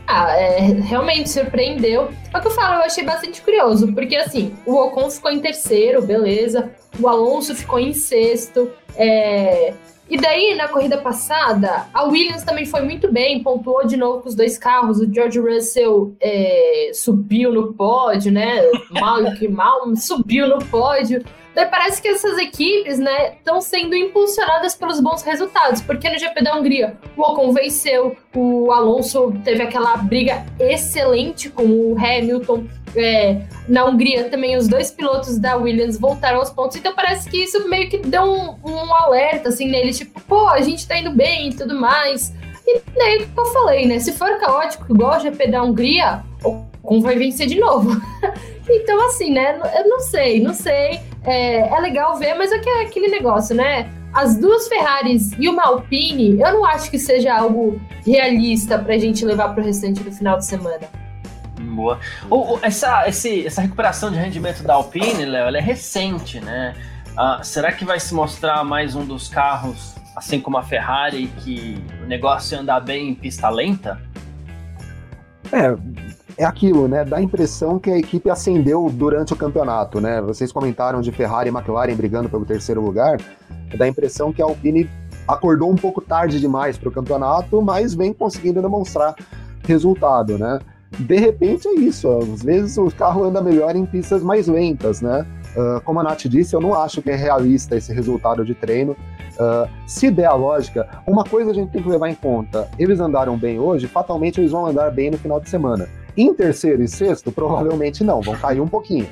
Ah, 0.06 0.36
é, 0.38 0.60
realmente 0.60 1.30
surpreendeu. 1.30 2.12
É 2.34 2.38
o 2.38 2.42
que 2.42 2.48
eu 2.48 2.52
falo, 2.52 2.76
eu 2.82 2.86
achei 2.86 3.04
bastante 3.06 3.42
curioso, 3.42 3.94
porque 3.94 4.16
assim, 4.18 4.54
o 4.66 4.76
Ocon 4.76 5.10
ficou 5.10 5.32
em 5.32 5.40
terceiro, 5.40 6.02
beleza. 6.06 6.70
O 7.00 7.08
Alonso 7.08 7.56
ficou 7.56 7.80
em 7.80 7.94
sexto. 7.94 8.70
é, 8.98 9.74
E 10.10 10.18
daí, 10.18 10.54
na 10.56 10.68
corrida 10.68 10.98
passada, 10.98 11.88
a 11.94 12.04
Williams 12.04 12.44
também 12.44 12.66
foi 12.66 12.82
muito 12.82 13.12
bem, 13.12 13.42
pontuou 13.42 13.88
de 13.88 13.96
novo 13.96 14.22
com 14.22 14.30
os 14.30 14.36
dois 14.36 14.58
carros. 14.58 15.00
O 15.00 15.12
George 15.12 15.40
Russell 15.40 16.16
é, 16.20 16.92
subiu 16.94 17.54
no 17.54 17.74
pódio, 17.74 18.32
né? 18.32 18.62
Mal 18.92 19.34
que 19.36 19.48
mal, 19.48 19.82
subiu 19.96 20.48
no 20.48 20.64
pódio. 20.66 21.24
Daí 21.54 21.68
parece 21.68 22.02
que 22.02 22.08
essas 22.08 22.38
equipes, 22.40 22.98
né, 22.98 23.36
estão 23.36 23.62
sendo 23.62 23.96
impulsionadas 23.96 24.74
pelos 24.74 25.00
bons 25.00 25.22
resultados, 25.22 25.82
porque 25.82 26.10
no 26.10 26.18
GP 26.18 26.44
da 26.44 26.56
Hungria 26.56 26.98
o 27.16 27.22
Ocon 27.22 27.54
venceu, 27.54 28.16
o 28.36 28.72
Alonso 28.72 29.34
teve 29.44 29.62
aquela 29.62 29.96
briga 29.98 30.46
excelente 30.60 31.50
com 31.50 31.64
o 31.64 31.96
Hamilton. 31.98 32.66
é, 32.96 33.42
na 33.68 33.86
Hungria 33.86 34.30
também 34.30 34.56
os 34.58 34.68
dois 34.68 34.92
pilotos 34.92 35.38
da 35.38 35.56
Williams 35.56 35.98
voltaram 35.98 36.40
aos 36.40 36.50
pontos, 36.50 36.78
então 36.78 36.94
parece 36.96 37.30
que 37.30 37.44
isso 37.44 37.68
meio 37.68 37.90
que 37.90 37.98
deu 37.98 38.24
um, 38.24 38.56
um 38.64 38.96
alerta 38.96 39.50
assim 39.50 39.70
neles, 39.70 39.98
tipo, 39.98 40.20
pô, 40.22 40.48
a 40.48 40.62
gente 40.62 40.88
tá 40.88 40.98
indo 40.98 41.12
bem 41.12 41.50
e 41.50 41.54
tudo 41.54 41.80
mais. 41.80 42.34
E 42.66 42.82
daí 42.96 43.26
que 43.26 43.40
eu 43.40 43.46
falei, 43.48 43.86
né? 43.86 44.00
Se 44.00 44.14
for 44.14 44.40
caótico 44.40 44.94
igual 44.94 45.18
o 45.18 45.20
GP 45.20 45.48
da 45.48 45.64
Hungria, 45.64 46.24
o 46.44 46.64
Ocon 46.82 47.02
vai 47.02 47.18
vencer 47.18 47.46
de 47.46 47.60
novo. 47.60 48.02
então, 48.70 49.06
assim, 49.06 49.32
né? 49.32 49.60
Eu 49.76 49.90
não 49.90 50.00
sei, 50.00 50.42
não 50.42 50.54
sei. 50.54 51.02
É, 51.26 51.68
é 51.76 51.80
legal 51.80 52.18
ver, 52.18 52.34
mas 52.36 52.52
é 52.52 52.60
que 52.60 52.70
é 52.70 52.82
aquele 52.84 53.08
negócio, 53.08 53.56
né? 53.56 53.90
As 54.14 54.38
duas 54.38 54.68
Ferraris 54.68 55.32
e 55.40 55.48
uma 55.50 55.64
Alpine, 55.66 56.40
eu 56.40 56.54
não 56.54 56.66
acho 56.66 56.92
que 56.92 57.00
seja 57.00 57.34
algo 57.36 57.82
realista 58.06 58.78
pra 58.78 58.98
gente 58.98 59.26
levar 59.26 59.50
pro 59.56 59.64
restante 59.64 60.04
do 60.04 60.12
final 60.12 60.38
de 60.38 60.46
semana. 60.46 60.82
Boa. 61.60 62.00
O- 62.30 62.56
o- 62.56 62.60
essa, 62.62 63.08
esse- 63.08 63.48
essa 63.48 63.62
recuperação 63.62 64.12
de 64.12 64.18
rendimento 64.18 64.62
da 64.64 64.74
Alpine, 64.76 65.26
Léo, 65.26 65.48
ela 65.48 65.58
é 65.58 65.62
recente, 65.62 66.40
né? 66.42 66.76
Ah, 67.18 67.40
será 67.42 67.72
que 67.72 67.86
vai 67.86 68.00
se 68.00 68.14
mostrar 68.14 68.64
mais 68.64 68.94
um 68.96 69.06
dos 69.06 69.28
carros, 69.30 69.96
assim 70.16 70.40
como 70.40 70.58
a 70.58 70.64
Ferrari, 70.64 71.28
que 71.40 71.84
o 72.04 72.06
negócio 72.06 72.56
é 72.56 72.60
andar 72.60 72.82
bem 72.82 73.10
em 73.10 73.16
pista 73.16 73.50
lenta? 73.50 74.00
É, 75.52 75.76
é 76.38 76.46
aquilo, 76.46 76.88
né? 76.88 77.06
Dá 77.06 77.18
a 77.18 77.22
impressão 77.22 77.78
que 77.80 77.90
a 77.90 77.98
equipe 77.98 78.30
acendeu 78.30 78.90
durante 78.92 79.34
o 79.34 79.36
campeonato, 79.36 80.02
né? 80.02 80.22
Vocês 80.22 80.52
comentaram 80.52 81.02
de 81.02 81.12
Ferrari 81.12 81.50
e 81.50 81.54
McLaren 81.54 81.96
brigando 81.96 82.30
pelo 82.30 82.46
terceiro 82.46 82.82
lugar. 82.82 83.18
Dá 83.78 83.86
a 83.86 83.88
impressão 83.88 84.34
que 84.34 84.42
a 84.42 84.46
Alpine 84.46 84.90
acordou 85.28 85.72
um 85.72 85.76
pouco 85.76 86.02
tarde 86.02 86.40
demais 86.40 86.78
para 86.78 86.90
o 86.90 86.92
campeonato, 86.92 87.62
mas 87.62 87.94
vem 87.94 88.14
conseguindo 88.14 88.62
demonstrar 88.62 89.16
resultado, 89.66 90.38
né? 90.38 90.60
De 91.00 91.16
repente 91.18 91.68
é 91.68 91.74
isso, 91.74 92.08
às 92.10 92.44
vezes 92.44 92.78
o 92.78 92.90
carro 92.92 93.24
anda 93.24 93.42
melhor 93.42 93.76
em 93.76 93.86
pistas 93.86 94.22
mais 94.22 94.48
lentas, 94.48 95.02
né? 95.02 95.26
Uh, 95.56 95.82
como 95.82 96.00
a 96.00 96.04
Nath 96.04 96.26
disse, 96.28 96.56
eu 96.56 96.62
não 96.62 96.74
acho 96.74 97.02
que 97.02 97.10
é 97.10 97.16
realista 97.16 97.76
esse 97.76 97.92
resultado 97.94 98.46
de 98.46 98.54
treino. 98.54 98.92
Uh, 98.92 99.68
se 99.88 100.12
der 100.12 100.26
a 100.26 100.34
lógica, 100.34 100.88
uma 101.08 101.24
coisa 101.24 101.52
a 101.52 101.54
gente 101.54 101.72
tem 101.72 101.82
que 101.82 101.90
levar 101.90 102.10
em 102.10 102.16
conta: 102.16 102.70
eles 102.78 103.00
andaram 103.00 103.38
bem 103.38 103.60
hoje, 103.60 103.88
fatalmente 103.88 104.40
eles 104.40 104.52
vão 104.52 104.66
andar 104.66 104.92
bem 104.92 105.10
no 105.10 105.18
final 105.18 105.40
de 105.40 105.50
semana. 105.50 105.88
Em 106.16 106.34
terceiro 106.34 106.84
e 106.84 106.88
sexto, 106.88 107.32
provavelmente 107.32 108.04
não, 108.04 108.22
vão 108.22 108.36
cair 108.36 108.60
um 108.60 108.68
pouquinho. 108.68 109.08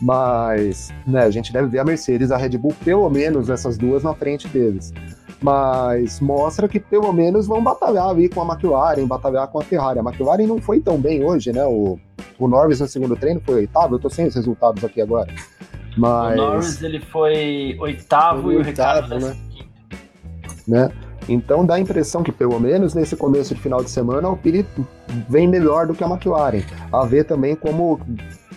Mas 0.00 0.92
né, 1.06 1.22
a 1.22 1.30
gente 1.30 1.52
deve 1.52 1.68
ver 1.68 1.78
a 1.78 1.84
Mercedes 1.84 2.32
a 2.32 2.36
Red 2.36 2.58
Bull, 2.58 2.74
pelo 2.84 3.08
menos 3.08 3.48
essas 3.48 3.78
duas 3.78 4.02
na 4.02 4.14
frente 4.14 4.48
deles. 4.48 4.92
Mas 5.40 6.20
mostra 6.20 6.68
que 6.68 6.78
pelo 6.78 7.12
menos 7.12 7.46
vão 7.46 7.62
batalhar 7.62 8.08
ali 8.08 8.28
com 8.28 8.42
a 8.42 8.54
McLaren, 8.54 9.06
batalhar 9.06 9.48
com 9.48 9.60
a 9.60 9.62
Ferrari. 9.62 9.98
A 9.98 10.02
McLaren 10.02 10.46
não 10.46 10.60
foi 10.60 10.80
tão 10.80 10.98
bem 10.98 11.24
hoje, 11.24 11.52
né? 11.52 11.64
O, 11.64 11.98
o 12.38 12.48
Norris 12.48 12.80
no 12.80 12.88
segundo 12.88 13.16
treino 13.16 13.40
foi 13.44 13.56
oitavo, 13.56 13.96
eu 13.96 13.98
tô 13.98 14.10
sem 14.10 14.26
os 14.26 14.34
resultados 14.34 14.84
aqui 14.84 15.00
agora. 15.00 15.32
Mas... 15.96 16.38
O 16.38 16.42
Norris 16.42 16.82
ele 16.82 17.00
foi 17.00 17.76
oitavo 17.80 18.42
foi 18.42 18.54
e 18.54 18.56
o 18.56 18.62
Ricardo 18.62 19.18
né? 19.18 19.36
né? 20.66 20.92
Então 21.28 21.64
dá 21.64 21.74
a 21.74 21.80
impressão 21.80 22.22
que, 22.22 22.32
pelo 22.32 22.58
menos 22.58 22.94
nesse 22.94 23.16
começo 23.16 23.54
de 23.54 23.60
final 23.60 23.82
de 23.82 23.90
semana, 23.90 24.28
o 24.28 24.36
Piri 24.36 24.66
vem 25.28 25.46
melhor 25.46 25.86
do 25.86 25.94
que 25.94 26.02
a 26.02 26.08
McLaren. 26.08 26.62
A 26.92 27.04
ver 27.04 27.24
também 27.24 27.54
como 27.54 28.00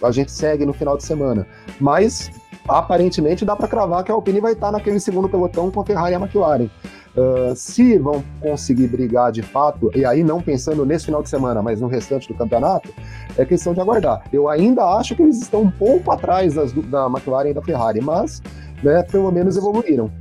a 0.01 0.12
gente 0.12 0.32
segue 0.32 0.65
no 0.65 0.73
final 0.73 0.97
de 0.97 1.04
semana. 1.04 1.45
Mas 1.80 2.32
aparentemente 2.67 3.45
dá 3.45 3.56
para 3.56 3.67
cravar 3.67 4.04
que 4.04 4.12
a 4.12 4.15
Alpine 4.15 4.39
vai 4.39 4.54
estar 4.54 4.71
naquele 4.71 4.99
segundo 4.99 5.30
pelotão 5.30 5.69
com 5.69 5.82
a 5.82 5.86
Ferrari 5.86 6.13
e 6.13 6.15
a 6.15 6.19
McLaren. 6.19 6.69
Uh, 7.15 7.56
se 7.56 7.97
vão 7.97 8.21
conseguir 8.41 8.88
brigar 8.88 9.32
de 9.32 9.41
fato, 9.41 9.89
e 9.95 10.04
aí 10.04 10.21
não 10.21 10.41
pensando 10.41 10.86
nesse 10.86 11.06
final 11.06 11.23
de 11.23 11.30
semana, 11.30 11.62
mas 11.62 11.80
no 11.80 11.88
restante 11.88 12.28
do 12.28 12.34
campeonato, 12.34 12.93
é 13.38 13.45
questão 13.45 13.73
de 13.73 13.80
aguardar. 13.80 14.23
Eu 14.34 14.49
ainda 14.49 14.84
acho 14.97 15.15
que 15.15 15.21
eles 15.21 15.41
estão 15.41 15.62
um 15.62 15.71
pouco 15.71 16.12
atrás 16.12 16.56
das, 16.56 16.73
da 16.73 17.06
McLaren 17.06 17.51
e 17.51 17.54
da 17.54 17.62
Ferrari, 17.62 18.01
mas 18.01 18.41
né, 18.84 19.01
pelo 19.04 19.32
menos 19.32 19.56
evoluíram. 19.56 20.12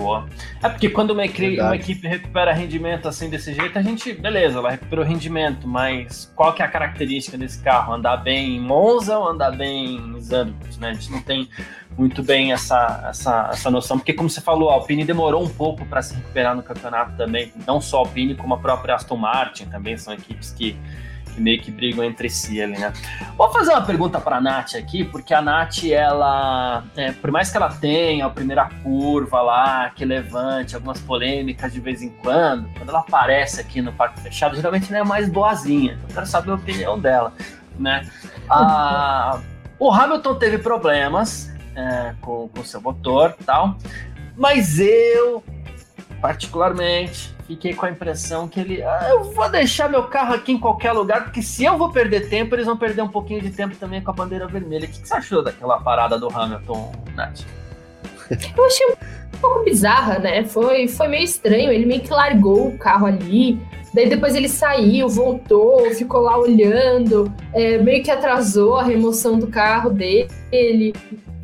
Boa. 0.00 0.26
É 0.62 0.68
porque 0.70 0.88
quando 0.88 1.10
uma, 1.10 1.22
uma, 1.22 1.76
equipe 1.76 2.08
recupera 2.08 2.54
rendimento 2.54 3.06
assim 3.06 3.28
desse 3.28 3.52
jeito, 3.52 3.78
a 3.78 3.82
gente, 3.82 4.14
beleza, 4.14 4.58
ela 4.58 4.70
recuperou 4.70 5.04
rendimento, 5.04 5.68
mas 5.68 6.32
qual 6.34 6.54
que 6.54 6.62
é 6.62 6.64
a 6.64 6.68
característica 6.68 7.36
desse 7.36 7.62
carro? 7.62 7.92
Andar 7.92 8.16
bem 8.16 8.56
em 8.56 8.60
Monza 8.60 9.18
ou 9.18 9.28
andar 9.28 9.50
bem 9.50 9.96
em 9.96 10.20
Zandvoort, 10.20 10.80
né? 10.80 10.88
A 10.88 10.92
gente 10.94 11.12
não 11.12 11.20
tem 11.20 11.50
muito 11.98 12.22
bem 12.22 12.50
essa, 12.52 13.08
essa, 13.10 13.50
essa 13.52 13.70
noção, 13.70 13.98
porque 13.98 14.14
como 14.14 14.30
você 14.30 14.40
falou, 14.40 14.70
a 14.70 14.74
Alpine 14.74 15.04
demorou 15.04 15.44
um 15.44 15.48
pouco 15.50 15.84
para 15.84 16.00
se 16.00 16.14
recuperar 16.14 16.56
no 16.56 16.62
campeonato 16.62 17.14
também, 17.16 17.52
não 17.66 17.78
só 17.78 17.98
a 17.98 18.00
Alpine, 18.00 18.34
como 18.34 18.54
a 18.54 18.58
própria 18.58 18.94
Aston 18.94 19.16
Martin 19.16 19.66
também 19.66 19.98
são 19.98 20.14
equipes 20.14 20.50
que 20.50 20.78
que 21.30 21.40
meio 21.40 21.60
que 21.60 21.70
brigam 21.70 22.04
entre 22.04 22.28
si 22.28 22.60
ali, 22.60 22.78
né? 22.78 22.92
Vou 23.36 23.50
fazer 23.52 23.70
uma 23.70 23.82
pergunta 23.82 24.20
para 24.20 24.36
a 24.36 24.40
Nath 24.40 24.74
aqui, 24.74 25.04
porque 25.04 25.32
a 25.32 25.40
Nath, 25.40 25.84
ela, 25.84 26.84
é, 26.96 27.12
por 27.12 27.30
mais 27.30 27.50
que 27.50 27.56
ela 27.56 27.68
tenha 27.68 28.26
a 28.26 28.30
primeira 28.30 28.68
curva 28.82 29.40
lá, 29.40 29.90
que 29.90 30.04
levante 30.04 30.74
algumas 30.74 31.00
polêmicas 31.00 31.72
de 31.72 31.80
vez 31.80 32.02
em 32.02 32.10
quando, 32.10 32.68
quando 32.74 32.88
ela 32.88 33.00
aparece 33.00 33.60
aqui 33.60 33.80
no 33.80 33.92
Parque 33.92 34.20
Fechado, 34.20 34.56
geralmente 34.56 34.92
ela 34.92 35.04
é 35.04 35.08
mais 35.08 35.28
boazinha. 35.28 35.98
Eu 36.08 36.14
quero 36.14 36.26
saber 36.26 36.50
a 36.50 36.54
opinião 36.54 36.98
dela, 36.98 37.32
né? 37.78 38.08
O 39.78 39.90
Hamilton 39.90 40.34
teve 40.34 40.58
problemas 40.58 41.50
é, 41.74 42.14
com 42.20 42.50
o 42.58 42.64
seu 42.64 42.80
motor 42.80 43.34
tal, 43.46 43.76
mas 44.36 44.78
eu, 44.78 45.42
particularmente, 46.20 47.34
fiquei 47.50 47.74
com 47.74 47.84
a 47.84 47.90
impressão 47.90 48.46
que 48.46 48.60
ele. 48.60 48.80
Ah, 48.80 49.08
eu 49.10 49.24
vou 49.24 49.50
deixar 49.50 49.88
meu 49.88 50.04
carro 50.04 50.34
aqui 50.34 50.52
em 50.52 50.58
qualquer 50.58 50.92
lugar, 50.92 51.24
porque 51.24 51.42
se 51.42 51.64
eu 51.64 51.76
vou 51.76 51.90
perder 51.90 52.28
tempo, 52.28 52.54
eles 52.54 52.66
vão 52.66 52.76
perder 52.76 53.02
um 53.02 53.08
pouquinho 53.08 53.40
de 53.40 53.50
tempo 53.50 53.74
também 53.74 54.00
com 54.00 54.10
a 54.12 54.14
bandeira 54.14 54.46
vermelha. 54.46 54.86
O 54.86 54.88
que, 54.88 55.00
que 55.00 55.08
você 55.08 55.14
achou 55.14 55.42
daquela 55.42 55.80
parada 55.80 56.16
do 56.16 56.28
Hamilton, 56.28 56.92
Nath? 57.16 57.40
Eu 58.56 58.64
achei 58.64 58.86
um 58.86 59.38
pouco 59.40 59.64
bizarra, 59.64 60.20
né? 60.20 60.44
Foi, 60.44 60.86
foi 60.86 61.08
meio 61.08 61.24
estranho. 61.24 61.72
Ele 61.72 61.86
meio 61.86 62.00
que 62.00 62.10
largou 62.10 62.68
o 62.68 62.78
carro 62.78 63.06
ali. 63.06 63.60
Daí 63.92 64.08
depois 64.08 64.34
ele 64.34 64.48
saiu, 64.48 65.08
voltou, 65.08 65.90
ficou 65.94 66.20
lá 66.20 66.38
olhando, 66.38 67.32
é, 67.52 67.78
meio 67.78 68.02
que 68.02 68.10
atrasou 68.10 68.76
a 68.76 68.84
remoção 68.84 69.38
do 69.38 69.48
carro 69.48 69.90
dele. 69.90 70.94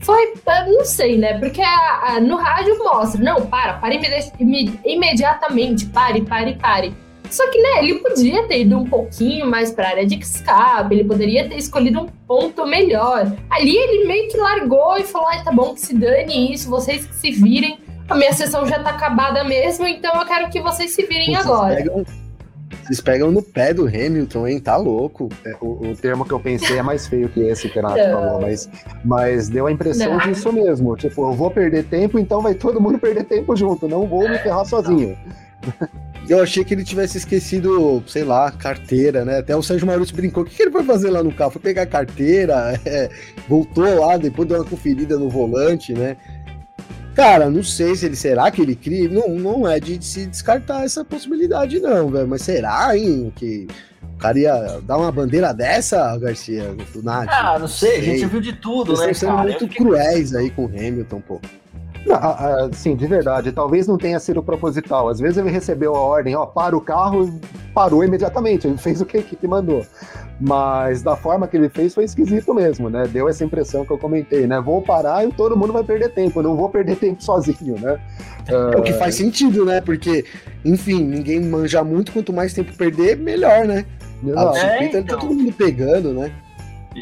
Foi, 0.01 0.35
não 0.69 0.85
sei, 0.85 1.19
né? 1.19 1.39
Porque 1.39 1.61
a, 1.61 2.15
a, 2.15 2.21
no 2.21 2.37
rádio 2.37 2.79
mostra, 2.79 3.21
não, 3.21 3.47
para, 3.47 3.75
para 3.75 3.95
imedi 3.95 4.79
imediatamente, 4.85 5.87
pare, 5.87 6.23
pare, 6.23 6.55
pare. 6.55 6.95
Só 7.31 7.51
que, 7.51 7.61
né, 7.61 7.81
ele 7.81 7.97
podia 7.97 8.47
ter 8.47 8.61
ido 8.61 8.79
um 8.79 8.85
pouquinho 8.85 9.47
mais 9.47 9.73
para 9.73 9.89
a 9.89 9.91
área 9.91 10.07
de 10.07 10.17
escape, 10.17 10.95
ele 10.95 11.05
poderia 11.05 11.49
ter 11.49 11.57
escolhido 11.57 12.03
um 12.03 12.07
ponto 12.27 12.65
melhor. 12.67 13.33
Ali 13.51 13.77
ele 13.77 14.07
meio 14.07 14.29
que 14.29 14.37
largou 14.37 14.97
e 14.97 15.03
falou: 15.03 15.29
ah, 15.29 15.43
tá 15.43 15.51
bom, 15.51 15.75
que 15.75 15.81
se 15.81 15.97
dane 15.97 16.53
isso, 16.53 16.71
vocês 16.71 17.05
que 17.05 17.15
se 17.15 17.33
virem. 17.33 17.79
A 18.09 18.15
minha 18.15 18.33
sessão 18.33 18.65
já 18.67 18.81
tá 18.81 18.91
acabada 18.91 19.43
mesmo, 19.43 19.85
então 19.85 20.15
eu 20.15 20.25
quero 20.25 20.49
que 20.49 20.61
vocês 20.61 20.95
se 20.95 21.03
virem 21.07 21.33
vocês 21.33 21.45
agora. 21.45 21.75
Pegam, 21.75 22.05
vocês 22.83 23.01
pegam 23.01 23.31
no 23.31 23.43
pé 23.43 23.73
do 23.73 23.87
Hamilton, 23.87 24.47
hein? 24.47 24.61
Tá 24.61 24.77
louco. 24.77 25.29
É, 25.45 25.57
o, 25.61 25.91
o, 25.91 25.97
termo 25.97 26.25
que 26.25 26.33
eu 26.33 26.41
pensei 26.41 26.79
é 26.79 26.83
mais 26.83 27.07
feio 27.07 27.29
que 27.29 27.41
esse 27.41 27.69
que 27.69 27.77
Renato 27.77 27.99
falou, 27.99 28.41
mas, 28.41 28.69
mas 29.05 29.49
deu 29.49 29.67
a 29.67 29.73
impressão 29.73 30.13
não. 30.13 30.19
disso 30.19 30.53
mesmo. 30.53 30.97
Tipo, 30.97 31.31
eu 31.31 31.33
vou 31.33 31.51
perder 31.51 31.85
tempo, 31.85 32.19
então 32.19 32.41
vai 32.41 32.55
todo 32.55 32.81
mundo 32.81 32.99
perder 32.99 33.25
tempo 33.25 33.55
junto. 33.57 33.89
Não 33.89 34.07
vou 34.07 34.29
me 34.29 34.39
ferrar 34.39 34.65
sozinho. 34.65 35.17
Eu 36.29 36.43
achei 36.43 36.65
que 36.65 36.75
ele 36.75 36.83
tivesse 36.83 37.19
esquecido, 37.19 38.03
sei 38.05 38.25
lá, 38.25 38.51
carteira, 38.51 39.25
né? 39.25 39.39
Até 39.39 39.55
o 39.55 39.63
Sérgio 39.63 39.87
Marucci 39.87 40.13
brincou. 40.13 40.43
O 40.43 40.47
que, 40.47 40.57
que 40.57 40.63
ele 40.63 40.73
foi 40.73 40.83
fazer 40.83 41.09
lá 41.09 41.23
no 41.23 41.33
carro? 41.33 41.53
Foi 41.53 41.63
pegar 41.63 41.83
a 41.83 41.87
carteira, 41.87 42.75
é, 42.85 43.09
voltou 43.49 44.01
lá, 44.01 44.17
depois 44.17 44.49
deu 44.49 44.59
uma 44.59 44.65
conferida 44.65 45.17
no 45.17 45.29
volante, 45.29 45.93
né? 45.93 46.17
Cara, 47.17 47.49
não 47.49 47.63
sei 47.63 47.97
se 47.97 48.05
ele 48.05 48.15
será 48.15 48.51
que 48.51 48.61
ele 48.61 48.77
cria. 48.77 49.09
Não, 49.09 49.31
não 49.31 49.67
é 49.67 49.81
de 49.81 50.05
se 50.05 50.27
descartar 50.27 50.85
essa 50.85 51.03
possibilidade, 51.03 51.81
não, 51.81 52.11
velho. 52.11 52.29
Mas 52.29 52.43
será, 52.43 52.95
hein? 52.95 53.33
Que 53.35 53.67
o 54.03 54.19
cara 54.19 54.39
ia 54.39 54.81
dar 54.83 54.99
uma 54.99 55.11
bandeira 55.11 55.55
dessa, 55.55 56.15
Garcia, 56.19 56.77
do 56.93 57.03
Nath? 57.03 57.29
Ah, 57.31 57.59
não 57.59 57.67
sei, 57.67 57.91
sei, 57.91 58.01
a 58.01 58.03
gente 58.03 58.27
viu 58.27 58.41
de 58.43 58.53
tudo, 58.53 58.95
Vocês 58.95 59.07
né? 59.07 59.13
Estão 59.13 59.31
sendo 59.31 59.43
muito 59.49 59.67
cruéis 59.67 60.35
aí 60.35 60.51
com 60.51 60.67
o 60.67 60.69
Hamilton, 60.69 61.23
pô. 61.23 61.41
Não, 62.07 62.73
sim, 62.73 62.95
de 62.95 63.07
verdade. 63.07 63.51
Talvez 63.51 63.87
não 63.87 63.99
tenha 63.99 64.21
sido 64.21 64.43
proposital. 64.43 65.09
Às 65.09 65.19
vezes 65.19 65.39
ele 65.39 65.51
recebeu 65.51 65.97
a 65.97 66.01
ordem, 66.01 66.37
ó, 66.37 66.47
para 66.47 66.77
o 66.77 66.81
carro, 66.81 67.29
parou 67.75 68.05
imediatamente. 68.05 68.67
Ele 68.67 68.79
fez 68.79 69.01
o 69.01 69.05
que 69.07 69.17
a 69.17 69.21
equipe 69.21 69.47
mandou. 69.49 69.85
Mas 70.41 71.03
da 71.03 71.17
forma 71.17 71.49
que 71.49 71.57
ele 71.57 71.69
fez 71.69 71.95
foi 71.95 72.05
esquisito 72.05 72.55
mesmo, 72.55 72.89
né? 72.89 73.09
Deu 73.09 73.29
essa 73.29 73.45
impressão 73.45 73.85
que 73.85 73.91
eu 73.91 73.99
comentei, 73.99 74.47
né? 74.47 74.61
Vou 74.61 74.81
parar 74.83 75.27
e 75.27 75.33
todo 75.33 75.57
mundo 75.57 75.73
vai 75.73 75.83
perder 75.83 76.11
tempo, 76.11 76.39
eu 76.39 76.43
não 76.43 76.57
vou 76.57 76.69
perder 76.69 76.97
tempo 76.97 77.23
sozinho, 77.23 77.75
né? 77.81 77.99
É 78.47 78.77
o 78.77 78.83
que 78.83 78.93
faz 78.93 79.15
sentido, 79.15 79.65
né? 79.65 79.81
Porque, 79.81 80.25
enfim, 80.65 81.03
ninguém 81.03 81.41
manja 81.41 81.83
muito, 81.83 82.13
quanto 82.13 82.33
mais 82.33 82.53
tempo 82.53 82.77
perder, 82.77 83.17
melhor, 83.17 83.65
né? 83.65 83.85
Não. 84.23 84.53
A 84.53 84.59
é, 84.59 84.79
tá 84.79 84.85
então... 84.85 85.05
tá 85.05 85.17
todo 85.17 85.35
mundo 85.35 85.53
pegando, 85.53 86.13
né? 86.13 86.31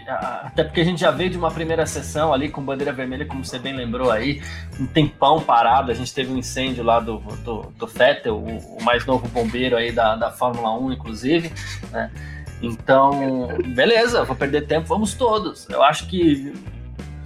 Até 0.06 0.64
porque 0.64 0.80
a 0.80 0.84
gente 0.84 1.00
já 1.00 1.10
veio 1.10 1.30
de 1.30 1.38
uma 1.38 1.50
primeira 1.50 1.86
sessão 1.86 2.32
ali 2.32 2.48
com 2.48 2.62
bandeira 2.62 2.92
vermelha, 2.92 3.26
como 3.26 3.44
você 3.44 3.58
bem 3.58 3.74
lembrou 3.74 4.10
aí, 4.10 4.42
um 4.80 4.86
tempão 4.86 5.40
parado. 5.40 5.90
A 5.90 5.94
gente 5.94 6.12
teve 6.12 6.32
um 6.32 6.38
incêndio 6.38 6.82
lá 6.82 7.00
do, 7.00 7.18
do, 7.18 7.72
do 7.76 7.88
o, 8.32 8.78
o 8.78 8.82
mais 8.82 9.06
novo 9.06 9.28
bombeiro 9.28 9.76
aí 9.76 9.92
da, 9.92 10.16
da 10.16 10.30
Fórmula 10.30 10.76
1, 10.78 10.92
inclusive, 10.92 11.52
né? 11.90 12.10
Então, 12.62 13.48
beleza, 13.74 14.24
vou 14.24 14.34
perder 14.34 14.66
tempo, 14.66 14.86
vamos 14.86 15.14
todos. 15.14 15.68
Eu 15.68 15.82
acho 15.82 16.06
que. 16.06 16.52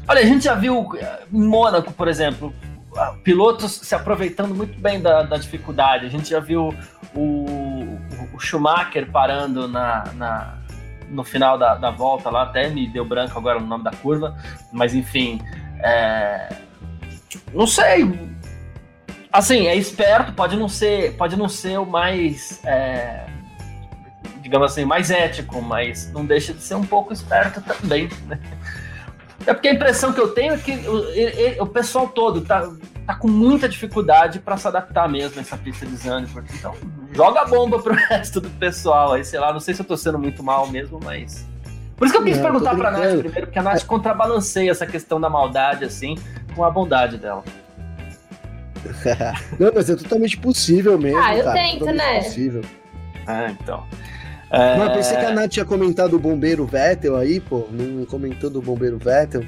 Olha, 0.08 0.20
a 0.20 0.24
gente 0.24 0.44
já 0.44 0.54
viu 0.54 0.88
em 1.32 1.46
Mônaco, 1.46 1.92
por 1.92 2.08
exemplo, 2.08 2.52
pilotos 3.22 3.72
se 3.72 3.94
aproveitando 3.94 4.54
muito 4.54 4.78
bem 4.80 5.00
da, 5.00 5.22
da 5.22 5.36
dificuldade. 5.36 6.06
A 6.06 6.08
gente 6.08 6.30
já 6.30 6.40
viu 6.40 6.74
o, 7.14 7.98
o 8.34 8.38
Schumacher 8.38 9.10
parando 9.10 9.68
na, 9.68 10.04
na 10.14 10.57
no 11.10 11.24
final 11.24 11.58
da, 11.58 11.74
da, 11.74 11.90
volta 11.90 12.30
lá, 12.30 12.42
até 12.42 12.68
me 12.68 12.86
deu 12.86 13.04
branco 13.04 13.38
agora 13.38 13.58
no 13.58 13.66
nome 13.66 13.84
da 13.84 13.90
curva, 13.90 14.36
mas 14.72 14.94
enfim. 14.94 15.40
É... 15.80 16.48
Não 17.52 17.66
sei. 17.66 18.28
Assim, 19.32 19.66
é 19.66 19.76
esperto, 19.76 20.32
pode 20.32 20.56
não 20.56 20.68
ser, 20.68 21.16
pode 21.16 21.36
não 21.36 21.48
ser 21.48 21.78
o 21.78 21.86
mais. 21.86 22.60
É 22.64 23.26
digamos 24.48 24.72
assim, 24.72 24.84
mais 24.86 25.10
ético, 25.10 25.60
mas 25.60 26.10
não 26.10 26.24
deixa 26.24 26.54
de 26.54 26.62
ser 26.62 26.74
um 26.74 26.84
pouco 26.84 27.12
esperto 27.12 27.60
também, 27.60 28.08
né? 28.26 28.40
É 29.46 29.54
porque 29.54 29.68
a 29.68 29.72
impressão 29.72 30.12
que 30.12 30.20
eu 30.20 30.28
tenho 30.28 30.54
é 30.54 30.58
que 30.58 30.72
o, 30.72 31.62
o 31.62 31.66
pessoal 31.66 32.08
todo 32.08 32.40
tá, 32.40 32.68
tá 33.06 33.14
com 33.14 33.28
muita 33.28 33.68
dificuldade 33.68 34.40
para 34.40 34.56
se 34.56 34.66
adaptar 34.66 35.08
mesmo 35.08 35.38
a 35.38 35.42
essa 35.42 35.56
pista 35.56 35.86
de 35.86 35.94
Zandvoort. 35.96 36.50
Então, 36.54 36.74
joga 37.18 37.44
bomba 37.46 37.82
pro 37.82 37.94
resto 38.08 38.40
do 38.40 38.48
pessoal. 38.48 39.14
Aí, 39.14 39.24
sei 39.24 39.40
lá, 39.40 39.52
não 39.52 39.58
sei 39.58 39.74
se 39.74 39.82
eu 39.82 39.86
tô 39.86 39.96
sendo 39.96 40.18
muito 40.18 40.40
mal 40.42 40.68
mesmo, 40.68 41.00
mas. 41.02 41.44
Por 41.96 42.06
isso 42.06 42.14
que 42.14 42.20
eu 42.20 42.24
quis 42.24 42.36
Não, 42.36 42.44
perguntar 42.44 42.76
pra 42.76 42.92
Nath 42.92 43.18
primeiro, 43.18 43.46
porque 43.46 43.58
a 43.58 43.62
Nath 43.62 43.84
contrabalanceia 43.84 44.70
essa 44.70 44.86
questão 44.86 45.20
da 45.20 45.28
maldade, 45.28 45.84
assim, 45.84 46.16
com 46.54 46.62
a 46.62 46.70
bondade 46.70 47.16
dela. 47.16 47.42
Não, 49.58 49.72
mas 49.74 49.90
é 49.90 49.96
totalmente 49.96 50.38
possível 50.38 50.96
mesmo. 50.96 51.18
Ah, 51.18 51.34
eu 51.34 51.42
cara, 51.42 51.58
tento, 51.58 51.78
totalmente 51.80 51.98
né? 51.98 52.22
Possível. 52.22 52.64
Ah, 53.26 53.50
então. 53.50 53.84
É, 54.50 54.78
Mas 54.78 54.88
eu 54.88 54.94
pensei 54.94 55.16
que 55.18 55.24
a 55.24 55.32
Nath 55.32 55.50
tinha 55.50 55.64
comentado 55.64 56.14
o 56.14 56.18
bombeiro 56.20 56.64
Vettel 56.64 57.16
aí, 57.16 57.40
pô. 57.40 57.66
Não 57.70 58.06
comentou 58.06 58.48
do 58.48 58.62
bombeiro 58.62 58.96
Vettel. 58.96 59.42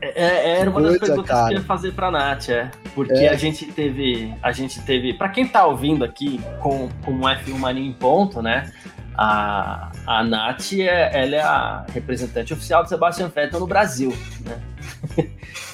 É, 0.00 0.60
era 0.60 0.70
uma 0.70 0.80
das 0.80 0.90
Coisa, 0.98 1.06
perguntas 1.06 1.30
que 1.30 1.32
eu 1.32 1.36
cara. 1.42 1.52
ia 1.54 1.60
fazer 1.62 1.92
pra 1.92 2.10
Nath, 2.10 2.48
é. 2.50 2.70
Porque 2.94 3.12
É. 3.14 3.28
a 3.30 3.36
gente 3.36 3.66
teve. 3.66 4.32
A 4.42 4.52
gente 4.52 4.80
teve. 4.82 5.12
Pra 5.14 5.28
quem 5.28 5.46
tá 5.46 5.66
ouvindo 5.66 6.04
aqui 6.04 6.40
com, 6.60 6.88
com 7.04 7.12
o 7.12 7.20
F1 7.22 7.58
Mania 7.58 7.84
em 7.84 7.92
ponto, 7.92 8.40
né? 8.40 8.72
A, 9.16 9.90
a 10.06 10.22
Nath 10.22 10.72
é, 10.74 11.10
ela 11.24 11.34
é 11.34 11.40
a 11.40 11.84
representante 11.92 12.52
oficial 12.52 12.84
do 12.84 12.88
Sebastian 12.88 13.26
Vettel 13.28 13.58
no 13.58 13.66
Brasil, 13.66 14.16
né? 14.44 14.60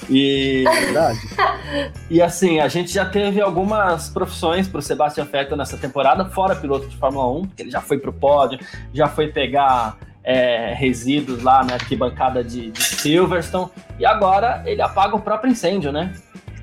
e, 0.09 0.63
É 0.67 0.79
verdade? 0.81 1.19
e 2.09 2.21
assim, 2.23 2.59
a 2.59 2.67
gente 2.67 2.91
já 2.91 3.05
teve 3.05 3.39
algumas 3.39 4.09
profissões 4.09 4.67
pro 4.67 4.81
Sebastian 4.81 5.25
Vettel 5.25 5.55
nessa 5.57 5.77
temporada, 5.77 6.25
fora 6.25 6.55
piloto 6.55 6.87
de 6.87 6.97
Fórmula 6.97 7.27
1, 7.39 7.45
porque 7.47 7.61
ele 7.61 7.69
já 7.71 7.81
foi 7.81 7.99
pro 7.99 8.11
pódio, 8.11 8.57
já 8.91 9.07
foi 9.07 9.27
pegar 9.27 9.97
é, 10.25 10.73
resíduos 10.73 11.43
lá 11.43 11.63
na 11.63 11.75
arquibancada 11.75 12.43
de, 12.43 12.71
de 12.71 12.83
Silverstone, 12.83 13.69
e 13.99 14.05
agora 14.05 14.63
ele 14.65 14.81
apaga 14.81 15.15
o 15.15 15.19
próprio 15.21 15.51
incêndio, 15.51 15.91
né? 15.91 16.13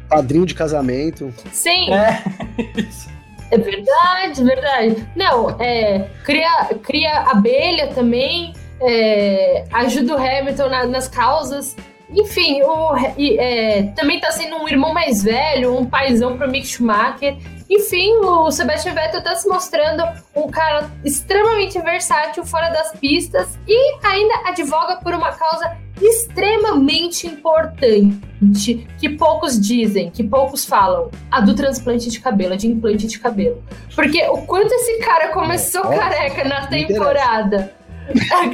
Padrinho 0.08 0.44
de 0.44 0.54
casamento. 0.54 1.32
Sim, 1.52 1.90
É. 1.92 2.22
é 3.50 3.58
verdade, 3.58 4.44
verdade. 4.44 5.08
Não, 5.16 5.50
é, 5.60 6.08
cria, 6.24 6.50
cria 6.82 7.20
abelha 7.30 7.88
também, 7.94 8.52
é, 8.80 9.64
ajuda 9.72 10.16
o 10.16 10.18
Hamilton 10.18 10.68
na- 10.68 10.86
nas 10.86 11.08
causas. 11.08 11.76
Enfim, 12.14 12.62
o, 12.62 12.94
é, 13.18 13.84
também 13.96 14.20
tá 14.20 14.30
sendo 14.30 14.56
um 14.56 14.68
irmão 14.68 14.92
mais 14.92 15.22
velho, 15.22 15.78
um 15.78 15.86
paizão 15.86 16.36
pro 16.36 16.48
Mick 16.48 16.66
Schumacher. 16.66 17.36
Enfim, 17.68 18.16
o 18.16 18.50
Sebastian 18.50 18.92
Vettel 18.92 19.22
tá 19.22 19.34
se 19.34 19.48
mostrando 19.48 20.04
um 20.36 20.50
cara 20.50 20.90
extremamente 21.02 21.78
versátil 21.80 22.44
fora 22.44 22.68
das 22.68 22.92
pistas 22.92 23.58
e 23.66 24.06
ainda 24.06 24.50
advoga 24.50 24.96
por 24.96 25.14
uma 25.14 25.32
causa 25.32 25.74
extremamente 26.00 27.26
importante 27.26 28.86
que 28.98 29.08
poucos 29.08 29.58
dizem, 29.58 30.10
que 30.10 30.24
poucos 30.24 30.64
falam, 30.64 31.10
a 31.30 31.40
do 31.40 31.54
transplante 31.54 32.10
de 32.10 32.20
cabelo, 32.20 32.54
a 32.54 32.56
de 32.56 32.66
implante 32.66 33.06
de 33.06 33.18
cabelo. 33.18 33.62
Porque 33.94 34.22
o 34.28 34.38
quanto 34.42 34.72
esse 34.72 34.98
cara 34.98 35.28
começou 35.28 35.84
Nossa, 35.84 35.96
careca 35.96 36.44
na 36.44 36.66
temporada, 36.66 37.72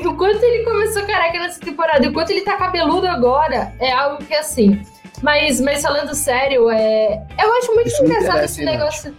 o 0.07 0.17
quanto 0.17 0.43
ele 0.43 0.65
começou 0.65 1.05
careca 1.05 1.39
nessa 1.39 1.61
temporada 1.61 2.05
e 2.05 2.09
o 2.09 2.13
quanto 2.13 2.31
ele 2.31 2.43
tá 2.43 2.57
cabeludo 2.57 3.07
agora, 3.07 3.73
é 3.79 3.93
algo 3.93 4.25
que 4.25 4.35
assim. 4.35 4.81
Mas, 5.23 5.61
mas 5.61 5.83
falando 5.83 6.15
sério, 6.15 6.71
é, 6.71 7.23
eu 7.43 7.53
acho 7.59 7.75
muito 7.75 7.89
Isso 7.89 8.05
engraçado 8.05 8.45
esse 8.45 8.65
negócio. 8.65 9.15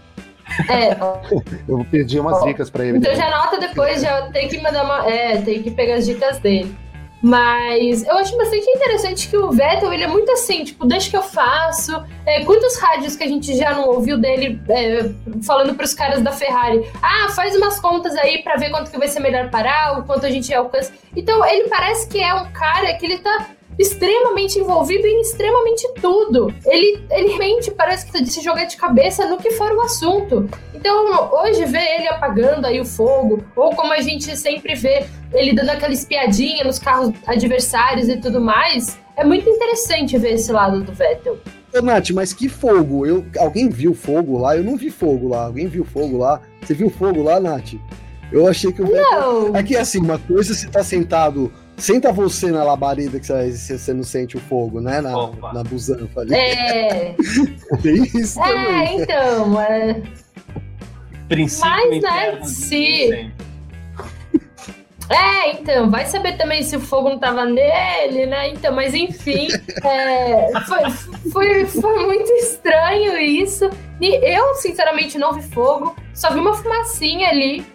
É, 0.67 0.95
Eu 1.67 1.86
pedi 1.91 2.19
umas 2.19 2.43
dicas 2.43 2.69
pra 2.69 2.86
ele. 2.86 2.97
então 2.97 3.13
já 3.13 3.27
anota 3.27 3.59
depois, 3.59 4.01
já 4.01 4.23
tem 4.32 4.47
que 4.47 4.59
mandar 4.61 4.84
uma. 4.84 5.09
É, 5.09 5.41
tem 5.41 5.61
que 5.61 5.71
pegar 5.71 5.95
as 5.95 6.05
dicas 6.05 6.39
dele. 6.39 6.75
Mas 7.22 8.03
eu 8.05 8.17
acho 8.17 8.36
bastante 8.38 8.70
interessante 8.70 9.28
que 9.28 9.38
o 9.38 9.51
Vettel, 9.51 9.91
ele 9.91 10.03
é 10.03 10.07
muito 10.07 10.32
assim, 10.32 10.63
tipo, 10.63 10.86
deixa 10.86 11.09
que 11.09 11.17
eu 11.17 11.22
faço. 11.22 12.01
É, 12.26 12.43
quantos 12.45 12.78
rádios 12.78 13.15
que 13.15 13.24
a 13.24 13.28
gente 13.28 13.55
já 13.57 13.74
não 13.74 13.89
ouviu 13.89 14.17
dele 14.17 14.59
é, 14.70 15.09
falando 15.45 15.76
pros 15.76 15.93
caras 15.93 16.22
da 16.22 16.32
Ferrari? 16.32 16.89
Ah, 17.01 17.30
faz 17.36 17.55
umas 17.55 17.80
contas 17.80 18.15
aí 18.15 18.41
pra 18.41 18.55
ver 18.55 18.70
quanto 18.70 18.89
que 18.89 18.97
vai 18.97 19.07
ser 19.07 19.20
melhor 19.20 19.49
parar, 19.49 19.99
o 19.99 20.03
quanto 20.03 20.26
a 20.26 20.30
gente 20.30 20.53
alcança. 20.53 20.93
Então 21.15 21.45
ele 21.45 21.67
parece 21.67 22.07
que 22.07 22.22
é 22.22 22.34
um 22.34 22.51
cara 22.51 22.93
que 22.93 23.05
ele 23.05 23.17
tá 23.17 23.47
extremamente 23.80 24.59
envolvido 24.59 25.07
em 25.07 25.21
extremamente 25.21 25.88
tudo. 26.01 26.53
Ele, 26.65 27.01
ele 27.09 27.30
realmente 27.30 27.71
parece 27.71 28.05
que 28.05 28.11
tá 28.11 28.23
se 28.25 28.41
jogar 28.41 28.65
de 28.65 28.75
cabeça 28.75 29.25
no 29.25 29.38
que 29.38 29.51
for 29.51 29.71
o 29.71 29.82
assunto. 29.82 30.49
Então, 30.75 31.32
hoje 31.32 31.65
ver 31.65 31.99
ele 31.99 32.07
apagando 32.09 32.67
aí 32.67 32.80
o 32.80 32.86
fogo, 32.86 33.41
ou 33.55 33.73
como 33.73 33.93
a 33.93 34.01
gente 34.01 34.36
sempre 34.36 34.75
vê 34.75 35.05
ele 35.34 35.53
dando 35.53 35.69
aquela 35.69 35.93
espiadinha 35.93 36.63
nos 36.65 36.77
carros 36.77 37.13
adversários 37.25 38.09
e 38.09 38.17
tudo 38.17 38.41
mais, 38.41 38.97
é 39.15 39.23
muito 39.23 39.49
interessante 39.49 40.17
ver 40.17 40.34
esse 40.34 40.51
lado 40.51 40.82
do 40.82 40.91
Vettel. 40.91 41.38
Ô, 41.73 41.82
Nath, 41.82 42.09
mas 42.11 42.34
que 42.34 42.49
fogo? 42.49 43.05
Eu, 43.05 43.25
alguém 43.38 43.69
viu 43.69 43.93
fogo 43.93 44.39
lá? 44.39 44.57
Eu 44.57 44.63
não 44.63 44.75
vi 44.75 44.89
fogo 44.89 45.30
lá. 45.30 45.45
Alguém 45.45 45.67
viu 45.67 45.86
fogo 45.86 46.17
lá? 46.17 46.41
Você 46.61 46.73
viu 46.73 46.89
fogo 46.89 47.21
lá, 47.21 47.39
Nath? 47.39 47.75
Eu 48.32 48.47
achei 48.47 48.71
que 48.71 48.82
o 48.82 48.88
Vettel. 48.88 49.49
Não, 49.49 49.55
É 49.55 49.63
que 49.63 49.75
assim, 49.75 49.99
uma 49.99 50.17
coisa 50.17 50.53
você 50.53 50.67
tá 50.67 50.84
sentado. 50.84 51.51
Senta 51.80 52.11
você 52.11 52.51
na 52.51 52.63
labareda 52.63 53.19
que 53.19 53.25
você, 53.25 53.77
você 53.77 53.93
não 53.93 54.03
sente 54.03 54.38
o 54.38 54.39
fogo, 54.39 54.80
né? 54.82 55.01
Na, 55.01 55.17
Opa. 55.17 55.53
na 55.53 55.63
busanfa 55.63 56.21
ali. 56.21 56.34
é. 56.36 57.15
Tem 57.82 58.03
isso 58.15 58.39
É, 58.43 58.53
também. 58.53 59.01
então. 59.01 59.61
É, 59.61 60.01
Princípio 61.27 61.69
Mas, 61.69 62.01
né, 62.01 62.39
se-. 62.43 63.32
É, 65.09 65.51
então, 65.53 65.89
vai 65.89 66.05
saber 66.05 66.38
também 66.38 66.61
se 66.61 66.75
o 66.75 66.80
fogo 66.80 67.09
não 67.09 67.17
tava 67.17 67.43
nele, 67.45 68.27
né? 68.27 68.49
Então, 68.49 68.73
mas 68.75 68.93
enfim, 68.93 69.47
é, 69.84 70.51
foi, 70.67 70.89
foi, 71.32 71.65
foi 71.65 72.05
muito 72.05 72.32
estranho 72.34 73.17
isso. 73.17 73.67
E 73.99 74.07
eu, 74.36 74.53
sinceramente, 74.55 75.17
não 75.17 75.34
vi 75.34 75.41
fogo, 75.49 75.95
só 76.13 76.32
vi 76.32 76.39
uma 76.39 76.53
fumacinha 76.53 77.30
ali. 77.30 77.65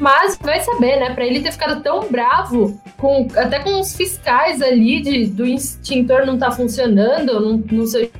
Mas 0.00 0.36
vai 0.40 0.60
saber, 0.60 0.98
né? 0.98 1.14
Pra 1.14 1.24
ele 1.24 1.40
ter 1.40 1.52
ficado 1.52 1.82
tão 1.82 2.08
bravo, 2.10 2.80
com, 2.96 3.28
até 3.36 3.60
com 3.60 3.80
os 3.80 3.94
fiscais 3.96 4.60
ali 4.60 5.00
de, 5.00 5.26
do 5.26 5.44
extintor 5.44 6.26
não 6.26 6.38
tá 6.38 6.50
funcionando, 6.50 7.40
não, 7.40 7.62
não 7.70 7.86
sei 7.86 8.10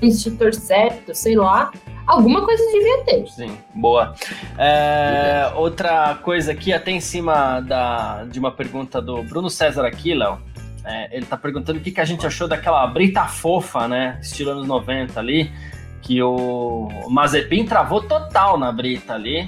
o 0.00 0.06
extintor 0.06 0.54
certo, 0.54 1.14
sei 1.14 1.36
lá. 1.36 1.72
Alguma 2.06 2.42
coisa 2.42 2.64
devia 2.72 3.04
ter. 3.04 3.26
Sim, 3.28 3.58
boa. 3.74 4.14
É, 4.56 5.52
outra 5.54 6.14
coisa 6.22 6.52
aqui, 6.52 6.72
até 6.72 6.90
em 6.90 7.00
cima 7.00 7.60
da, 7.60 8.24
de 8.24 8.38
uma 8.38 8.50
pergunta 8.50 9.00
do 9.00 9.22
Bruno 9.22 9.50
César 9.50 9.86
aqui, 9.86 10.14
Léo. 10.14 10.38
É, 10.84 11.14
ele 11.14 11.26
tá 11.26 11.36
perguntando 11.36 11.78
o 11.78 11.82
que, 11.82 11.90
que 11.90 12.00
a 12.00 12.04
gente 12.06 12.26
achou 12.26 12.48
daquela 12.48 12.86
brita 12.86 13.26
fofa, 13.26 13.86
né? 13.86 14.18
Estilo 14.22 14.52
anos 14.52 14.66
90 14.66 15.20
ali. 15.20 15.52
Que 16.00 16.22
o 16.22 16.88
Mazepin 17.10 17.66
travou 17.66 18.00
total 18.00 18.56
na 18.56 18.72
brita 18.72 19.12
ali. 19.12 19.46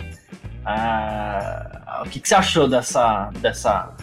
Ah, 0.65 2.03
o 2.05 2.09
que, 2.09 2.21
que 2.21 2.29
você 2.29 2.35
achou 2.35 2.69
dessa. 2.69 3.31
dessa... 3.41 3.95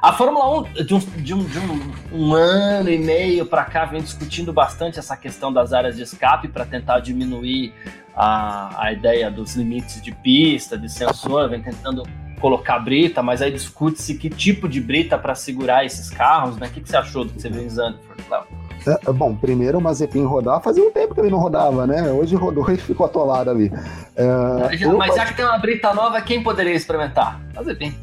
A 0.00 0.12
Fórmula 0.12 0.60
1, 0.60 0.84
de, 0.84 0.94
um, 0.94 0.98
de, 0.98 1.34
um, 1.34 1.44
de 1.44 1.58
um, 1.58 1.92
um 2.12 2.34
ano 2.34 2.88
e 2.88 2.98
meio 2.98 3.44
para 3.44 3.64
cá, 3.64 3.84
vem 3.84 4.00
discutindo 4.00 4.52
bastante 4.52 4.98
essa 4.98 5.16
questão 5.16 5.52
das 5.52 5.72
áreas 5.72 5.96
de 5.96 6.02
escape 6.02 6.46
para 6.46 6.64
tentar 6.64 7.00
diminuir 7.00 7.74
a, 8.14 8.84
a 8.84 8.92
ideia 8.92 9.28
dos 9.28 9.56
limites 9.56 10.00
de 10.00 10.12
pista, 10.12 10.78
de 10.78 10.88
sensor, 10.88 11.48
vem 11.50 11.60
tentando 11.60 12.04
colocar 12.40 12.78
brita, 12.78 13.22
mas 13.22 13.42
aí 13.42 13.50
discute-se 13.50 14.16
que 14.16 14.30
tipo 14.30 14.68
de 14.68 14.80
brita 14.80 15.18
para 15.18 15.34
segurar 15.34 15.84
esses 15.84 16.08
carros, 16.10 16.56
né? 16.56 16.68
O 16.68 16.70
que, 16.70 16.80
que 16.80 16.88
você 16.88 16.96
achou 16.96 17.24
do 17.24 17.32
que 17.32 17.42
você 17.42 17.48
viu 17.48 17.62
em 17.62 17.68
Zandvoort, 17.68 18.22
Léo? 18.30 18.67
É, 19.06 19.12
bom, 19.12 19.34
primeiro 19.34 19.78
o 19.78 19.80
Mazepin 19.80 20.24
rodar, 20.24 20.60
fazia 20.62 20.82
um 20.82 20.90
tempo 20.90 21.14
que 21.14 21.20
ele 21.20 21.30
não 21.30 21.38
rodava, 21.38 21.86
né? 21.86 22.10
Hoje 22.10 22.34
rodou 22.36 22.70
e 22.70 22.76
ficou 22.76 23.04
atolado 23.06 23.50
ali. 23.50 23.70
É, 24.16 24.76
Já- 24.76 24.86
eu- 24.86 24.96
mas 24.96 25.14
já 25.14 25.26
que 25.26 25.34
tem 25.36 25.44
uma 25.44 25.58
brita 25.58 25.92
nova, 25.92 26.20
quem 26.22 26.42
poderia 26.42 26.74
experimentar? 26.74 27.40
Bem. 27.78 27.94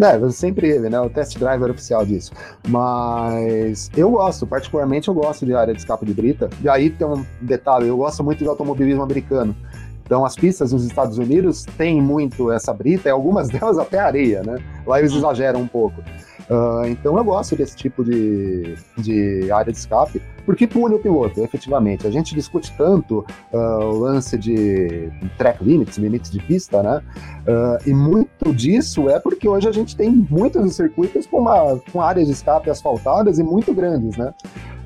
É, 0.00 0.28
sempre 0.30 0.68
ele, 0.68 0.90
né? 0.90 1.00
O 1.00 1.08
test 1.08 1.38
driver 1.38 1.70
oficial 1.70 2.04
disso. 2.04 2.32
Mas 2.66 3.90
eu 3.96 4.10
gosto, 4.10 4.46
particularmente 4.46 5.06
eu 5.08 5.14
gosto 5.14 5.46
de 5.46 5.54
área 5.54 5.72
de 5.72 5.78
escape 5.80 6.04
de 6.04 6.12
brita. 6.12 6.50
E 6.60 6.68
aí 6.68 6.90
tem 6.90 7.06
um 7.06 7.24
detalhe, 7.40 7.86
eu 7.88 7.96
gosto 7.96 8.22
muito 8.24 8.40
de 8.40 8.48
automobilismo 8.48 9.02
americano. 9.02 9.54
Então 10.04 10.24
as 10.24 10.34
pistas 10.34 10.72
nos 10.72 10.84
Estados 10.84 11.16
Unidos 11.16 11.64
têm 11.78 12.02
muito 12.02 12.50
essa 12.52 12.74
brita, 12.74 13.08
e 13.08 13.12
algumas 13.12 13.48
delas 13.50 13.78
até 13.78 13.98
areia, 14.00 14.42
né? 14.42 14.58
Lá 14.86 14.98
eles 14.98 15.12
exageram 15.12 15.60
um 15.60 15.66
pouco. 15.66 16.02
Ah, 16.50 16.82
então 16.86 17.16
eu 17.16 17.24
gosto 17.24 17.56
desse 17.56 17.76
tipo 17.76 18.04
de, 18.04 18.74
de 18.98 19.50
área 19.50 19.72
de 19.72 19.78
escape, 19.78 20.20
porque 20.44 20.66
pune 20.66 20.94
o 20.94 20.98
piloto, 20.98 21.42
efetivamente. 21.42 22.06
A 22.06 22.10
gente 22.10 22.34
discute 22.34 22.72
tanto 22.76 23.24
ah, 23.52 23.78
o 23.82 23.98
lance 23.98 24.36
de 24.36 25.10
track 25.38 25.64
limits, 25.64 25.96
limites 25.96 26.30
de 26.30 26.38
pista, 26.40 26.82
né? 26.82 27.02
Ah, 27.46 27.78
e 27.86 27.92
muito 27.92 28.52
disso 28.52 29.08
é 29.08 29.18
porque 29.18 29.48
hoje 29.48 29.68
a 29.68 29.72
gente 29.72 29.96
tem 29.96 30.10
muitos 30.10 30.74
circuitos 30.74 31.26
com, 31.26 31.38
uma, 31.38 31.80
com 31.90 32.00
áreas 32.00 32.26
de 32.26 32.32
escape 32.32 32.68
asfaltadas 32.68 33.38
e 33.38 33.42
muito 33.42 33.72
grandes, 33.72 34.16
né? 34.16 34.34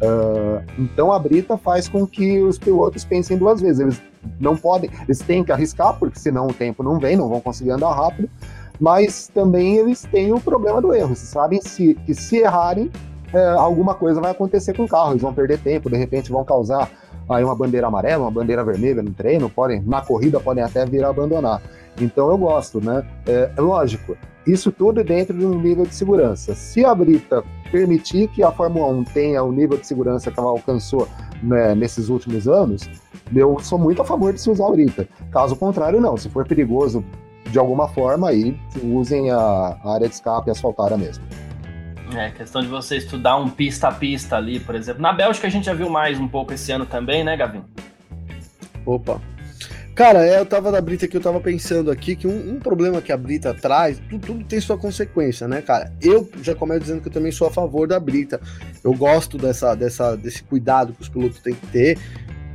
Ah, 0.03 0.63
então 0.79 1.13
a 1.13 1.19
brita 1.19 1.57
faz 1.57 1.89
com 1.89 2.07
que 2.07 2.41
os 2.41 2.59
pilotos 2.59 3.05
pensem 3.05 3.37
duas 3.37 3.61
vezes. 3.61 3.81
Eles 3.81 4.03
não 4.41 4.57
podem, 4.57 4.91
eles 5.05 5.19
têm 5.19 5.43
que 5.43 5.53
arriscar, 5.53 5.99
porque 5.99 6.19
senão 6.19 6.47
o 6.47 6.53
tempo 6.53 6.83
não 6.83 6.99
vem, 6.99 7.17
não 7.17 7.29
vão 7.29 7.41
conseguir 7.41 7.71
andar 7.71 7.93
rápido. 7.93 8.29
Mas 8.81 9.29
também 9.29 9.77
eles 9.77 10.03
têm 10.03 10.33
o 10.33 10.41
problema 10.41 10.81
do 10.81 10.95
erro. 10.95 11.09
Eles 11.09 11.19
sabem 11.19 11.61
se, 11.61 11.95
que 12.07 12.15
se 12.15 12.39
errarem, 12.39 12.91
é, 13.33 13.49
alguma 13.51 13.95
coisa 13.95 14.21
vai 14.21 14.31
acontecer 14.31 14.75
com 14.77 14.85
o 14.85 14.89
carro. 14.89 15.13
Eles 15.13 15.23
vão 15.23 15.35
perder 15.35 15.59
tempo, 15.59 15.91
de 15.91 15.97
repente 15.97 16.31
vão 16.31 16.45
causar 16.45 16.91
aí 17.29 17.45
uma 17.45 17.55
bandeira 17.55 17.87
amarela, 17.87 18.25
uma 18.25 18.31
bandeira 18.31 18.65
vermelha 18.65 19.03
no 19.03 19.11
treino, 19.11 19.51
podem, 19.51 19.83
na 19.83 20.01
corrida 20.01 20.41
podem 20.41 20.65
até 20.65 20.87
vir 20.87 21.05
a 21.05 21.09
abandonar. 21.09 21.61
Então 22.01 22.31
eu 22.31 22.39
gosto, 22.39 22.81
né? 22.81 23.05
É 23.27 23.61
lógico, 23.61 24.17
isso 24.47 24.73
tudo 24.73 25.05
dentro 25.05 25.37
de 25.37 25.45
um 25.45 25.61
nível 25.61 25.85
de 25.85 25.95
segurança. 25.95 26.55
Se 26.55 26.85
a 26.85 26.95
Brita 26.95 27.45
permitir 27.71 28.29
que 28.29 28.43
a 28.43 28.51
Fórmula 28.51 28.87
1 28.89 29.05
tenha 29.05 29.43
o 29.43 29.53
nível 29.53 29.77
de 29.77 29.87
segurança 29.87 30.31
que 30.31 30.41
ela 30.41 30.49
alcançou 30.49 31.07
né, 31.43 31.75
nesses 31.75 32.09
últimos 32.09 32.49
anos, 32.49 32.89
eu 33.35 33.59
sou 33.61 33.79
muito 33.79 34.01
a 34.01 34.05
favor 34.05 34.33
de 34.33 34.41
se 34.41 34.49
usar 34.49 34.69
a 34.69 34.71
Brita. 34.71 35.07
Caso 35.31 35.55
contrário, 35.55 36.01
não. 36.01 36.17
Se 36.17 36.31
for 36.31 36.47
perigoso 36.47 37.05
de 37.51 37.59
alguma 37.59 37.89
forma, 37.89 38.29
aí 38.29 38.59
usem 38.83 39.31
a, 39.31 39.79
área 39.85 40.09
de 40.09 40.15
escape 40.15 40.51
asfaltada 40.51 40.97
mesmo. 40.97 41.25
É, 42.15 42.31
questão 42.31 42.63
de 42.63 42.69
você 42.69 42.97
estudar 42.97 43.37
um 43.37 43.51
pista 43.51 43.89
a 43.89 43.93
pista 43.93 44.37
ali, 44.37 44.59
por 44.59 44.75
exemplo. 44.75 45.03
Na 45.03 45.13
Bélgica 45.13 45.47
a 45.47 45.51
gente 45.51 45.67
já 45.67 45.75
viu 45.75 45.91
mais 45.91 46.19
um 46.19 46.27
pouco 46.27 46.55
esse 46.55 46.73
ano 46.73 46.87
também, 46.87 47.23
né, 47.23 47.37
Gavin? 47.37 47.63
Opa, 48.87 49.21
Cara, 49.99 50.25
é, 50.25 50.39
eu 50.39 50.47
tava 50.47 50.71
da 50.71 50.81
Brita 50.81 51.09
que 51.09 51.17
eu 51.17 51.21
tava 51.21 51.41
pensando 51.41 51.91
aqui 51.91 52.15
que 52.15 52.25
um, 52.25 52.53
um, 52.53 52.61
problema 52.61 53.03
que 53.03 53.11
a 53.11 53.17
Brita 53.17 53.53
traz, 53.53 54.01
tudo, 54.09 54.29
tudo, 54.29 54.45
tem 54.45 54.61
sua 54.61 54.79
consequência, 54.79 55.49
né, 55.49 55.61
cara? 55.61 55.93
Eu 56.01 56.31
já 56.41 56.55
começo 56.55 56.83
dizendo 56.83 57.01
que 57.01 57.09
eu 57.09 57.13
também 57.13 57.33
sou 57.33 57.49
a 57.49 57.51
favor 57.51 57.89
da 57.89 57.99
Brita. 57.99 58.41
Eu 58.85 58.95
gosto 58.95 59.37
dessa, 59.37 59.75
dessa, 59.75 60.17
desse 60.17 60.45
cuidado 60.45 60.93
que 60.93 61.03
os 61.03 61.09
pilotos 61.09 61.41
têm 61.41 61.53
que 61.53 61.67
ter. 61.67 61.99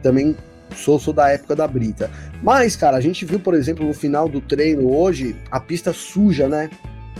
Também 0.01 0.37
sou, 0.73 0.99
sou 0.99 1.13
da 1.13 1.29
época 1.29 1.55
da 1.55 1.67
Brita. 1.67 2.09
Mas, 2.41 2.75
cara, 2.75 2.97
a 2.97 3.01
gente 3.01 3.25
viu, 3.25 3.39
por 3.39 3.53
exemplo, 3.53 3.85
no 3.85 3.93
final 3.93 4.27
do 4.27 4.41
treino 4.41 4.91
hoje, 4.93 5.35
a 5.49 5.59
pista 5.59 5.93
suja, 5.93 6.47
né? 6.47 6.69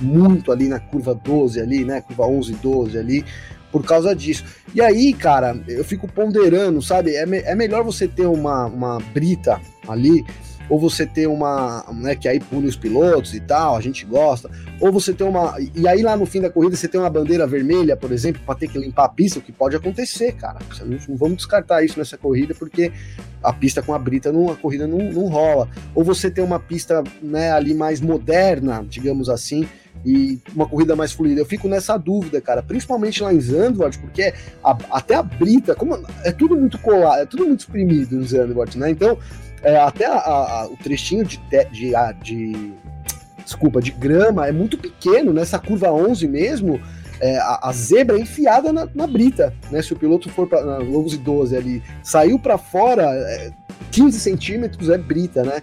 Muito 0.02 0.52
ali 0.52 0.68
na 0.68 0.80
curva 0.80 1.14
12 1.14 1.60
ali, 1.62 1.86
né? 1.86 2.02
Curva 2.02 2.26
11, 2.26 2.54
12 2.54 2.98
ali 2.98 3.26
por 3.74 3.84
causa 3.84 4.16
disso. 4.16 4.46
E 4.74 4.80
aí, 4.80 5.12
cara, 5.14 5.60
eu 5.68 5.84
fico 5.84 6.08
ponderando, 6.08 6.80
sabe? 6.80 7.16
É, 7.16 7.26
me, 7.26 7.40
é 7.40 7.56
melhor 7.56 7.84
você 7.84 8.08
ter 8.08 8.28
uma, 8.28 8.68
uma 8.68 9.00
brita 9.12 9.60
ali, 9.88 10.24
ou 10.70 10.80
você 10.80 11.06
ter 11.06 11.28
uma, 11.28 11.86
né, 11.94 12.16
que 12.16 12.28
aí 12.28 12.40
pune 12.40 12.68
os 12.68 12.76
pilotos 12.76 13.34
e 13.34 13.40
tal, 13.40 13.76
a 13.76 13.82
gente 13.82 14.06
gosta, 14.06 14.50
ou 14.80 14.92
você 14.92 15.14
ter 15.14 15.24
uma, 15.24 15.56
e 15.76 15.88
aí 15.88 16.02
lá 16.02 16.16
no 16.16 16.26
fim 16.26 16.42
da 16.42 16.50
corrida 16.50 16.76
você 16.76 16.88
tem 16.88 17.00
uma 17.00 17.10
bandeira 17.10 17.46
vermelha, 17.46 17.96
por 17.96 18.12
exemplo, 18.12 18.42
para 18.46 18.56
ter 18.56 18.68
que 18.68 18.78
limpar 18.78 19.06
a 19.06 19.10
pista, 19.10 19.40
o 19.40 19.42
que 19.42 19.52
pode 19.52 19.76
acontecer, 19.76 20.34
cara. 20.34 20.60
Não, 20.86 21.18
vamos 21.18 21.38
descartar 21.38 21.84
isso 21.84 22.00
nessa 22.00 22.18
corrida, 22.18 22.54
porque 22.54 22.92
a 23.42 23.52
pista 23.52 23.82
com 23.82 23.94
a 23.94 24.00
brita, 24.00 24.32
não, 24.32 24.52
a 24.52 24.56
corrida 24.56 24.88
não, 24.88 25.00
não 25.00 25.28
rola. 25.28 25.68
Ou 25.94 26.04
você 26.04 26.32
ter 26.32 26.42
uma 26.42 26.60
pista, 26.60 27.04
né, 27.22 27.52
ali 27.52 27.74
mais 27.74 28.00
moderna, 28.00 28.86
digamos 28.88 29.30
assim, 29.30 29.68
e 30.06 30.40
uma 30.54 30.68
corrida 30.68 30.96
mais 30.96 31.12
fluida. 31.12 31.42
Eu 31.42 31.46
fico 31.46 31.68
nessa 31.68 31.98
dúvida, 31.98 32.42
cara, 32.42 32.62
principalmente 32.62 33.22
lá 33.22 33.34
em 33.34 33.40
Zandvoort, 33.40 34.00
porque 34.00 34.34
a, 34.64 34.78
até 34.92 35.16
a 35.16 35.24
brita, 35.24 35.76
como 35.76 35.98
é 36.24 36.32
tudo 36.32 36.56
muito 36.56 36.78
colado, 36.80 37.22
é 37.22 37.26
tudo 37.26 37.46
muito 37.46 37.62
exprimido 37.62 38.16
em 38.16 38.24
Zandvoort, 38.24 38.78
né? 38.78 38.90
Então, 38.90 39.18
é, 39.64 39.78
até 39.78 40.06
a, 40.06 40.18
a, 40.18 40.68
o 40.68 40.78
trechinho 40.78 41.26
de, 41.26 41.40
de, 41.72 41.94
de, 42.22 42.74
desculpa, 43.44 43.82
de 43.82 43.92
grama 43.92 44.48
é 44.48 44.52
muito 44.52 44.78
pequeno, 44.78 45.34
nessa 45.34 45.58
curva 45.58 45.92
11 45.92 46.28
mesmo, 46.28 46.82
é, 47.20 47.38
a, 47.38 47.60
a, 47.64 47.72
zebra 47.72 48.18
é 48.18 48.22
enfiada 48.22 48.74
na, 48.74 48.88
na, 48.94 49.08
brita, 49.08 49.54
né? 49.72 49.82
Se 49.82 49.94
o 49.94 49.96
piloto 49.96 50.30
for 50.30 50.48
para 50.48 50.80
11 50.82 51.18
12 51.18 51.56
ali, 51.56 51.84
saiu 52.04 52.38
para 52.38 52.58
fora, 52.58 53.04
é, 53.04 53.52
15 53.92 54.20
centímetros 54.20 54.90
é 54.90 54.98
brita, 54.98 55.44
né? 55.44 55.62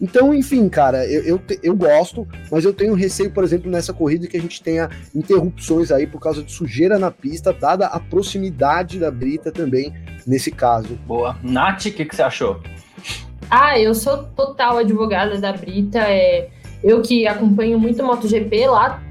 Então, 0.00 0.34
enfim, 0.34 0.68
cara, 0.68 1.06
eu, 1.06 1.22
eu, 1.22 1.42
eu, 1.62 1.76
gosto, 1.76 2.26
mas 2.50 2.64
eu 2.64 2.72
tenho 2.72 2.92
receio, 2.92 3.30
por 3.30 3.44
exemplo, 3.44 3.70
nessa 3.70 3.92
corrida 3.92 4.26
que 4.26 4.36
a 4.36 4.40
gente 4.40 4.60
tenha 4.60 4.90
interrupções 5.14 5.92
aí 5.92 6.08
por 6.08 6.20
causa 6.20 6.42
de 6.42 6.50
sujeira 6.50 6.98
na 6.98 7.08
pista, 7.08 7.52
dada 7.52 7.86
a 7.86 8.00
proximidade 8.00 8.98
da 8.98 9.12
Brita 9.12 9.52
também 9.52 9.94
nesse 10.26 10.50
caso. 10.50 10.98
Boa. 11.06 11.38
Nath, 11.40 11.86
o 11.86 11.92
que, 11.92 12.04
que 12.04 12.16
você 12.16 12.22
achou? 12.22 12.60
Ah, 13.54 13.78
eu 13.78 13.94
sou 13.94 14.16
total 14.34 14.78
advogada 14.78 15.38
da 15.38 15.52
Brita. 15.52 15.98
É, 15.98 16.48
eu 16.82 17.02
que 17.02 17.28
acompanho 17.28 17.78
muito 17.78 18.02
MotoGP 18.02 18.66
lá, 18.66 19.02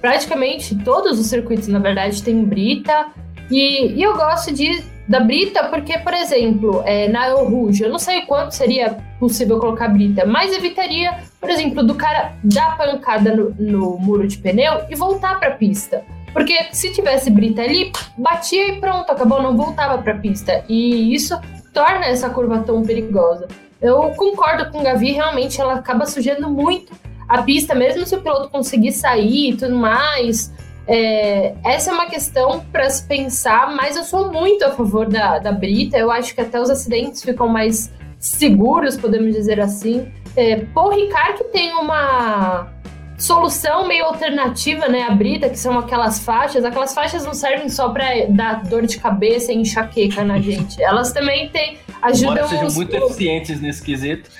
praticamente 0.00 0.74
todos 0.82 1.20
os 1.20 1.26
circuitos, 1.26 1.68
na 1.68 1.78
verdade, 1.78 2.22
tem 2.22 2.42
Brita. 2.42 3.08
E, 3.50 3.92
e 3.92 4.02
eu 4.02 4.16
gosto 4.16 4.50
de 4.50 4.82
da 5.06 5.20
brita, 5.20 5.64
porque, 5.64 5.98
por 5.98 6.14
exemplo, 6.14 6.82
é, 6.86 7.06
na 7.08 7.26
El 7.26 7.44
Rouge, 7.44 7.82
eu 7.82 7.90
não 7.90 7.98
sei 7.98 8.22
quanto 8.22 8.52
seria 8.52 8.96
possível 9.18 9.58
colocar 9.58 9.88
brita, 9.88 10.24
mas 10.24 10.56
evitaria, 10.56 11.18
por 11.38 11.50
exemplo, 11.50 11.82
do 11.82 11.94
cara 11.96 12.32
dar 12.42 12.78
pancada 12.78 13.36
no, 13.36 13.50
no 13.58 13.98
muro 13.98 14.26
de 14.26 14.38
pneu 14.38 14.84
e 14.88 14.94
voltar 14.94 15.38
para 15.38 15.48
a 15.48 15.56
pista. 15.56 16.02
Porque 16.32 16.56
se 16.72 16.92
tivesse 16.92 17.30
brita 17.30 17.60
ali, 17.60 17.92
batia 18.16 18.68
e 18.68 18.80
pronto, 18.80 19.10
acabou, 19.10 19.42
não 19.42 19.54
voltava 19.54 20.00
para 20.00 20.14
a 20.14 20.18
pista. 20.18 20.64
E 20.66 21.12
isso 21.12 21.38
torna 21.74 22.06
essa 22.06 22.30
curva 22.30 22.60
tão 22.60 22.82
perigosa. 22.82 23.48
Eu 23.82 24.10
concordo 24.10 24.70
com 24.70 24.78
o 24.78 24.82
Gavi, 24.82 25.12
realmente 25.12 25.60
ela 25.60 25.74
acaba 25.74 26.06
sujando 26.06 26.48
muito 26.48 26.94
a 27.28 27.42
pista, 27.42 27.74
mesmo 27.74 28.06
se 28.06 28.14
o 28.14 28.22
piloto 28.22 28.48
conseguir 28.48 28.92
sair 28.92 29.50
e 29.50 29.56
tudo 29.56 29.74
mais. 29.74 30.52
É, 30.86 31.54
essa 31.64 31.90
é 31.90 31.94
uma 31.94 32.06
questão 32.06 32.64
para 32.72 32.88
se 32.90 33.04
pensar, 33.04 33.74
mas 33.74 33.96
eu 33.96 34.04
sou 34.04 34.32
muito 34.32 34.64
a 34.64 34.70
favor 34.70 35.08
da, 35.08 35.38
da 35.38 35.52
Brita. 35.52 35.96
Eu 35.96 36.10
acho 36.10 36.34
que 36.34 36.40
até 36.40 36.60
os 36.60 36.70
acidentes 36.70 37.22
ficam 37.22 37.48
mais 37.48 37.92
seguros, 38.18 38.96
podemos 38.96 39.34
dizer 39.34 39.60
assim. 39.60 40.10
É, 40.36 40.56
Paul 40.74 40.90
Ricard 40.90 41.38
que 41.38 41.44
tem 41.44 41.72
uma 41.74 42.68
solução 43.18 43.86
meio 43.86 44.04
alternativa, 44.06 44.88
né? 44.88 45.04
A 45.04 45.14
Brita, 45.14 45.48
que 45.48 45.58
são 45.58 45.78
aquelas 45.78 46.18
faixas. 46.18 46.64
Aquelas 46.64 46.92
faixas 46.92 47.24
não 47.24 47.34
servem 47.34 47.68
só 47.68 47.88
para 47.88 48.26
dar 48.28 48.64
dor 48.64 48.86
de 48.86 48.98
cabeça 48.98 49.52
e 49.52 49.56
enxaqueca 49.56 50.24
na 50.24 50.38
gente. 50.42 50.82
Elas 50.82 51.12
também 51.12 51.48
têm, 51.50 51.78
ajudam. 52.02 52.32
Embora 52.32 52.48
sejam 52.48 52.70
muito 52.72 52.96
eficientes 52.96 53.60
nesse 53.60 53.82
quesito. 53.82 54.30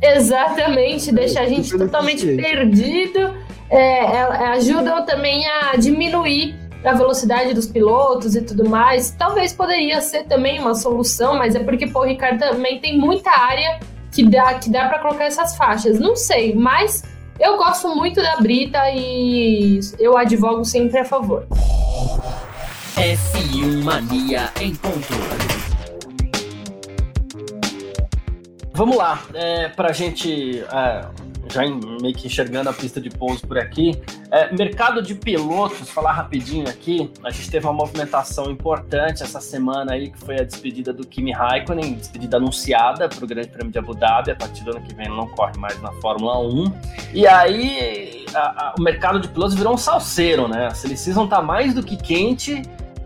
Exatamente, 0.00 1.12
deixa 1.12 1.40
a 1.40 1.46
gente 1.46 1.76
totalmente 1.76 2.24
perdido 2.36 3.34
é, 3.70 3.76
é, 3.78 4.18
é, 4.18 4.46
ajudam 4.52 5.04
também 5.04 5.46
a 5.46 5.76
diminuir 5.76 6.56
a 6.84 6.94
velocidade 6.94 7.52
dos 7.52 7.66
pilotos 7.66 8.34
e 8.34 8.42
tudo 8.42 8.68
mais. 8.68 9.10
Talvez 9.10 9.52
poderia 9.52 10.00
ser 10.00 10.24
também 10.24 10.60
uma 10.60 10.74
solução, 10.74 11.36
mas 11.36 11.54
é 11.54 11.60
porque 11.60 11.90
o 11.92 12.02
Ricardo 12.02 12.38
também 12.38 12.80
tem 12.80 12.98
muita 12.98 13.30
área 13.30 13.80
que 14.10 14.24
dá, 14.24 14.54
que 14.54 14.70
dá 14.70 14.88
para 14.88 15.00
colocar 15.00 15.24
essas 15.24 15.56
faixas. 15.56 15.98
Não 15.98 16.16
sei, 16.16 16.54
mas 16.54 17.02
eu 17.38 17.56
gosto 17.56 17.94
muito 17.94 18.22
da 18.22 18.36
Brita 18.36 18.78
e 18.90 19.80
eu 19.98 20.16
advogo 20.16 20.64
sempre 20.64 20.98
a 20.98 21.04
favor. 21.04 21.46
F1 22.96 23.84
Mania 23.84 24.50
em 24.60 24.74
ponto. 24.74 25.67
Vamos 28.78 28.96
lá, 28.96 29.20
é, 29.34 29.68
para 29.70 29.88
a 29.88 29.92
gente 29.92 30.60
é, 30.60 31.04
já 31.52 31.62
meio 32.00 32.14
que 32.14 32.28
enxergando 32.28 32.70
a 32.70 32.72
pista 32.72 33.00
de 33.00 33.10
pouso 33.10 33.44
por 33.44 33.58
aqui. 33.58 34.00
É, 34.30 34.54
mercado 34.54 35.02
de 35.02 35.16
pilotos, 35.16 35.90
falar 35.90 36.12
rapidinho 36.12 36.68
aqui. 36.68 37.10
A 37.24 37.30
gente 37.32 37.50
teve 37.50 37.66
uma 37.66 37.72
movimentação 37.72 38.52
importante 38.52 39.24
essa 39.24 39.40
semana 39.40 39.94
aí, 39.94 40.12
que 40.12 40.18
foi 40.18 40.38
a 40.38 40.44
despedida 40.44 40.92
do 40.92 41.04
Kimi 41.04 41.32
Raikkonen, 41.32 41.94
despedida 41.94 42.36
anunciada 42.36 43.08
para 43.08 43.24
o 43.24 43.26
Grande 43.26 43.48
Prêmio 43.48 43.72
de 43.72 43.80
Abu 43.80 43.96
Dhabi. 43.96 44.30
A 44.30 44.36
partir 44.36 44.62
do 44.62 44.70
ano 44.70 44.80
que 44.86 44.94
vem 44.94 45.08
não 45.08 45.26
corre 45.26 45.58
mais 45.58 45.82
na 45.82 45.90
Fórmula 45.94 46.38
1. 46.38 46.72
E 47.14 47.26
aí 47.26 48.26
a, 48.32 48.38
a, 48.38 48.74
o 48.78 48.80
mercado 48.80 49.18
de 49.18 49.26
pilotos 49.26 49.56
virou 49.56 49.74
um 49.74 49.76
salseiro, 49.76 50.46
né? 50.46 50.68
A 50.68 50.74
Season 50.76 51.26
tá 51.26 51.42
mais 51.42 51.74
do 51.74 51.82
que 51.82 51.96
quente 51.96 52.62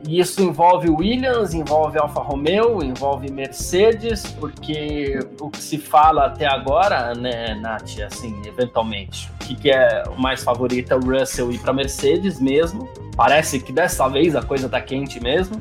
e 0.07 0.19
isso 0.19 0.43
envolve 0.43 0.91
Williams, 0.91 1.55
envolve 1.55 1.97
Alfa 1.99 2.21
Romeo, 2.21 2.83
envolve 2.83 3.31
Mercedes, 3.31 4.27
porque 4.39 5.19
o 5.41 5.49
que 5.49 5.63
se 5.63 5.79
fala 5.79 6.27
até 6.27 6.47
agora, 6.47 7.15
né, 7.15 7.55
Nath, 7.55 8.01
assim, 8.05 8.43
eventualmente, 8.45 9.31
o 9.35 9.45
que, 9.45 9.55
que 9.55 9.71
é 9.71 10.03
o 10.09 10.21
mais 10.21 10.43
favorito 10.43 10.93
é 10.93 10.97
o 10.97 11.01
Russell 11.01 11.53
ir 11.53 11.61
para 11.61 11.73
Mercedes 11.73 12.41
mesmo. 12.41 12.89
Parece 13.17 13.61
que 13.61 13.73
dessa 13.73 14.09
vez 14.09 14.35
a 14.35 14.43
coisa 14.43 14.69
tá 14.69 14.81
quente 14.81 15.23
mesmo. 15.23 15.61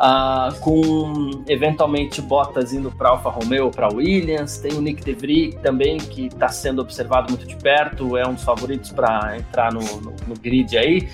Uh, 0.00 0.58
com 0.60 1.44
eventualmente 1.46 2.22
Bottas 2.22 2.72
indo 2.72 2.90
para 2.90 3.10
Alfa 3.10 3.28
Romeo, 3.28 3.70
para 3.70 3.86
Williams, 3.92 4.56
tem 4.56 4.72
o 4.72 4.80
Nick 4.80 5.04
DeVries 5.04 5.56
também 5.56 5.98
que 5.98 6.28
está 6.28 6.48
sendo 6.48 6.80
observado 6.80 7.30
muito 7.30 7.46
de 7.46 7.54
perto, 7.56 8.16
é 8.16 8.26
um 8.26 8.32
dos 8.32 8.42
favoritos 8.42 8.90
para 8.90 9.36
entrar 9.36 9.70
no, 9.70 9.80
no, 9.80 10.14
no, 10.26 10.34
grid 10.40 10.78
aí 10.78 11.06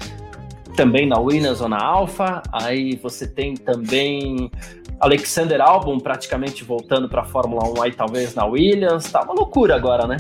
também 0.77 1.09
na 1.09 1.19
Williams 1.19 1.61
ou 1.61 1.69
na 1.69 1.83
Alfa. 1.83 2.43
Aí 2.53 2.97
você 2.97 3.27
tem 3.27 3.55
também 3.55 4.51
Alexander 5.01 5.61
Albon 5.61 5.99
praticamente 5.99 6.63
voltando 6.63 7.09
para 7.09 7.23
a 7.23 7.25
Fórmula 7.25 7.67
1 7.79 7.83
aí 7.83 7.93
talvez 7.93 8.35
na 8.35 8.45
Williams. 8.45 9.11
Tá 9.11 9.23
uma 9.23 9.35
loucura 9.35 9.75
agora, 9.75 10.07
né? 10.07 10.19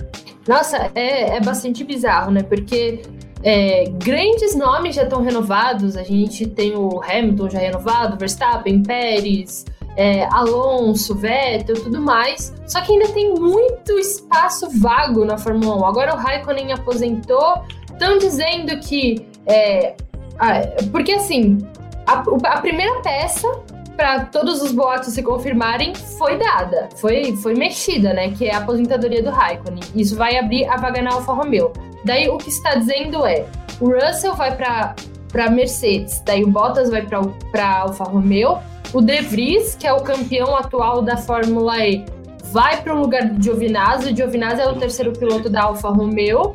Nossa, 0.49 0.91
é, 0.95 1.37
é 1.37 1.41
bastante 1.41 1.85
bizarro, 1.85 2.31
né? 2.31 2.43
Porque 2.43 3.03
é, 3.43 3.85
grandes 4.03 4.57
nomes 4.57 4.97
já 4.97 5.03
estão 5.03 5.23
renovados. 5.23 5.97
A 5.97 6.03
gente 6.03 6.47
tem 6.47 6.75
o 6.75 7.01
Hamilton 7.03 7.51
já 7.51 7.59
renovado, 7.59 8.17
Verstappen, 8.17 8.83
Pérez, 8.83 9.65
é, 9.97 10.25
Alonso, 10.33 11.15
Vettel, 11.15 11.77
tudo 11.83 12.01
mais. 12.01 12.55
Só 12.67 12.81
que 12.81 12.93
ainda 12.93 13.09
tem 13.09 13.35
muito 13.35 13.93
espaço 13.99 14.69
vago 14.81 15.25
na 15.25 15.37
Fórmula 15.37 15.77
1. 15.77 15.87
Agora 15.87 16.15
o 16.15 16.19
Raikkonen 16.19 16.73
aposentou. 16.73 17.63
Estão 17.93 18.19
dizendo 18.19 18.79
que 18.81 19.27
é, 19.47 19.97
ah, 20.39 20.61
porque 20.91 21.13
assim, 21.13 21.59
a, 22.07 22.23
a, 22.45 22.61
primeira 22.61 23.01
peça 23.03 23.49
para 23.97 24.27
todos 24.27 24.61
os 24.63 24.73
boatos 24.73 25.15
se 25.15 25.23
confirmarem, 25.23 25.95
foi 25.95 26.37
dada, 26.37 26.89
foi, 26.97 27.35
foi 27.37 27.55
mexida, 27.55 28.13
né? 28.13 28.31
Que 28.31 28.47
é 28.47 28.55
a 28.55 28.59
aposentadoria 28.59 29.23
do 29.23 29.31
Raikkonen. 29.31 29.83
Isso 29.95 30.15
vai 30.17 30.37
abrir 30.37 30.67
a 30.67 30.77
vaga 30.77 31.01
na 31.01 31.15
Alfa 31.15 31.33
Romeo. 31.33 31.73
Daí 32.05 32.29
o 32.29 32.37
que 32.37 32.51
está 32.51 32.75
dizendo 32.75 33.25
é: 33.25 33.47
o 33.81 33.91
Russell 33.91 34.35
vai 34.35 34.55
para 34.55 34.95
para 35.33 35.51
Mercedes, 35.51 36.23
daí 36.25 36.45
o 36.45 36.49
Bottas 36.49 36.89
vai 36.89 37.03
para 37.03 37.81
Alfa 37.81 38.05
Romeo, 38.05 38.59
o 38.95 39.03
De 39.03 39.21
Vries, 39.21 39.75
que 39.75 39.87
é 39.87 39.93
o 39.93 40.01
campeão 40.01 40.57
atual 40.57 41.03
da 41.03 41.17
Fórmula 41.17 41.85
E, 41.85 42.07
vai 42.53 42.81
para 42.81 42.95
o 42.95 43.01
lugar 43.01 43.29
do 43.29 43.43
Giovinazzi. 43.43 44.13
O 44.13 44.17
Giovinazzi 44.17 44.63
é 44.63 44.69
o 44.69 44.77
terceiro 44.77 45.13
piloto 45.13 45.51
da 45.51 45.65
Alfa 45.65 45.89
Romeo. 45.91 46.55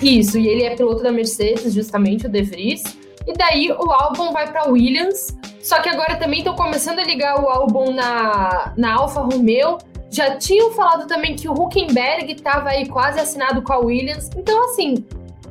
Isso, 0.00 0.38
e 0.38 0.46
ele 0.46 0.64
é 0.64 0.74
piloto 0.76 1.02
da 1.02 1.10
Mercedes, 1.10 1.72
justamente, 1.72 2.26
o 2.26 2.28
De 2.28 2.42
Vries. 2.42 2.82
E 3.26 3.32
daí 3.32 3.72
o 3.72 3.90
álbum 3.90 4.32
vai 4.32 4.50
para 4.50 4.68
Williams. 4.68 5.36
Só 5.60 5.80
que 5.80 5.88
agora 5.88 6.16
também 6.16 6.38
estão 6.38 6.54
começando 6.54 7.00
a 7.00 7.04
ligar 7.04 7.42
o 7.42 7.48
álbum 7.48 7.92
na, 7.92 8.72
na 8.76 8.94
Alfa 8.94 9.20
Romeo. 9.20 9.78
Já 10.10 10.36
tinham 10.36 10.70
falado 10.72 11.08
também 11.08 11.34
que 11.34 11.48
o 11.48 11.52
Huckenberg 11.52 12.32
estava 12.32 12.68
aí 12.68 12.86
quase 12.86 13.18
assinado 13.18 13.62
com 13.62 13.72
a 13.72 13.78
Williams. 13.78 14.30
Então, 14.36 14.64
assim, 14.66 15.04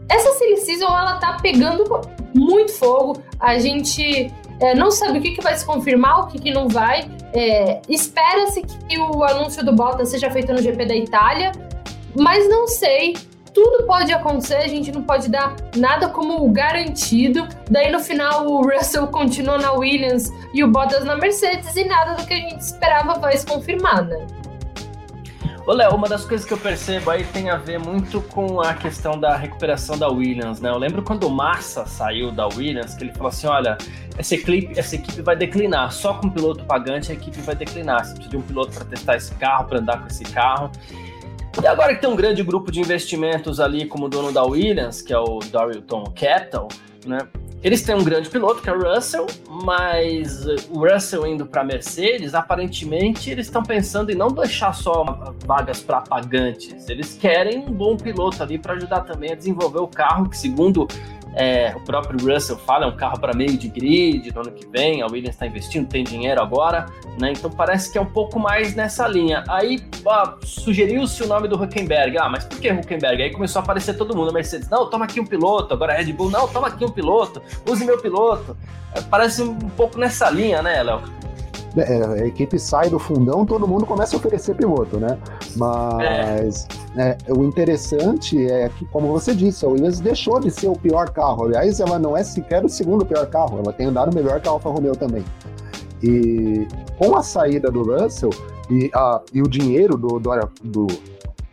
essa 0.07 0.31
silly 0.33 0.57
season 0.57 0.85
ela 0.85 1.15
tá 1.15 1.37
pegando 1.41 1.99
muito 2.33 2.71
fogo. 2.71 3.21
A 3.39 3.59
gente 3.59 4.31
é, 4.61 4.73
não 4.73 4.89
sabe 4.89 5.19
o 5.19 5.21
que, 5.21 5.31
que 5.31 5.41
vai 5.41 5.55
se 5.55 5.65
confirmar, 5.65 6.21
o 6.21 6.27
que, 6.27 6.39
que 6.39 6.51
não 6.51 6.69
vai. 6.69 7.09
É, 7.33 7.81
Espera-se 7.89 8.61
que 8.61 8.97
o 8.97 9.21
anúncio 9.23 9.65
do 9.65 9.73
Bottas 9.73 10.09
seja 10.09 10.31
feito 10.31 10.53
no 10.53 10.61
GP 10.61 10.85
da 10.85 10.95
Itália, 10.95 11.51
mas 12.15 12.47
não 12.47 12.67
sei 12.67 13.15
tudo 13.55 13.85
pode 13.85 14.11
acontecer, 14.11 14.57
a 14.57 14.67
gente 14.67 14.91
não 14.91 15.01
pode 15.01 15.29
dar 15.29 15.55
nada 15.77 16.09
como 16.09 16.47
garantido. 16.51 17.47
Daí 17.71 17.89
no 17.89 18.01
final 18.01 18.45
o 18.45 18.61
Russell 18.61 19.07
continua 19.07 19.57
na 19.57 19.71
Williams 19.71 20.29
e 20.53 20.61
o 20.61 20.67
Bottas 20.67 21.05
na 21.05 21.15
Mercedes 21.15 21.73
e 21.77 21.85
nada 21.85 22.15
do 22.15 22.27
que 22.27 22.33
a 22.33 22.37
gente 22.37 22.59
esperava 22.59 23.17
vai 23.17 23.37
se 23.37 23.45
confirmar, 23.45 24.03
né? 24.03 24.27
Ô 25.65 25.71
Léo, 25.71 25.95
uma 25.95 26.07
das 26.07 26.23
coisas 26.25 26.45
que 26.45 26.53
eu 26.53 26.59
percebo 26.59 27.09
aí 27.09 27.23
tem 27.23 27.49
a 27.49 27.55
ver 27.55 27.79
muito 27.79 28.21
com 28.21 28.61
a 28.61 28.75
questão 28.75 29.19
da 29.19 29.35
recuperação 29.35 29.97
da 29.97 30.07
Williams, 30.07 30.59
né? 30.59 30.69
Eu 30.69 30.77
lembro 30.77 31.01
quando 31.01 31.25
o 31.25 31.31
Massa 31.31 31.87
saiu 31.87 32.31
da 32.31 32.45
Williams, 32.47 32.93
que 32.93 33.05
ele 33.05 33.13
falou 33.13 33.29
assim: 33.29 33.47
olha, 33.47 33.75
essa 34.15 34.35
equipe, 34.35 34.77
essa 34.77 34.93
equipe 34.93 35.23
vai 35.23 35.35
declinar, 35.35 35.91
só 35.91 36.13
com 36.13 36.29
piloto 36.29 36.63
pagante 36.65 37.11
a 37.11 37.15
equipe 37.15 37.41
vai 37.41 37.55
declinar. 37.55 38.05
Você 38.05 38.13
precisa 38.13 38.29
de 38.29 38.37
um 38.37 38.41
piloto 38.43 38.73
para 38.73 38.85
testar 38.85 39.15
esse 39.15 39.33
carro, 39.35 39.65
para 39.65 39.79
andar 39.79 40.01
com 40.01 40.07
esse 40.07 40.23
carro. 40.25 40.69
E 41.61 41.67
agora 41.67 41.95
que 41.95 42.01
tem 42.01 42.09
um 42.09 42.15
grande 42.15 42.43
grupo 42.43 42.71
de 42.71 42.79
investimentos 42.79 43.59
ali, 43.59 43.85
como 43.85 44.05
o 44.05 44.09
dono 44.09 44.31
da 44.31 44.43
Williams, 44.43 45.01
que 45.01 45.13
é 45.13 45.17
o 45.17 45.39
Dorilton 45.39 46.03
Capital, 46.15 46.67
né? 47.05 47.19
Eles 47.63 47.81
têm 47.81 47.95
um 47.95 48.03
grande 48.03 48.29
piloto, 48.29 48.61
que 48.61 48.69
é 48.69 48.73
o 48.73 48.79
Russell, 48.79 49.25
mas 49.49 50.45
o 50.69 50.87
Russell 50.87 51.25
indo 51.25 51.47
para 51.47 51.61
a 51.61 51.63
Mercedes, 51.63 52.35
aparentemente 52.35 53.31
eles 53.31 53.47
estão 53.47 53.63
pensando 53.63 54.11
em 54.11 54.15
não 54.15 54.27
deixar 54.27 54.71
só 54.73 55.33
vagas 55.47 55.81
para 55.81 56.01
pagantes. 56.01 56.87
Eles 56.87 57.17
querem 57.19 57.57
um 57.57 57.71
bom 57.71 57.97
piloto 57.97 58.43
ali 58.43 58.59
para 58.59 58.73
ajudar 58.73 59.01
também 59.01 59.31
a 59.31 59.35
desenvolver 59.35 59.79
o 59.79 59.87
carro, 59.87 60.29
que 60.29 60.37
segundo 60.37 60.87
é, 61.35 61.73
o 61.75 61.81
próprio 61.81 62.17
Russell 62.33 62.57
fala, 62.57 62.85
é 62.85 62.87
um 62.87 62.95
carro 62.95 63.19
para 63.19 63.33
meio 63.33 63.57
de 63.57 63.67
grid 63.67 64.33
no 64.33 64.41
ano 64.41 64.51
que 64.51 64.65
vem, 64.67 65.01
a 65.01 65.05
Williams 65.05 65.35
está 65.35 65.45
investindo, 65.45 65.87
tem 65.87 66.03
dinheiro 66.03 66.41
agora, 66.41 66.85
né? 67.19 67.33
Então 67.33 67.51
parece 67.51 67.91
que 67.91 67.97
é 67.97 68.01
um 68.01 68.05
pouco 68.05 68.39
mais 68.39 68.73
nessa 68.73 69.05
linha. 69.07 69.43
Aí 69.49 69.83
sugeriu-se 70.43 71.21
o 71.23 71.27
nome 71.27 71.47
do 71.47 71.61
Huckenberg. 71.61 72.17
Ah, 72.17 72.29
mas 72.29 72.45
por 72.45 72.59
que 72.59 72.71
Huckenberg? 72.71 73.21
Aí 73.21 73.31
começou 73.31 73.59
a 73.59 73.63
aparecer 73.63 73.97
todo 73.97 74.15
mundo. 74.15 74.29
A 74.29 74.33
Mercedes, 74.33 74.69
não, 74.69 74.89
toma 74.89 75.05
aqui 75.05 75.19
um 75.19 75.25
piloto. 75.25 75.73
Agora 75.73 75.93
a 75.93 75.97
Red 75.97 76.13
Bull, 76.13 76.29
não, 76.29 76.47
toma 76.47 76.67
aqui 76.67 76.85
um 76.85 76.91
piloto. 76.91 77.41
Use 77.69 77.83
meu 77.83 78.01
piloto. 78.01 78.55
É, 78.93 79.01
parece 79.01 79.43
um 79.43 79.55
pouco 79.69 79.99
nessa 79.99 80.29
linha, 80.29 80.61
né, 80.61 80.81
Léo? 80.81 81.01
É, 81.77 82.21
a 82.23 82.27
equipe 82.27 82.57
sai 82.57 82.89
do 82.89 82.97
fundão, 82.97 83.45
todo 83.45 83.67
mundo 83.67 83.85
começa 83.85 84.15
a 84.15 84.19
oferecer 84.19 84.55
piloto, 84.55 84.97
né? 84.97 85.17
Mas 85.57 86.67
é. 86.95 87.17
É, 87.27 87.33
o 87.33 87.43
interessante 87.43 88.49
é 88.49 88.69
que, 88.69 88.85
como 88.85 89.07
você 89.07 89.35
disse, 89.35 89.65
a 89.65 89.67
Williams 89.67 89.99
deixou 89.99 90.39
de 90.39 90.49
ser 90.49 90.67
o 90.67 90.75
pior 90.75 91.09
carro. 91.09 91.45
Aliás, 91.45 91.79
ela 91.79 91.99
não 91.99 92.15
é 92.15 92.23
sequer 92.23 92.63
o 92.63 92.69
segundo 92.69 93.05
pior 93.05 93.25
carro, 93.27 93.59
ela 93.59 93.73
tem 93.73 93.87
andado 93.87 94.15
melhor 94.15 94.39
que 94.39 94.47
a 94.47 94.51
Alfa 94.51 94.69
Romeo 94.69 94.95
também. 94.95 95.23
E 96.01 96.65
com 96.97 97.15
a 97.17 97.23
saída 97.23 97.69
do 97.69 97.83
Russell 97.83 98.29
e, 98.69 98.89
a, 98.93 99.21
e 99.33 99.41
o 99.41 99.47
dinheiro 99.47 99.97
do, 99.97 100.19
do, 100.19 100.31
do 100.63 100.87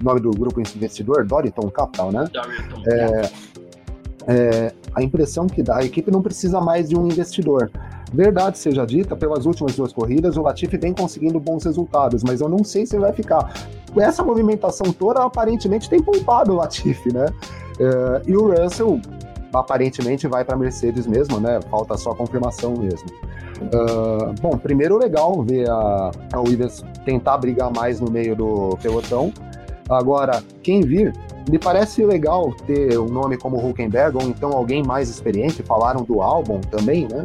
nome 0.00 0.20
do 0.20 0.30
grupo 0.30 0.60
investidor, 0.60 1.26
Doriton 1.26 1.68
Capital, 1.70 2.12
né? 2.12 2.28
Doriton. 2.32 2.82
É, 2.88 3.30
é, 4.28 4.74
a 4.94 5.02
impressão 5.02 5.46
que 5.48 5.62
dá, 5.62 5.78
a 5.78 5.84
equipe 5.84 6.10
não 6.10 6.22
precisa 6.22 6.60
mais 6.60 6.88
de 6.88 6.96
um 6.96 7.06
investidor. 7.06 7.70
Verdade 8.12 8.58
seja 8.58 8.84
dita, 8.84 9.16
pelas 9.16 9.46
últimas 9.46 9.74
duas 9.74 9.92
corridas, 9.92 10.36
o 10.36 10.42
Latifi 10.42 10.76
vem 10.76 10.92
conseguindo 10.92 11.40
bons 11.40 11.64
resultados, 11.64 12.22
mas 12.22 12.40
eu 12.40 12.48
não 12.48 12.62
sei 12.62 12.84
se 12.84 12.98
vai 12.98 13.12
ficar. 13.12 13.52
Essa 13.96 14.22
movimentação 14.22 14.92
toda 14.92 15.22
aparentemente 15.22 15.88
tem 15.88 16.02
poupado 16.02 16.52
o 16.52 16.56
Latifi, 16.56 17.12
né? 17.12 17.26
Uh, 17.78 18.30
e 18.30 18.36
o 18.36 18.52
Russell 18.52 19.00
aparentemente 19.52 20.26
vai 20.26 20.44
para 20.44 20.56
Mercedes 20.56 21.06
mesmo, 21.06 21.40
né? 21.40 21.60
Falta 21.70 21.96
só 21.96 22.14
confirmação 22.14 22.74
mesmo. 22.76 23.08
Uh, 23.62 24.34
bom, 24.40 24.56
primeiro 24.58 24.98
legal 24.98 25.42
ver 25.42 25.68
a, 25.70 26.10
a 26.32 26.40
Williams 26.40 26.84
tentar 27.04 27.38
brigar 27.38 27.72
mais 27.72 28.00
no 28.00 28.10
meio 28.10 28.34
do 28.34 28.76
pelotão. 28.82 29.32
Agora, 29.88 30.42
quem 30.62 30.80
vir, 30.80 31.12
me 31.48 31.58
parece 31.58 32.04
legal 32.04 32.52
ter 32.66 32.98
um 32.98 33.08
nome 33.08 33.36
como 33.36 33.56
Hulkenberg 33.58 34.16
ou 34.16 34.22
então 34.24 34.52
alguém 34.52 34.82
mais 34.82 35.08
experiente. 35.08 35.62
Falaram 35.62 36.02
do 36.04 36.22
álbum 36.22 36.60
também, 36.60 37.08
né? 37.08 37.24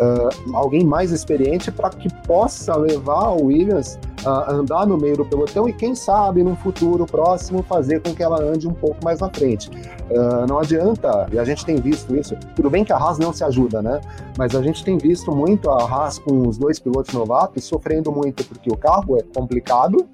Uh, 0.00 0.54
alguém 0.54 0.84
mais 0.84 1.10
experiente 1.10 1.72
para 1.72 1.88
que 1.88 2.12
possa 2.26 2.76
levar 2.76 3.30
o 3.30 3.46
Williams 3.46 3.98
a 4.26 4.52
andar 4.52 4.86
no 4.86 4.98
meio 4.98 5.16
do 5.16 5.24
pelotão 5.24 5.66
e 5.68 5.72
quem 5.72 5.94
sabe 5.94 6.42
no 6.42 6.54
futuro 6.56 7.06
próximo 7.06 7.62
fazer 7.62 8.02
com 8.02 8.14
que 8.14 8.22
ela 8.22 8.42
ande 8.42 8.68
um 8.68 8.74
pouco 8.74 8.98
mais 9.02 9.20
na 9.20 9.30
frente. 9.30 9.70
Uh, 10.10 10.46
não 10.46 10.58
adianta, 10.58 11.26
e 11.32 11.38
a 11.38 11.44
gente 11.44 11.64
tem 11.64 11.76
visto 11.76 12.14
isso. 12.14 12.36
Tudo 12.54 12.68
bem 12.68 12.84
que 12.84 12.92
a 12.92 12.96
Haas 12.96 13.18
não 13.18 13.32
se 13.32 13.42
ajuda, 13.42 13.80
né? 13.80 14.00
Mas 14.36 14.54
a 14.54 14.60
gente 14.60 14.84
tem 14.84 14.98
visto 14.98 15.34
muito 15.34 15.70
a 15.70 15.82
Haas 15.82 16.18
com 16.18 16.46
os 16.46 16.58
dois 16.58 16.78
pilotos 16.78 17.14
novatos 17.14 17.64
sofrendo 17.64 18.12
muito 18.12 18.44
porque 18.44 18.70
o 18.70 18.76
carro 18.76 19.16
é 19.16 19.22
complicado 19.34 20.06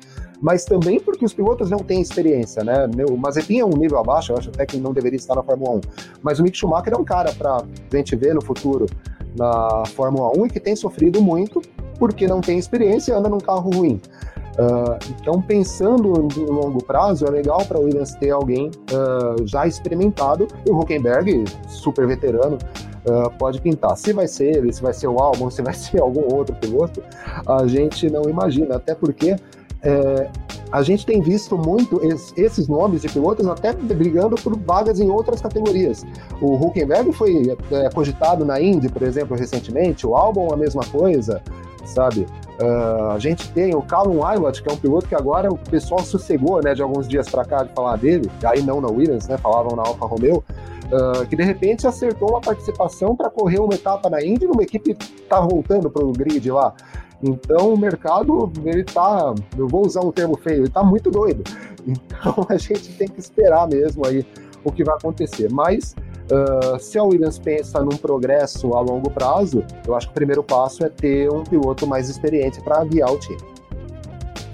mas 0.42 0.64
também 0.64 0.98
porque 0.98 1.24
os 1.24 1.32
pilotos 1.32 1.70
não 1.70 1.78
têm 1.78 2.00
experiência, 2.00 2.64
né? 2.64 2.88
O 3.08 3.16
Mazepin 3.16 3.60
é 3.60 3.64
um 3.64 3.70
nível 3.70 3.98
abaixo, 3.98 4.32
eu 4.32 4.38
acho 4.38 4.48
até 4.50 4.66
que 4.66 4.76
não 4.76 4.92
deveria 4.92 5.16
estar 5.16 5.36
na 5.36 5.42
Fórmula 5.42 5.76
1, 5.76 5.80
mas 6.20 6.40
o 6.40 6.42
Mick 6.42 6.58
Schumacher 6.58 6.92
é 6.92 6.96
um 6.96 7.04
cara 7.04 7.32
para 7.32 7.58
a 7.58 7.96
gente 7.96 8.16
ver 8.16 8.34
no 8.34 8.42
futuro 8.42 8.86
na 9.38 9.84
Fórmula 9.94 10.36
1 10.36 10.46
e 10.46 10.50
que 10.50 10.60
tem 10.60 10.74
sofrido 10.74 11.22
muito 11.22 11.62
porque 11.96 12.26
não 12.26 12.40
tem 12.40 12.58
experiência 12.58 13.12
e 13.12 13.14
anda 13.14 13.28
num 13.28 13.38
carro 13.38 13.70
ruim. 13.70 14.00
Uh, 14.58 14.98
então, 15.18 15.40
pensando 15.40 16.28
no 16.36 16.52
longo 16.52 16.84
prazo, 16.84 17.24
é 17.24 17.30
legal 17.30 17.64
para 17.64 17.78
o 17.78 17.84
Williams 17.84 18.14
ter 18.16 18.30
alguém 18.30 18.70
uh, 18.90 19.46
já 19.46 19.66
experimentado 19.66 20.46
e 20.66 20.70
o 20.70 20.78
Huckenberg, 20.78 21.44
super 21.68 22.06
veterano, 22.06 22.58
uh, 23.06 23.30
pode 23.38 23.60
pintar. 23.62 23.96
Se 23.96 24.12
vai 24.12 24.28
ser 24.28 24.56
ele, 24.56 24.72
se 24.72 24.82
vai 24.82 24.92
ser 24.92 25.06
o 25.06 25.18
Albon, 25.18 25.48
se 25.50 25.62
vai 25.62 25.72
ser 25.72 26.02
algum 26.02 26.34
outro 26.34 26.54
piloto, 26.56 27.02
a 27.46 27.66
gente 27.66 28.10
não 28.10 28.24
imagina, 28.28 28.76
até 28.76 28.94
porque 28.94 29.36
é, 29.82 30.30
a 30.70 30.82
gente 30.82 31.04
tem 31.04 31.20
visto 31.20 31.58
muito 31.58 32.00
esses 32.36 32.66
nomes 32.66 33.02
de 33.02 33.08
pilotos 33.08 33.46
até 33.46 33.72
brigando 33.72 34.36
por 34.36 34.56
vagas 34.58 35.00
em 35.00 35.10
outras 35.10 35.40
categorias. 35.40 36.04
O 36.40 36.54
Huckenberg 36.54 37.12
foi 37.12 37.56
é, 37.70 37.90
cogitado 37.90 38.44
na 38.44 38.60
Indy, 38.60 38.88
por 38.88 39.02
exemplo, 39.02 39.36
recentemente, 39.36 40.06
o 40.06 40.16
Albon 40.16 40.52
a 40.52 40.56
mesma 40.56 40.82
coisa, 40.84 41.42
sabe? 41.84 42.26
Uh, 42.60 43.10
a 43.10 43.18
gente 43.18 43.50
tem 43.50 43.74
o 43.74 43.82
Callum 43.82 44.24
Aylott, 44.24 44.62
que 44.62 44.68
é 44.68 44.72
um 44.72 44.76
piloto 44.76 45.08
que 45.08 45.14
agora 45.14 45.52
o 45.52 45.58
pessoal 45.58 46.02
sossegou, 46.04 46.62
né, 46.62 46.74
de 46.74 46.82
alguns 46.82 47.08
dias 47.08 47.28
para 47.28 47.44
cá 47.44 47.64
de 47.64 47.74
falar 47.74 47.96
dele, 47.96 48.30
aí 48.44 48.62
não 48.62 48.80
na 48.80 48.88
Williams, 48.88 49.26
né, 49.26 49.36
falavam 49.36 49.74
na 49.74 49.82
Alfa 49.82 50.06
Romeo, 50.06 50.44
uh, 50.92 51.26
que 51.26 51.34
de 51.34 51.42
repente 51.42 51.86
acertou 51.86 52.30
uma 52.30 52.40
participação 52.40 53.16
para 53.16 53.28
correr 53.30 53.58
uma 53.58 53.74
etapa 53.74 54.08
na 54.08 54.22
Indy 54.22 54.46
numa 54.46 54.62
equipe 54.62 54.94
que 54.94 55.22
está 55.22 55.40
voltando 55.40 55.90
para 55.90 56.04
o 56.04 56.12
grid 56.12 56.50
lá. 56.50 56.72
Então 57.22 57.72
o 57.72 57.78
mercado, 57.78 58.52
ele 58.64 58.82
tá, 58.82 59.34
eu 59.56 59.68
vou 59.68 59.86
usar 59.86 60.00
um 60.00 60.10
termo 60.10 60.36
feio, 60.36 60.62
ele 60.62 60.70
tá 60.70 60.82
muito 60.82 61.10
doido. 61.10 61.42
Então 61.84 62.46
a 62.48 62.56
gente 62.56 62.92
tem 62.92 63.08
que 63.08 63.18
esperar 63.18 63.66
mesmo 63.66 64.06
aí 64.06 64.24
o 64.62 64.70
que 64.70 64.84
vai 64.84 64.94
acontecer. 64.94 65.50
Mas 65.50 65.96
uh, 66.30 66.78
se 66.78 66.96
a 66.96 67.02
Williams 67.02 67.40
pensa 67.40 67.80
num 67.80 67.96
progresso 67.96 68.72
a 68.74 68.80
longo 68.80 69.10
prazo, 69.10 69.64
eu 69.84 69.96
acho 69.96 70.06
que 70.06 70.12
o 70.12 70.14
primeiro 70.14 70.44
passo 70.44 70.84
é 70.84 70.88
ter 70.88 71.28
um 71.28 71.42
piloto 71.42 71.84
mais 71.84 72.08
experiente 72.08 72.60
para 72.60 72.84
guiar 72.84 73.10
o 73.10 73.18
time. 73.18 73.40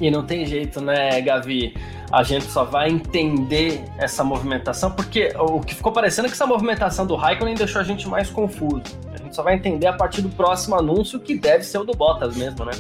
E 0.01 0.11
não 0.11 0.25
tem 0.25 0.47
jeito, 0.47 0.81
né, 0.81 1.21
Gavi? 1.21 1.75
A 2.11 2.23
gente 2.23 2.47
só 2.47 2.65
vai 2.65 2.89
entender 2.89 3.85
essa 3.99 4.25
movimentação, 4.25 4.91
porque 4.93 5.31
o 5.39 5.61
que 5.61 5.75
ficou 5.75 5.93
parecendo 5.93 6.29
é 6.29 6.31
que 6.31 6.35
essa 6.35 6.47
movimentação 6.47 7.05
do 7.05 7.15
Raikkonen 7.15 7.57
deixou 7.57 7.83
a 7.83 7.85
gente 7.85 8.09
mais 8.09 8.31
confuso 8.31 8.81
gente 9.29 9.37
só 9.37 9.43
vai 9.43 9.55
entender 9.55 9.87
a 9.87 9.93
partir 9.93 10.23
do 10.23 10.29
próximo 10.31 10.75
anúncio, 10.75 11.21
que 11.21 11.39
deve 11.39 11.65
ser 11.65 11.79
o 11.79 11.85
do 11.85 11.93
Bottas 11.93 12.37
mesmo, 12.37 12.65
né? 12.65 12.73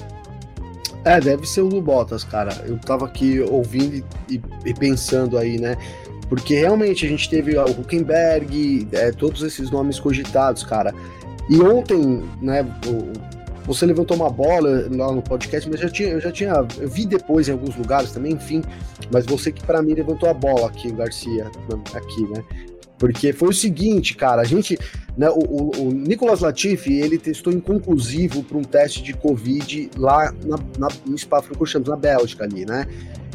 É, 1.04 1.20
deve 1.20 1.46
ser 1.46 1.60
o 1.60 1.68
do 1.68 1.80
Bottas, 1.80 2.24
cara. 2.24 2.52
Eu 2.66 2.78
tava 2.78 3.06
aqui 3.06 3.40
ouvindo 3.40 4.04
e, 4.28 4.40
e 4.64 4.74
pensando 4.74 5.38
aí, 5.38 5.58
né? 5.58 5.76
Porque 6.28 6.54
realmente 6.54 7.06
a 7.06 7.08
gente 7.08 7.28
teve 7.30 7.56
o 7.56 7.64
Huckenberg, 7.64 8.88
é, 8.92 9.12
todos 9.12 9.42
esses 9.42 9.70
nomes 9.70 10.00
cogitados, 10.00 10.62
cara. 10.62 10.92
E 11.48 11.60
ontem, 11.62 12.22
né, 12.42 12.66
você 13.64 13.86
levantou 13.86 14.16
uma 14.16 14.28
bola 14.28 14.86
lá 14.90 15.12
no 15.12 15.22
podcast, 15.22 15.68
mas 15.70 15.80
eu 15.80 15.88
já 15.88 15.92
tinha, 15.92 16.08
eu 16.10 16.20
já 16.20 16.30
tinha, 16.30 16.52
eu 16.78 16.88
vi 16.88 17.06
depois 17.06 17.48
em 17.48 17.52
alguns 17.52 17.74
lugares 17.76 18.12
também, 18.12 18.32
enfim, 18.32 18.62
mas 19.10 19.24
você 19.24 19.50
que 19.50 19.64
para 19.64 19.80
mim 19.80 19.94
levantou 19.94 20.28
a 20.28 20.34
bola 20.34 20.66
aqui, 20.66 20.92
Garcia, 20.92 21.50
aqui, 21.94 22.22
né? 22.24 22.44
Porque 22.98 23.32
foi 23.32 23.48
o 23.48 23.52
seguinte, 23.52 24.14
cara, 24.14 24.42
a 24.42 24.44
gente, 24.44 24.78
né, 25.16 25.28
o, 25.30 25.38
o, 25.38 25.88
o 25.88 25.92
Nicolas 25.92 26.40
Latifi, 26.40 26.94
ele 26.94 27.18
testou 27.18 27.52
inconclusivo 27.52 28.42
para 28.42 28.58
um 28.58 28.64
teste 28.64 29.02
de 29.02 29.12
Covid 29.14 29.90
lá 29.96 30.32
na, 30.44 30.56
na, 30.78 30.88
no 31.06 31.16
Spa-Francorchamps, 31.16 31.88
na 31.88 31.96
Bélgica 31.96 32.44
ali, 32.44 32.64
né? 32.66 32.86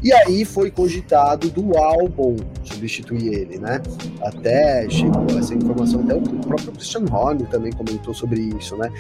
E 0.04 0.12
aí 0.12 0.44
foi 0.44 0.70
cogitado 0.70 1.50
do 1.50 1.78
álbum 1.78 2.36
substituir 2.66 3.34
ele, 3.34 3.58
né? 3.58 3.82
Até 4.22 4.90
chegou 4.90 5.26
essa 5.40 5.56
informação, 5.56 6.02
até 6.02 6.14
o 6.14 6.22
próprio 6.22 6.74
Christian 6.74 7.06
Horner 7.10 7.48
também 7.48 7.72
comentou 7.72 8.14
sobre 8.14 8.42
isso, 8.42 8.76
né? 8.76 8.92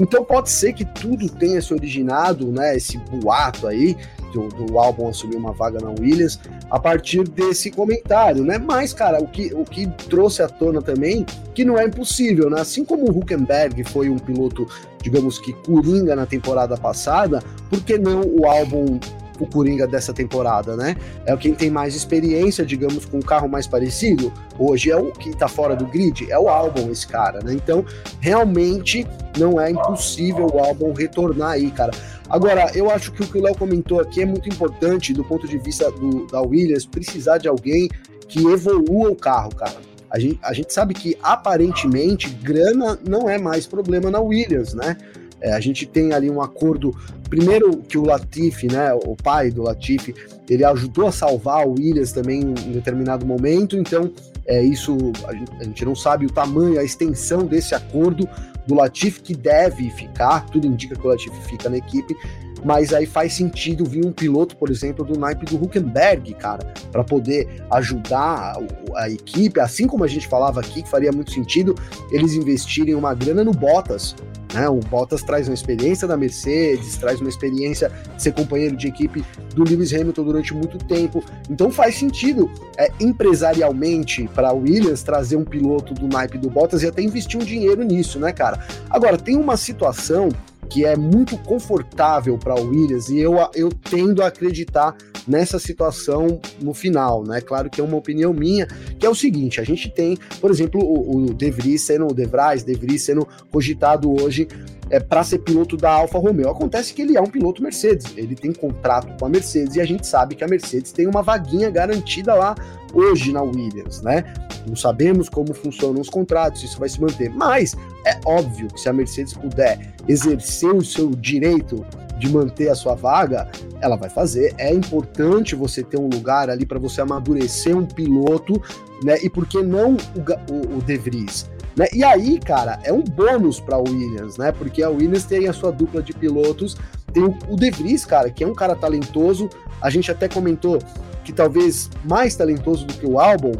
Então 0.00 0.24
pode 0.24 0.48
ser 0.50 0.72
que 0.72 0.84
tudo 0.84 1.28
tenha 1.28 1.60
se 1.60 1.74
originado, 1.74 2.52
né? 2.52 2.76
Esse 2.76 2.98
boato 2.98 3.66
aí 3.66 3.96
do, 4.34 4.48
do 4.48 4.78
álbum 4.78 5.08
assumir 5.08 5.36
uma 5.36 5.52
vaga 5.52 5.78
na 5.80 5.90
Williams 5.90 6.38
a 6.70 6.78
partir 6.78 7.22
desse 7.28 7.70
comentário, 7.70 8.44
né? 8.44 8.58
Mas, 8.58 8.92
cara, 8.92 9.22
o 9.22 9.28
que, 9.28 9.54
o 9.54 9.64
que 9.64 9.86
trouxe 10.08 10.42
à 10.42 10.48
tona 10.48 10.82
também 10.82 11.24
que 11.54 11.64
não 11.64 11.78
é 11.78 11.84
impossível, 11.84 12.50
né? 12.50 12.60
Assim 12.60 12.84
como 12.84 13.08
o 13.08 13.18
Huckenberg 13.18 13.84
foi 13.84 14.10
um 14.10 14.18
piloto, 14.18 14.66
digamos 15.00 15.38
que 15.38 15.52
coringa 15.52 16.16
na 16.16 16.26
temporada 16.26 16.76
passada, 16.76 17.40
por 17.70 17.82
que 17.82 17.96
não 17.96 18.22
o 18.22 18.46
álbum 18.46 18.98
o 19.40 19.46
Coringa 19.46 19.86
dessa 19.86 20.12
temporada, 20.12 20.76
né? 20.76 20.96
É 21.26 21.36
quem 21.36 21.54
tem 21.54 21.70
mais 21.70 21.94
experiência, 21.94 22.64
digamos, 22.64 23.04
com 23.04 23.18
um 23.18 23.22
carro 23.22 23.48
mais 23.48 23.66
parecido. 23.66 24.32
Hoje 24.58 24.90
é 24.90 24.96
o 24.96 25.10
que 25.10 25.36
tá 25.36 25.48
fora 25.48 25.74
do 25.74 25.86
grid, 25.86 26.30
é 26.30 26.38
o 26.38 26.48
álbum 26.48 26.90
esse 26.90 27.06
cara, 27.06 27.40
né? 27.42 27.52
Então, 27.52 27.84
realmente 28.20 29.06
não 29.38 29.60
é 29.60 29.70
impossível 29.70 30.46
o 30.46 30.58
álbum 30.58 30.92
retornar 30.92 31.52
aí, 31.52 31.70
cara. 31.70 31.92
Agora, 32.28 32.70
eu 32.74 32.90
acho 32.90 33.12
que 33.12 33.22
o 33.22 33.26
que 33.26 33.38
o 33.38 33.42
Léo 33.42 33.56
comentou 33.56 34.00
aqui 34.00 34.22
é 34.22 34.26
muito 34.26 34.48
importante 34.48 35.12
do 35.12 35.24
ponto 35.24 35.46
de 35.46 35.58
vista 35.58 35.90
do, 35.90 36.26
da 36.26 36.40
Williams 36.40 36.86
precisar 36.86 37.38
de 37.38 37.48
alguém 37.48 37.88
que 38.28 38.46
evolua 38.46 39.10
o 39.10 39.16
carro, 39.16 39.54
cara. 39.54 39.76
A 40.10 40.18
gente, 40.18 40.38
a 40.42 40.52
gente 40.52 40.72
sabe 40.72 40.94
que 40.94 41.18
aparentemente 41.22 42.28
grana 42.28 42.98
não 43.06 43.28
é 43.28 43.36
mais 43.36 43.66
problema 43.66 44.10
na 44.10 44.20
Williams, 44.20 44.72
né? 44.72 44.96
É, 45.44 45.52
a 45.52 45.60
gente 45.60 45.84
tem 45.84 46.14
ali 46.14 46.30
um 46.30 46.40
acordo, 46.40 46.96
primeiro 47.28 47.76
que 47.82 47.98
o 47.98 48.06
Latifi, 48.06 48.66
né, 48.66 48.94
o 48.94 49.14
pai 49.14 49.50
do 49.50 49.62
Latifi, 49.62 50.14
ele 50.48 50.64
ajudou 50.64 51.06
a 51.06 51.12
salvar 51.12 51.68
o 51.68 51.72
Williams 51.72 52.12
também 52.12 52.40
em 52.40 52.72
determinado 52.72 53.26
momento, 53.26 53.76
então 53.76 54.10
é 54.46 54.62
isso, 54.62 54.96
a 55.26 55.64
gente, 55.64 55.84
não 55.84 55.94
sabe 55.94 56.24
o 56.24 56.30
tamanho, 56.30 56.80
a 56.80 56.82
extensão 56.82 57.44
desse 57.44 57.74
acordo 57.74 58.26
do 58.66 58.74
Latifi 58.74 59.20
que 59.20 59.34
deve 59.34 59.90
ficar, 59.90 60.46
tudo 60.46 60.66
indica 60.66 60.96
que 60.96 61.06
o 61.06 61.10
Latifi 61.10 61.38
fica 61.42 61.68
na 61.68 61.76
equipe, 61.76 62.16
mas 62.64 62.92
aí 62.92 63.06
faz 63.06 63.34
sentido 63.34 63.84
vir 63.84 64.04
um 64.04 64.12
piloto, 64.12 64.56
por 64.56 64.70
exemplo, 64.70 65.04
do 65.04 65.18
naipe 65.18 65.44
do 65.44 65.62
Huckenberg, 65.62 66.34
cara, 66.34 66.72
para 66.90 67.04
poder 67.04 67.62
ajudar 67.70 68.56
a, 68.94 69.10
equipe, 69.10 69.60
assim 69.60 69.86
como 69.86 70.04
a 70.04 70.08
gente 70.08 70.26
falava 70.26 70.60
aqui, 70.60 70.82
que 70.82 70.88
faria 70.88 71.12
muito 71.12 71.32
sentido 71.32 71.74
eles 72.10 72.34
investirem 72.34 72.94
uma 72.94 73.14
grana 73.14 73.44
no 73.44 73.52
Bottas, 73.52 74.16
né? 74.54 74.68
O 74.68 74.78
Bottas 74.78 75.22
traz 75.22 75.48
uma 75.48 75.54
experiência 75.54 76.06
da 76.06 76.16
Mercedes, 76.16 76.96
traz 76.96 77.20
uma 77.20 77.28
experiência 77.28 77.90
de 78.16 78.22
ser 78.22 78.32
companheiro 78.32 78.76
de 78.76 78.86
equipe 78.86 79.24
do 79.54 79.64
Lewis 79.64 79.92
Hamilton 79.92 80.22
durante 80.22 80.54
muito 80.54 80.78
tempo. 80.78 81.22
Então 81.50 81.70
faz 81.70 81.96
sentido 81.96 82.50
é, 82.78 82.90
empresarialmente 83.00 84.28
para 84.32 84.50
a 84.50 84.52
Williams 84.52 85.02
trazer 85.02 85.36
um 85.36 85.44
piloto 85.44 85.92
do 85.92 86.06
naipe 86.06 86.38
do 86.38 86.48
Bottas 86.48 86.82
e 86.82 86.86
até 86.86 87.02
investir 87.02 87.40
um 87.40 87.44
dinheiro 87.44 87.82
nisso, 87.82 88.18
né, 88.18 88.32
cara? 88.32 88.64
Agora, 88.88 89.18
tem 89.18 89.36
uma 89.36 89.56
situação 89.56 90.28
que 90.64 90.84
é 90.84 90.96
muito 90.96 91.36
confortável 91.38 92.38
para 92.38 92.54
a 92.54 92.60
Williams 92.60 93.08
e 93.08 93.18
eu, 93.18 93.34
eu 93.54 93.70
tendo 93.70 94.22
a 94.22 94.26
acreditar 94.26 94.96
nessa 95.26 95.58
situação 95.58 96.40
no 96.60 96.74
final, 96.74 97.24
né? 97.24 97.40
Claro 97.40 97.70
que 97.70 97.80
é 97.80 97.84
uma 97.84 97.96
opinião 97.96 98.32
minha, 98.32 98.66
que 98.98 99.06
é 99.06 99.10
o 99.10 99.14
seguinte: 99.14 99.60
a 99.60 99.64
gente 99.64 99.90
tem, 99.90 100.16
por 100.40 100.50
exemplo, 100.50 100.80
o, 100.82 101.16
o 101.16 101.34
De 101.34 101.50
Vries 101.50 101.82
sendo, 101.82 102.06
o 102.06 102.14
De 102.14 102.26
Vries, 102.26 102.64
De 102.64 102.74
Vries 102.74 103.04
sendo 103.04 103.26
cogitado 103.50 104.12
hoje 104.22 104.48
é, 104.90 105.00
para 105.00 105.24
ser 105.24 105.38
piloto 105.38 105.76
da 105.76 105.90
Alfa 105.90 106.18
Romeo. 106.18 106.50
Acontece 106.50 106.92
que 106.92 107.02
ele 107.02 107.16
é 107.16 107.20
um 107.20 107.26
piloto 107.26 107.62
Mercedes, 107.62 108.12
ele 108.16 108.34
tem 108.34 108.52
contrato 108.52 109.16
com 109.18 109.26
a 109.26 109.28
Mercedes 109.28 109.76
e 109.76 109.80
a 109.80 109.84
gente 109.84 110.06
sabe 110.06 110.34
que 110.34 110.44
a 110.44 110.48
Mercedes 110.48 110.92
tem 110.92 111.06
uma 111.06 111.22
vaguinha 111.22 111.70
garantida 111.70 112.34
lá 112.34 112.54
hoje 112.92 113.32
na 113.32 113.42
Williams, 113.42 114.02
né? 114.02 114.24
Não 114.66 114.76
sabemos 114.76 115.28
como 115.28 115.52
funcionam 115.52 116.00
os 116.00 116.08
contratos, 116.08 116.62
isso 116.62 116.78
vai 116.78 116.88
se 116.88 117.00
manter, 117.00 117.30
mas 117.30 117.74
é 118.06 118.18
óbvio 118.24 118.68
que 118.68 118.80
se 118.80 118.88
a 118.88 118.92
Mercedes 118.92 119.34
puder 119.34 119.94
exercer 120.08 120.72
o 120.72 120.84
seu 120.84 121.10
direito 121.10 121.84
de 122.18 122.32
manter 122.32 122.68
a 122.68 122.74
sua 122.74 122.94
vaga, 122.94 123.48
ela 123.80 123.96
vai 123.96 124.08
fazer. 124.08 124.54
É 124.58 124.72
importante 124.72 125.54
você 125.54 125.82
ter 125.82 125.98
um 125.98 126.08
lugar 126.08 126.48
ali 126.48 126.64
para 126.64 126.78
você 126.78 127.00
amadurecer 127.00 127.76
um 127.76 127.84
piloto, 127.84 128.60
né? 129.02 129.18
E 129.22 129.28
por 129.28 129.46
que 129.46 129.62
não 129.62 129.94
o, 129.94 130.52
o, 130.52 130.78
o 130.78 130.82
De 130.82 130.96
Vries? 130.96 131.50
Né? 131.76 131.86
E 131.92 132.04
aí, 132.04 132.38
cara, 132.38 132.78
é 132.84 132.92
um 132.92 133.02
bônus 133.02 133.60
para 133.60 133.76
Williams, 133.78 134.36
né? 134.36 134.52
Porque 134.52 134.82
a 134.82 134.88
Williams 134.88 135.24
tem 135.24 135.48
a 135.48 135.52
sua 135.52 135.72
dupla 135.72 136.02
de 136.02 136.12
pilotos, 136.12 136.76
tem 137.12 137.22
o, 137.22 137.36
o 137.48 137.56
De 137.56 137.70
Vries, 137.70 138.04
cara, 138.04 138.30
que 138.30 138.44
é 138.44 138.46
um 138.46 138.54
cara 138.54 138.76
talentoso. 138.76 139.50
A 139.80 139.90
gente 139.90 140.10
até 140.10 140.28
comentou 140.28 140.78
que 141.24 141.32
talvez 141.32 141.90
mais 142.04 142.36
talentoso 142.36 142.86
do 142.86 142.94
que 142.94 143.06
o 143.06 143.18
álbum. 143.18 143.52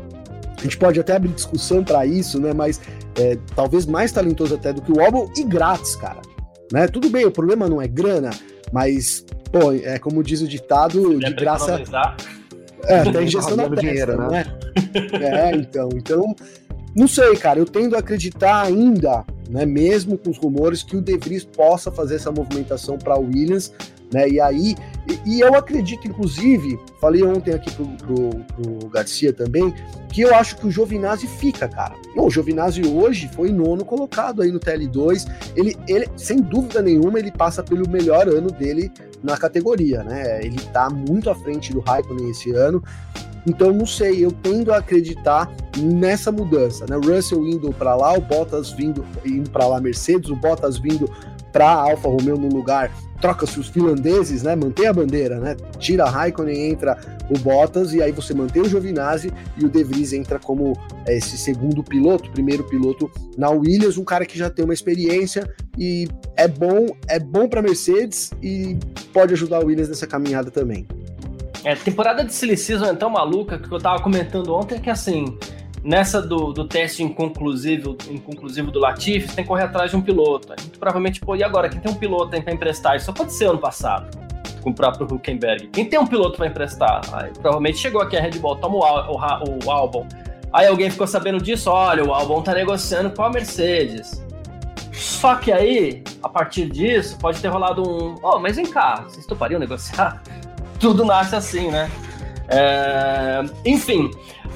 A 0.57 0.62
gente 0.62 0.78
pode 0.78 0.98
até 0.98 1.16
abrir 1.16 1.30
discussão 1.30 1.82
para 1.82 2.07
isso, 2.07 2.40
né? 2.40 2.52
Mas 2.52 2.80
é, 3.18 3.36
talvez 3.55 3.84
mais 3.84 4.12
talentoso 4.12 4.55
até 4.55 4.72
do 4.72 4.80
que 4.80 4.92
o 4.92 5.00
álbum 5.00 5.28
e 5.36 5.42
grátis, 5.42 5.96
cara. 5.96 6.22
Né? 6.72 6.88
Tudo 6.88 7.08
bem, 7.08 7.24
o 7.24 7.30
problema 7.30 7.68
não 7.68 7.80
é 7.80 7.86
grana, 7.86 8.30
mas, 8.72 9.24
pô, 9.52 9.72
é 9.72 9.98
como 9.98 10.22
diz 10.22 10.40
o 10.40 10.48
ditado, 10.48 11.18
de 11.18 11.32
graça. 11.34 11.82
É, 12.86 12.98
até 13.00 13.22
injeção 13.22 13.56
na 13.56 13.68
testa, 13.68 13.80
dinheiro, 13.80 14.30
né? 14.30 14.44
né? 14.44 15.50
É, 15.50 15.56
então, 15.56 15.88
então, 15.94 16.36
não 16.94 17.08
sei, 17.08 17.34
cara, 17.36 17.58
eu 17.58 17.64
tendo 17.64 17.96
a 17.96 18.00
acreditar 18.00 18.62
ainda, 18.62 19.24
né, 19.49 19.66
mesmo 19.66 20.16
com 20.16 20.30
os 20.30 20.38
rumores, 20.38 20.82
que 20.82 20.97
o 20.97 21.01
De 21.01 21.16
Vries 21.16 21.45
possa 21.45 21.90
fazer 21.90 22.16
essa 22.16 22.30
movimentação 22.30 22.99
para 22.99 23.16
Williams, 23.16 23.72
né? 24.12 24.28
E 24.28 24.40
aí, 24.40 24.76
e, 25.09 25.36
e, 25.36 25.40
eu 25.40 25.55
acredito, 25.55 26.07
inclusive, 26.07 26.78
falei 27.01 27.22
ontem 27.24 27.53
aqui 27.53 27.70
pro, 27.72 27.86
pro, 27.86 28.30
pro, 28.55 28.88
Garcia 28.88 29.32
também, 29.32 29.74
que 30.09 30.22
eu 30.22 30.34
acho 30.34 30.57
que 30.57 30.66
o 30.66 30.70
Giovinazzi 30.70 31.26
fica, 31.26 31.68
cara. 31.68 31.95
o 32.16 32.30
Giovinazzi 32.30 32.86
hoje 32.86 33.28
foi 33.34 33.51
nono 33.51 33.84
colocado 33.84 34.40
aí 34.40 34.53
no 34.53 34.61
TL2. 34.61 35.28
Ele, 35.57 35.76
ele, 35.88 36.09
sem 36.16 36.40
dúvida 36.40 36.80
nenhuma, 36.80 37.18
ele 37.18 37.32
passa 37.32 37.62
pelo 37.62 37.88
melhor 37.88 38.28
ano 38.28 38.51
dele 38.51 38.92
na 39.22 39.36
categoria, 39.36 40.05
né? 40.05 40.45
Ele 40.45 40.61
tá 40.72 40.88
muito 40.88 41.28
à 41.28 41.34
frente 41.34 41.72
do 41.72 41.80
Raikkonen 41.80 42.30
esse 42.30 42.53
ano. 42.53 42.82
Então, 43.47 43.72
não 43.72 43.84
sei, 43.84 44.24
eu 44.24 44.32
tendo 44.32 44.72
a 44.72 44.78
acreditar 44.78 45.51
nessa 45.76 46.32
mudança, 46.32 46.86
né? 46.88 46.97
Russell 46.97 47.47
indo 47.47 47.72
para 47.72 47.95
lá, 47.95 48.14
o 48.14 48.20
Bottas 48.20 48.70
vindo 48.70 49.05
indo 49.39 49.51
para 49.51 49.66
lá, 49.66 49.80
Mercedes, 49.80 50.30
o 50.30 50.37
Bottas 50.37 50.78
vindo 50.78 51.11
para 51.53 51.70
Alfa 51.72 52.09
Romeo 52.09 52.37
no 52.37 52.49
lugar, 52.49 52.91
troca-se 53.20 53.61
os 53.61 53.68
finlandeses, 53.68 54.43
né? 54.43 54.57
Mantém 54.57 54.89
a 54.89 54.93
bandeira, 54.93 55.39
né? 55.39 55.57
Tira 55.78 56.05
a 56.05 56.11
Raikkonen, 56.11 56.70
entra 56.70 56.99
o 57.30 57.39
Bottas 57.39 57.95
e 57.95 58.03
aí 58.03 58.11
você 58.11 58.35
mantém 58.35 58.62
o 58.62 58.68
Giovinazzi 58.68 59.32
e 59.57 59.64
o 59.64 59.68
De 59.68 59.85
Vries 59.85 60.12
entra 60.12 60.39
como 60.39 60.72
é, 61.07 61.16
esse 61.16 61.39
segundo 61.39 61.82
piloto, 61.82 62.30
primeiro 62.32 62.64
piloto 62.64 63.11
na 63.39 63.51
Williams, 63.51 63.97
um 63.97 64.05
cara 64.05 64.26
que 64.26 64.37
já 64.37 64.51
tem 64.51 64.64
uma 64.64 64.74
experiência 64.74 65.49
e 65.78 66.09
é 66.37 66.49
bom, 66.49 66.87
é 67.09 67.18
bom 67.18 67.49
para 67.49 67.62
Mercedes 67.62 68.32
e 68.43 68.76
pode 69.12 69.32
ajudar 69.32 69.59
a 69.59 69.64
Williams 69.64 69.89
nessa 69.89 70.07
caminhada 70.07 70.51
também. 70.51 70.87
É, 71.64 71.74
temporada 71.74 72.24
de 72.24 72.35
Silly 72.35 72.59
Season 72.59 72.85
é 72.85 72.95
tão 72.95 73.09
maluca 73.09 73.59
que 73.59 73.72
eu 73.72 73.78
tava 73.78 74.03
comentando 74.03 74.53
ontem 74.53 74.78
que 74.78 74.91
assim, 74.91 75.39
nessa 75.85 76.22
do, 76.22 76.53
do 76.53 76.66
teste 76.66 77.03
inconclusivo, 77.03 77.97
inconclusivo 78.11 78.70
do 78.70 78.80
Latifi, 78.80 79.28
você 79.28 79.37
tem 79.37 79.45
que 79.45 79.49
correr 79.49 79.64
atrás 79.64 79.91
de 79.91 79.97
um 79.97 80.01
piloto. 80.01 80.53
Aí, 80.53 80.59
provavelmente, 80.78 81.20
pô, 81.20 81.37
e 81.37 81.45
agora? 81.45 81.68
Quem 81.68 81.80
tem 81.80 81.93
um 81.93 81.95
piloto 81.95 82.30
tem 82.30 82.43
pra 82.43 82.55
emprestar? 82.55 82.97
Isso 82.97 83.12
ser 83.28 83.47
ano 83.47 83.59
passado, 83.59 84.16
com 84.62 84.70
o 84.70 84.74
próprio 84.74 85.07
Huckenberg. 85.07 85.68
Quem 85.68 85.85
tem 85.85 85.99
um 85.99 86.07
piloto 86.07 86.39
para 86.39 86.47
emprestar? 86.47 87.03
Aí, 87.12 87.30
provavelmente 87.32 87.78
chegou 87.78 88.01
aqui 88.01 88.16
a 88.16 88.20
Red 88.20 88.39
Bull, 88.39 88.57
toma 88.57 88.76
o, 88.76 89.16
o, 89.16 89.66
o 89.66 89.70
Albon. 89.70 90.07
Aí 90.53 90.66
alguém 90.66 90.89
ficou 90.89 91.07
sabendo 91.07 91.43
disso, 91.43 91.70
olha, 91.70 92.05
o 92.05 92.14
Albon 92.14 92.41
tá 92.41 92.55
negociando 92.55 93.11
com 93.11 93.22
a 93.22 93.30
Mercedes. 93.30 94.24
Só 94.93 95.35
que 95.35 95.53
aí, 95.53 96.03
a 96.22 96.28
partir 96.28 96.70
disso, 96.70 97.18
pode 97.18 97.41
ter 97.41 97.49
rolado 97.49 97.82
um. 97.82 98.14
Oh, 98.22 98.39
mas 98.39 98.57
vem 98.57 98.64
cá, 98.64 99.05
vocês 99.07 99.26
topariam 99.26 99.59
negociar? 99.59 100.22
tudo 100.78 101.05
nasce 101.05 101.35
assim, 101.35 101.70
né? 101.70 101.91
É... 102.49 103.43
Enfim, 103.64 104.11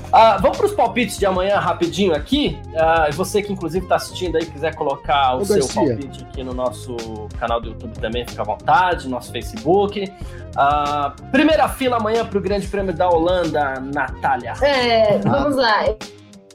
uh, 0.08 0.40
vamos 0.40 0.56
para 0.56 0.66
os 0.66 0.72
palpites 0.72 1.18
de 1.18 1.26
amanhã 1.26 1.58
rapidinho 1.58 2.14
aqui. 2.14 2.58
Uh, 2.68 3.12
você 3.12 3.42
que 3.42 3.52
inclusive 3.52 3.84
está 3.84 3.96
assistindo 3.96 4.36
aí, 4.36 4.46
quiser 4.46 4.74
colocar 4.74 5.36
o 5.36 5.44
seu 5.44 5.56
Garcia. 5.56 5.82
palpite 5.82 6.24
aqui 6.24 6.42
no 6.42 6.52
nosso 6.52 6.96
canal 7.38 7.60
do 7.60 7.68
YouTube 7.68 7.98
também, 7.98 8.26
fica 8.26 8.42
à 8.42 8.44
vontade, 8.44 9.08
nosso 9.08 9.30
Facebook. 9.32 10.04
Uh, 10.04 11.30
primeira 11.30 11.68
fila 11.68 11.96
amanhã 11.96 12.24
para 12.24 12.38
o 12.38 12.40
Grande 12.40 12.66
Prêmio 12.66 12.92
da 12.92 13.08
Holanda, 13.08 13.80
Natália. 13.80 14.54
É, 14.62 15.18
vamos 15.18 15.56
lá. 15.56 15.84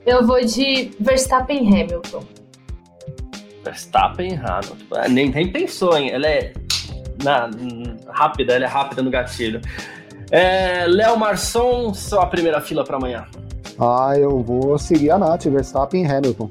Eu 0.06 0.26
vou 0.28 0.44
de 0.44 0.92
Verstappen 1.00 1.68
Hamilton. 1.68 2.24
Verstappen 3.64 4.34
e 4.34 4.36
Hamilton. 4.36 4.76
Ah, 4.96 5.08
nem, 5.08 5.30
nem 5.30 5.52
pensou, 5.52 5.98
hein? 5.98 6.12
Ela 6.12 6.28
é 6.28 6.54
na, 7.24 7.50
rápida, 8.10 8.54
ela 8.54 8.66
é 8.66 8.68
rápida 8.68 9.02
no 9.02 9.10
gatilho. 9.10 9.62
É, 10.32 10.86
Léo 10.88 11.18
Marçom, 11.18 11.94
sua 11.94 12.26
primeira 12.26 12.60
fila 12.60 12.84
para 12.84 12.98
amanhã. 12.98 13.26
Ah, 13.80 14.14
eu 14.18 14.42
vou 14.42 14.78
seguir 14.78 15.12
a 15.12 15.18
Nath, 15.18 15.46
Verstappen 15.46 16.04
e 16.04 16.08
Hamilton. 16.08 16.50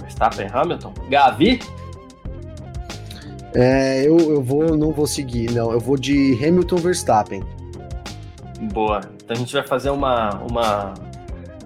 Verstappen 0.00 0.46
e 0.46 0.50
Hamilton? 0.50 0.92
Gavi? 1.08 1.60
É, 3.54 4.06
eu, 4.06 4.18
eu 4.18 4.42
vou, 4.42 4.76
não 4.76 4.92
vou 4.92 5.06
seguir, 5.06 5.50
não. 5.50 5.72
Eu 5.72 5.80
vou 5.80 5.96
de 5.96 6.34
Hamilton 6.42 6.76
Verstappen. 6.76 7.42
Boa. 8.72 9.00
Então 9.16 9.36
a 9.36 9.38
gente 9.38 9.52
vai 9.52 9.66
fazer 9.66 9.90
uma, 9.90 10.30
uma 10.50 10.94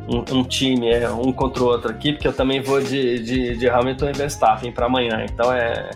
um, 0.09 0.39
um, 0.39 0.45
time, 0.45 0.89
é, 0.89 1.11
um 1.11 1.32
contra 1.32 1.62
o 1.62 1.66
outro 1.66 1.91
aqui, 1.91 2.12
porque 2.12 2.28
eu 2.28 2.32
também 2.32 2.61
vou 2.61 2.80
de, 2.80 3.22
de, 3.22 3.57
de 3.57 3.68
Hamilton 3.68 4.11
e 4.11 4.12
Verstappen 4.12 4.72
para 4.72 4.87
amanhã. 4.87 5.24
Então 5.28 5.53
é, 5.53 5.91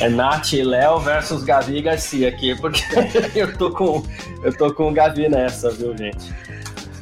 é 0.00 0.08
Nath 0.08 0.52
e 0.52 0.62
Léo 0.62 0.98
versus 1.00 1.42
Gavi 1.42 1.78
e 1.78 1.82
Garcia 1.82 2.28
aqui, 2.28 2.54
porque 2.56 2.82
eu 3.34 3.56
tô 3.56 3.70
com 3.70 4.02
eu 4.42 4.56
tô 4.56 4.72
com 4.72 4.90
o 4.90 4.92
Gavi 4.92 5.28
nessa, 5.28 5.70
viu, 5.70 5.96
gente? 5.96 6.32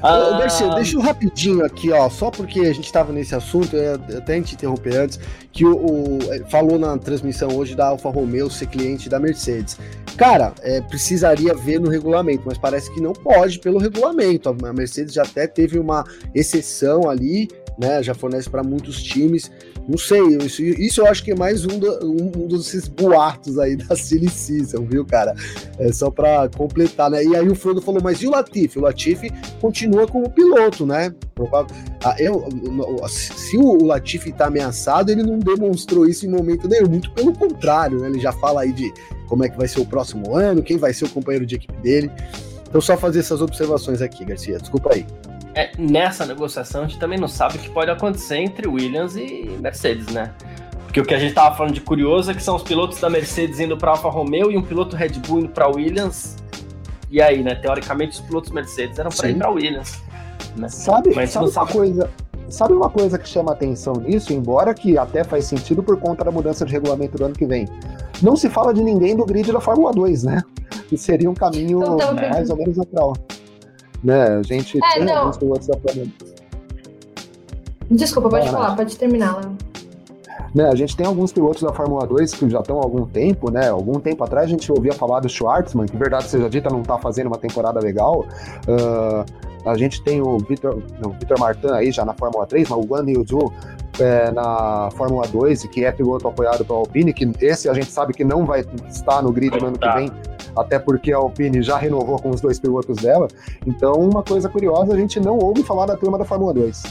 Ah... 0.05 0.38
Garcia, 0.38 0.68
deixa 0.74 0.96
eu 0.96 1.00
rapidinho 1.00 1.64
aqui, 1.64 1.90
ó, 1.90 2.11
só 2.11 2.30
porque 2.30 2.61
a 2.61 2.72
gente 2.74 2.84
estava 2.84 3.12
nesse 3.12 3.34
assunto, 3.34 3.74
eu 3.74 3.94
até 4.18 4.40
te 4.42 4.55
interromper 4.55 4.96
antes, 4.96 5.18
que 5.50 5.64
o, 5.64 5.74
o, 5.74 6.18
falou 6.50 6.78
na 6.78 6.98
transmissão 6.98 7.48
hoje 7.57 7.74
da 7.74 7.88
Alfa 7.88 8.11
Romeo 8.11 8.50
ser 8.50 8.66
cliente 8.66 9.09
da 9.09 9.18
Mercedes. 9.18 9.78
Cara, 10.16 10.52
é, 10.61 10.80
precisaria 10.82 11.55
ver 11.55 11.80
no 11.80 11.88
regulamento, 11.88 12.42
mas 12.44 12.59
parece 12.59 12.92
que 12.92 13.00
não 13.00 13.12
pode 13.14 13.59
pelo 13.59 13.78
regulamento. 13.78 14.48
A 14.48 14.72
Mercedes 14.72 15.14
já 15.14 15.22
até 15.22 15.46
teve 15.46 15.78
uma 15.78 16.05
exceção 16.34 17.09
ali, 17.09 17.48
né? 17.78 18.02
Já 18.02 18.14
fornece 18.14 18.48
para 18.48 18.62
muitos 18.62 19.02
times. 19.02 19.50
Não 19.87 19.99
sei, 19.99 20.20
isso, 20.39 20.62
isso 20.62 21.01
eu 21.03 21.07
acho 21.07 21.22
que 21.22 21.32
é 21.32 21.35
mais 21.35 21.64
um, 21.66 21.78
do, 21.78 22.07
um, 22.07 22.49
desses 22.49 22.89
boatos 22.89 23.59
aí 23.59 23.76
da 23.76 23.95
Silly 23.95 24.30
Season, 24.30 24.85
viu, 24.85 25.05
cara? 25.05 25.35
É 25.78 25.93
só 25.93 26.11
para 26.11 26.49
completar, 26.49 27.11
né? 27.11 27.22
E 27.22 27.37
aí 27.37 27.47
o 27.49 27.55
Frodo 27.55 27.82
falou, 27.82 28.01
mas 28.03 28.22
e 28.22 28.26
o 28.26 28.30
Latifi? 28.30 28.78
O 28.78 28.82
Latifi 28.82 29.30
continua 29.61 30.07
como 30.07 30.30
piloto, 30.30 30.87
né? 30.87 31.14
Ah, 32.03 32.16
eu, 32.18 32.49
se 33.09 33.59
o 33.59 33.85
Latifi 33.85 34.32
tá 34.32 34.47
ameaçado, 34.47 35.11
ele 35.11 35.22
não 35.22 35.39
demonstrou 35.39 36.09
isso 36.09 36.26
em 36.26 36.30
momento 36.30 36.66
nenhum, 36.66 36.89
muito 36.89 37.11
pelo 37.12 37.32
contrário, 37.35 38.01
né? 38.01 38.09
Ele 38.09 38.20
já 38.20 38.32
fala 38.32 38.62
aí 38.62 38.72
de 38.72 38.91
como 39.28 39.45
é 39.45 39.49
que 39.51 39.57
vai 39.57 39.68
ser 39.68 39.80
o 39.80 39.87
próximo 39.87 40.35
ano, 40.35 40.62
quem 40.62 40.78
vai 40.78 40.95
ser 40.95 41.05
o 41.05 41.11
companheiro 41.11 41.45
de 41.45 41.57
equipe 41.57 41.76
dele. 41.82 42.11
Então 42.66 42.80
só 42.80 42.97
fazer 42.97 43.20
essas 43.20 43.43
observações 43.43 44.01
aqui, 44.01 44.24
Garcia, 44.24 44.59
desculpa 44.59 44.95
aí 44.95 45.07
é, 45.55 45.70
nessa 45.78 46.26
negociação 46.26 46.82
a 46.82 46.86
gente 46.86 46.98
também 46.98 47.18
não 47.18 47.28
sabe 47.28 47.57
o 47.57 47.61
que 47.61 47.70
pode 47.70 47.90
acontecer 47.90 48.36
entre 48.36 48.66
Williams 48.66 49.16
e 49.16 49.57
Mercedes, 49.61 50.07
né? 50.09 50.32
Porque 50.84 51.00
o 51.00 51.05
que 51.05 51.14
a 51.14 51.18
gente 51.18 51.30
estava 51.30 51.57
falando 51.57 51.74
de 51.74 51.80
curioso 51.80 52.30
é 52.30 52.34
que 52.34 52.42
são 52.42 52.57
os 52.57 52.62
pilotos 52.62 53.00
da 53.00 53.11
Mercedes 53.11 53.59
indo 53.59 53.76
para 53.76 53.90
Alfa 53.92 54.09
Romeo 54.09 54.50
e 54.50 54.57
um 54.57 54.62
piloto 54.62 54.94
Red 54.94 55.14
Bull 55.26 55.40
indo 55.40 55.48
para 55.48 55.68
Williams. 55.68 56.36
E 57.11 57.20
aí, 57.20 57.42
né? 57.42 57.55
Teoricamente, 57.55 58.20
os 58.20 58.20
pilotos 58.20 58.50
Mercedes 58.50 58.98
eram 58.98 59.11
para 59.11 59.28
ir 59.28 59.36
para 59.36 59.50
Williams. 59.50 60.00
Né? 60.57 60.68
Sabe, 60.68 61.12
Mas 61.14 61.30
sabe, 61.30 61.50
sabe 61.50 61.72
uma 61.72 61.72
coisa? 61.72 62.11
Sabe 62.48 62.72
uma 62.74 62.90
coisa 62.90 63.18
que 63.18 63.28
chama 63.28 63.52
atenção 63.52 63.94
nisso, 63.94 64.32
embora 64.32 64.72
que 64.74 64.96
até 64.96 65.24
faz 65.24 65.46
sentido 65.46 65.82
por 65.82 65.98
conta 65.98 66.24
da 66.24 66.30
mudança 66.30 66.64
de 66.64 66.72
regulamento 66.72 67.18
do 67.18 67.24
ano 67.24 67.34
que 67.34 67.46
vem? 67.46 67.66
Não 68.22 68.36
se 68.36 68.48
fala 68.48 68.72
de 68.72 68.82
ninguém 68.82 69.16
do 69.16 69.24
grid 69.24 69.50
da 69.50 69.61
Fórmula 69.61 69.92
2, 69.92 70.22
né? 70.24 70.42
Que 70.88 70.96
seria 70.96 71.28
um 71.28 71.34
caminho 71.34 71.82
então, 71.82 72.14
mais 72.14 72.50
ou 72.50 72.57
menos 72.57 72.76
natural. 72.76 73.14
Né? 74.05 74.36
A 74.36 74.42
gente 74.42 74.78
é, 74.78 74.94
tem 74.94 75.05
não. 75.05 75.16
alguns 75.16 75.38
pilotos 75.38 75.66
da 75.66 75.78
Fórmula 75.78 76.07
Desculpa, 77.90 78.28
pode 78.28 78.48
ah, 78.48 78.52
falar, 78.52 78.76
pode 78.76 78.96
terminar, 78.96 79.36
Léo. 79.36 79.57
Né, 80.55 80.68
a 80.68 80.74
gente 80.76 80.96
tem 80.96 81.05
alguns 81.05 81.32
pilotos 81.32 81.62
da 81.62 81.72
Fórmula 81.72 82.07
2 82.07 82.34
que 82.34 82.48
já 82.48 82.61
estão 82.61 82.78
há 82.78 82.82
algum 82.82 83.07
tempo, 83.07 83.50
né? 83.50 83.68
Algum 83.68 83.98
tempo 83.98 84.22
atrás 84.22 84.46
a 84.46 84.48
gente 84.48 84.70
ouvia 84.70 84.92
falar 84.92 85.18
do 85.18 85.28
Schwartzman, 85.28 85.86
que 85.86 85.96
verdade 85.96 86.28
seja 86.28 86.48
dita, 86.48 86.70
não 86.70 86.82
está 86.82 86.96
fazendo 86.96 87.26
uma 87.26 87.38
temporada 87.38 87.80
legal. 87.80 88.24
Uh, 88.68 89.24
a 89.68 89.76
gente 89.76 90.00
tem 90.02 90.22
o 90.22 90.38
Vitor, 90.38 90.80
Vitor 91.18 91.40
Martin 91.40 91.66
aí 91.68 91.90
já 91.90 92.05
na 92.05 92.14
Fórmula 92.14 92.46
3, 92.46 92.68
mas 92.68 92.78
o 92.78 92.86
Guan 92.86 93.05
Yu 93.11 93.24
é, 94.01 94.30
na 94.30 94.90
Fórmula 94.97 95.26
2, 95.26 95.66
que 95.66 95.84
é 95.84 95.92
piloto 95.92 96.28
apoiado 96.28 96.64
pela 96.64 96.78
Alpine, 96.78 97.12
que 97.12 97.30
esse 97.40 97.68
a 97.68 97.74
gente 97.74 97.90
sabe 97.90 98.12
que 98.12 98.24
não 98.24 98.45
vai 98.45 98.64
estar 98.88 99.22
no 99.22 99.32
grid 99.32 99.59
no 99.59 99.66
ano 99.68 99.78
que 99.78 99.88
vem, 99.92 100.11
até 100.57 100.78
porque 100.78 101.12
a 101.12 101.16
Alpine 101.16 101.62
já 101.62 101.76
renovou 101.76 102.18
com 102.18 102.30
os 102.30 102.40
dois 102.40 102.59
pilotos 102.59 102.97
dela. 102.99 103.28
Então, 103.66 103.95
uma 103.95 104.22
coisa 104.22 104.49
curiosa, 104.49 104.95
a 104.95 104.97
gente 104.97 105.18
não 105.20 105.38
ouve 105.38 105.62
falar 105.62 105.86
da 105.86 105.97
turma 105.97 106.18
da 106.18 106.24
Fórmula 106.24 106.53
2. 106.55 106.82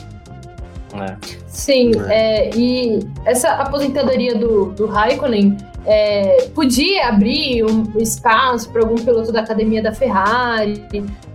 É. 0.93 1.17
Sim, 1.47 1.91
é. 2.07 2.49
É, 2.49 2.55
e 2.55 2.99
essa 3.25 3.49
aposentadoria 3.49 4.35
do, 4.35 4.65
do 4.65 4.85
Raikkonen 4.85 5.57
é, 5.85 6.49
podia 6.53 7.07
abrir 7.07 7.63
um 7.65 7.99
espaço 7.99 8.69
para 8.69 8.81
algum 8.81 8.95
piloto 8.95 9.31
da 9.31 9.41
academia 9.41 9.81
da 9.81 9.93
Ferrari, 9.93 10.81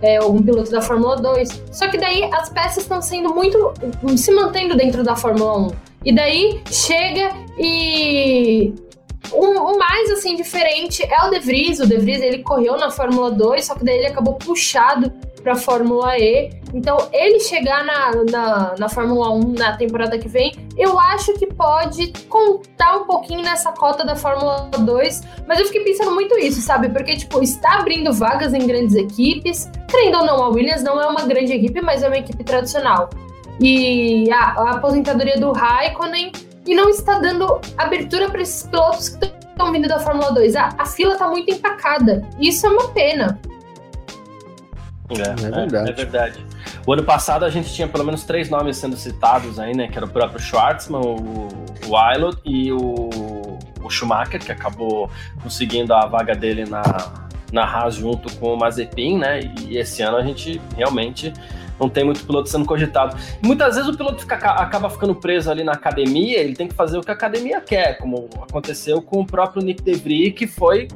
é, 0.01 0.17
algum 0.17 0.41
piloto 0.41 0.71
da 0.71 0.81
Fórmula 0.81 1.17
2. 1.17 1.63
Só 1.71 1.87
que 1.87 1.97
daí 1.97 2.23
as 2.33 2.49
peças 2.49 2.83
estão 2.83 3.01
sendo 3.01 3.33
muito. 3.33 3.73
se 4.17 4.31
mantendo 4.31 4.75
dentro 4.75 5.03
da 5.03 5.15
Fórmula 5.15 5.67
1. 5.67 5.71
E 6.05 6.15
daí 6.15 6.61
chega 6.71 7.31
e 7.57 8.73
o, 9.31 9.77
mais, 9.77 10.09
assim, 10.11 10.35
diferente 10.35 11.03
é 11.03 11.27
o 11.27 11.29
De 11.29 11.39
Vries. 11.39 11.79
O 11.79 11.87
De 11.87 11.97
Vries, 11.97 12.21
ele 12.21 12.39
correu 12.39 12.77
na 12.77 12.89
Fórmula 12.89 13.31
2, 13.31 13.65
só 13.65 13.75
que 13.75 13.83
daí 13.83 13.97
ele 13.97 14.07
acabou 14.07 14.35
puxado 14.35 15.11
para 15.41 15.55
Fórmula 15.55 16.17
E. 16.17 16.51
Então, 16.73 16.97
ele 17.11 17.39
chegar 17.39 17.83
na, 17.83 18.11
na, 18.29 18.75
na, 18.77 18.89
Fórmula 18.89 19.31
1 19.31 19.53
na 19.53 19.75
temporada 19.75 20.17
que 20.17 20.27
vem, 20.27 20.51
eu 20.77 20.99
acho 20.99 21.33
que 21.33 21.47
pode 21.47 22.13
contar 22.27 22.97
um 22.97 23.05
pouquinho 23.05 23.41
nessa 23.41 23.71
cota 23.71 24.05
da 24.05 24.15
Fórmula 24.15 24.69
2. 24.77 25.21
Mas 25.47 25.59
eu 25.59 25.65
fiquei 25.65 25.83
pensando 25.83 26.11
muito 26.11 26.37
isso, 26.37 26.61
sabe? 26.61 26.89
Porque, 26.89 27.15
tipo, 27.15 27.41
está 27.41 27.79
abrindo 27.79 28.13
vagas 28.13 28.53
em 28.53 28.65
grandes 28.67 28.95
equipes. 28.95 29.69
Crendo 29.87 30.19
ou 30.19 30.25
não, 30.25 30.43
a 30.43 30.49
Williams 30.49 30.83
não 30.83 31.01
é 31.01 31.07
uma 31.07 31.23
grande 31.23 31.53
equipe, 31.53 31.81
mas 31.81 32.03
é 32.03 32.07
uma 32.07 32.17
equipe 32.17 32.43
tradicional. 32.43 33.09
E 33.59 34.31
a, 34.31 34.53
a 34.61 34.71
aposentadoria 34.75 35.37
do 35.37 35.51
Raikkonen 35.51 36.31
e 36.65 36.75
não 36.75 36.89
está 36.89 37.19
dando 37.19 37.59
abertura 37.77 38.29
para 38.29 38.41
esses 38.41 38.63
pilotos 38.67 39.09
que 39.09 39.25
estão 39.25 39.71
vindo 39.71 39.87
da 39.87 39.99
Fórmula 39.99 40.31
2. 40.31 40.55
A, 40.55 40.69
a 40.77 40.85
fila 40.85 41.13
está 41.13 41.27
muito 41.27 41.51
empacada. 41.51 42.23
Isso 42.39 42.67
é 42.67 42.69
uma 42.69 42.89
pena. 42.89 43.39
É, 45.09 45.21
é, 45.21 45.61
verdade. 45.61 45.89
É, 45.89 45.91
é, 45.91 45.95
verdade. 45.95 46.45
O 46.85 46.93
ano 46.93 47.03
passado 47.03 47.43
a 47.43 47.49
gente 47.49 47.73
tinha 47.73 47.87
pelo 47.87 48.03
menos 48.03 48.23
três 48.23 48.49
nomes 48.49 48.77
sendo 48.77 48.95
citados 48.95 49.59
aí, 49.59 49.75
né? 49.75 49.87
Que 49.87 49.97
era 49.97 50.05
o 50.05 50.09
próprio 50.09 50.39
Schwartzman, 50.39 51.01
o, 51.01 51.47
o 51.87 52.39
e 52.45 52.71
o, 52.71 53.09
o 53.81 53.89
Schumacher, 53.89 54.39
que 54.39 54.51
acabou 54.51 55.09
conseguindo 55.41 55.93
a 55.93 56.05
vaga 56.05 56.35
dele 56.35 56.65
na, 56.65 56.83
na 57.51 57.63
Haas 57.63 57.95
junto 57.95 58.31
com 58.37 58.53
o 58.53 58.57
Mazepin, 58.57 59.17
né? 59.17 59.39
E 59.67 59.77
esse 59.77 60.01
ano 60.01 60.17
a 60.17 60.23
gente 60.23 60.61
realmente 60.75 61.33
não 61.79 61.89
tem 61.89 62.03
muito 62.03 62.25
piloto 62.25 62.49
sendo 62.49 62.65
cogitado. 62.65 63.17
Muitas 63.41 63.75
vezes 63.75 63.89
o 63.89 63.97
piloto 63.97 64.21
fica, 64.21 64.35
acaba 64.35 64.89
ficando 64.89 65.15
preso 65.15 65.49
ali 65.49 65.63
na 65.63 65.71
academia, 65.71 66.39
ele 66.39 66.53
tem 66.53 66.67
que 66.67 66.75
fazer 66.75 66.97
o 66.97 67.01
que 67.01 67.09
a 67.09 67.13
academia 67.13 67.61
quer, 67.61 67.97
como 67.97 68.29
aconteceu 68.41 69.01
com 69.01 69.21
o 69.21 69.25
próprio 69.25 69.63
Nick 69.63 69.81
DeVries, 69.81 70.33
que 70.33 70.45
foi 70.45 70.87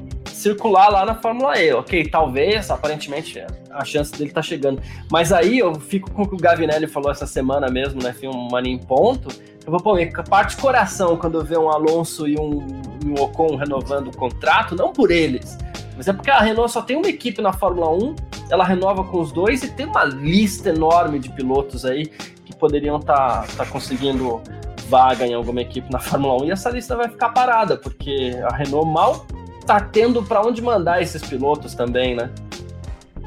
circular 0.43 0.89
lá 0.89 1.05
na 1.05 1.15
Fórmula 1.15 1.57
E. 1.59 1.71
Ok, 1.73 2.07
talvez, 2.09 2.69
aparentemente, 2.69 3.43
a 3.71 3.85
chance 3.85 4.11
dele 4.11 4.31
tá 4.31 4.41
chegando. 4.41 4.81
Mas 5.11 5.31
aí 5.31 5.59
eu 5.59 5.73
fico 5.75 6.11
com 6.11 6.23
o 6.23 6.27
que 6.27 6.35
o 6.35 6.37
Gavinelli 6.37 6.87
falou 6.87 7.09
essa 7.11 7.25
semana 7.25 7.69
mesmo, 7.69 8.03
né? 8.03 8.13
Foi 8.13 8.27
um 8.27 8.49
money 8.51 8.73
em 8.73 8.79
ponto. 8.79 9.29
Eu 9.65 9.71
vou 9.71 9.79
pôr, 9.79 9.97
parte 10.29 10.57
coração 10.57 11.15
quando 11.15 11.39
eu 11.39 11.43
ver 11.45 11.57
um 11.57 11.69
Alonso 11.69 12.27
e 12.27 12.37
um, 12.37 12.67
um 13.05 13.13
Ocon 13.21 13.55
renovando 13.55 14.09
o 14.09 14.17
contrato, 14.17 14.75
não 14.75 14.91
por 14.91 15.09
eles, 15.09 15.57
mas 15.95 16.07
é 16.07 16.13
porque 16.13 16.29
a 16.29 16.39
Renault 16.39 16.71
só 16.71 16.81
tem 16.81 16.97
uma 16.97 17.07
equipe 17.07 17.41
na 17.41 17.53
Fórmula 17.53 17.89
1, 17.91 18.15
ela 18.49 18.65
renova 18.65 19.03
com 19.03 19.21
os 19.21 19.31
dois 19.31 19.63
e 19.63 19.69
tem 19.69 19.85
uma 19.85 20.03
lista 20.03 20.69
enorme 20.69 21.19
de 21.19 21.29
pilotos 21.29 21.85
aí 21.85 22.07
que 22.43 22.53
poderiam 22.55 22.97
estar 22.97 23.43
tá, 23.43 23.47
tá 23.57 23.65
conseguindo 23.65 24.41
vaga 24.89 25.25
em 25.25 25.33
alguma 25.33 25.61
equipe 25.61 25.89
na 25.91 25.99
Fórmula 25.99 26.43
1 26.43 26.45
e 26.45 26.51
essa 26.51 26.69
lista 26.69 26.95
vai 26.95 27.07
ficar 27.07 27.29
parada, 27.29 27.77
porque 27.77 28.35
a 28.43 28.55
Renault 28.55 28.89
mal 28.89 29.25
tá 29.65 29.79
tendo 29.79 30.23
para 30.23 30.41
onde 30.41 30.61
mandar 30.61 31.01
esses 31.01 31.21
pilotos 31.23 31.73
também, 31.73 32.15
né? 32.15 32.29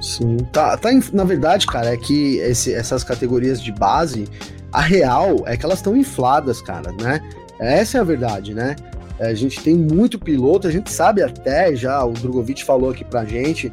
Sim, 0.01 0.37
tá, 0.53 0.77
tá 0.77 0.91
na 1.13 1.25
verdade, 1.25 1.67
cara, 1.67 1.93
é 1.93 1.97
que 1.97 2.37
esse, 2.39 2.75
essas 2.75 3.03
categorias 3.03 3.63
de 3.63 3.73
base, 3.73 4.29
a 4.73 4.81
real 4.81 5.43
é 5.47 5.57
que 5.57 5.65
elas 5.65 5.79
estão 5.79 5.97
infladas, 5.97 6.61
cara, 6.61 6.93
né? 7.01 7.21
Essa 7.59 7.99
é 7.99 8.01
a 8.01 8.05
verdade, 8.05 8.53
né? 8.53 8.77
A 9.19 9.33
gente 9.33 9.63
tem 9.63 9.75
muito 9.75 10.19
piloto, 10.19 10.69
a 10.69 10.71
gente 10.71 10.91
sabe 10.91 11.23
até 11.23 11.75
já, 11.75 12.05
o 12.05 12.13
Drogovic 12.13 12.63
falou 12.63 12.91
aqui 12.91 13.05
pra 13.05 13.25
gente 13.25 13.73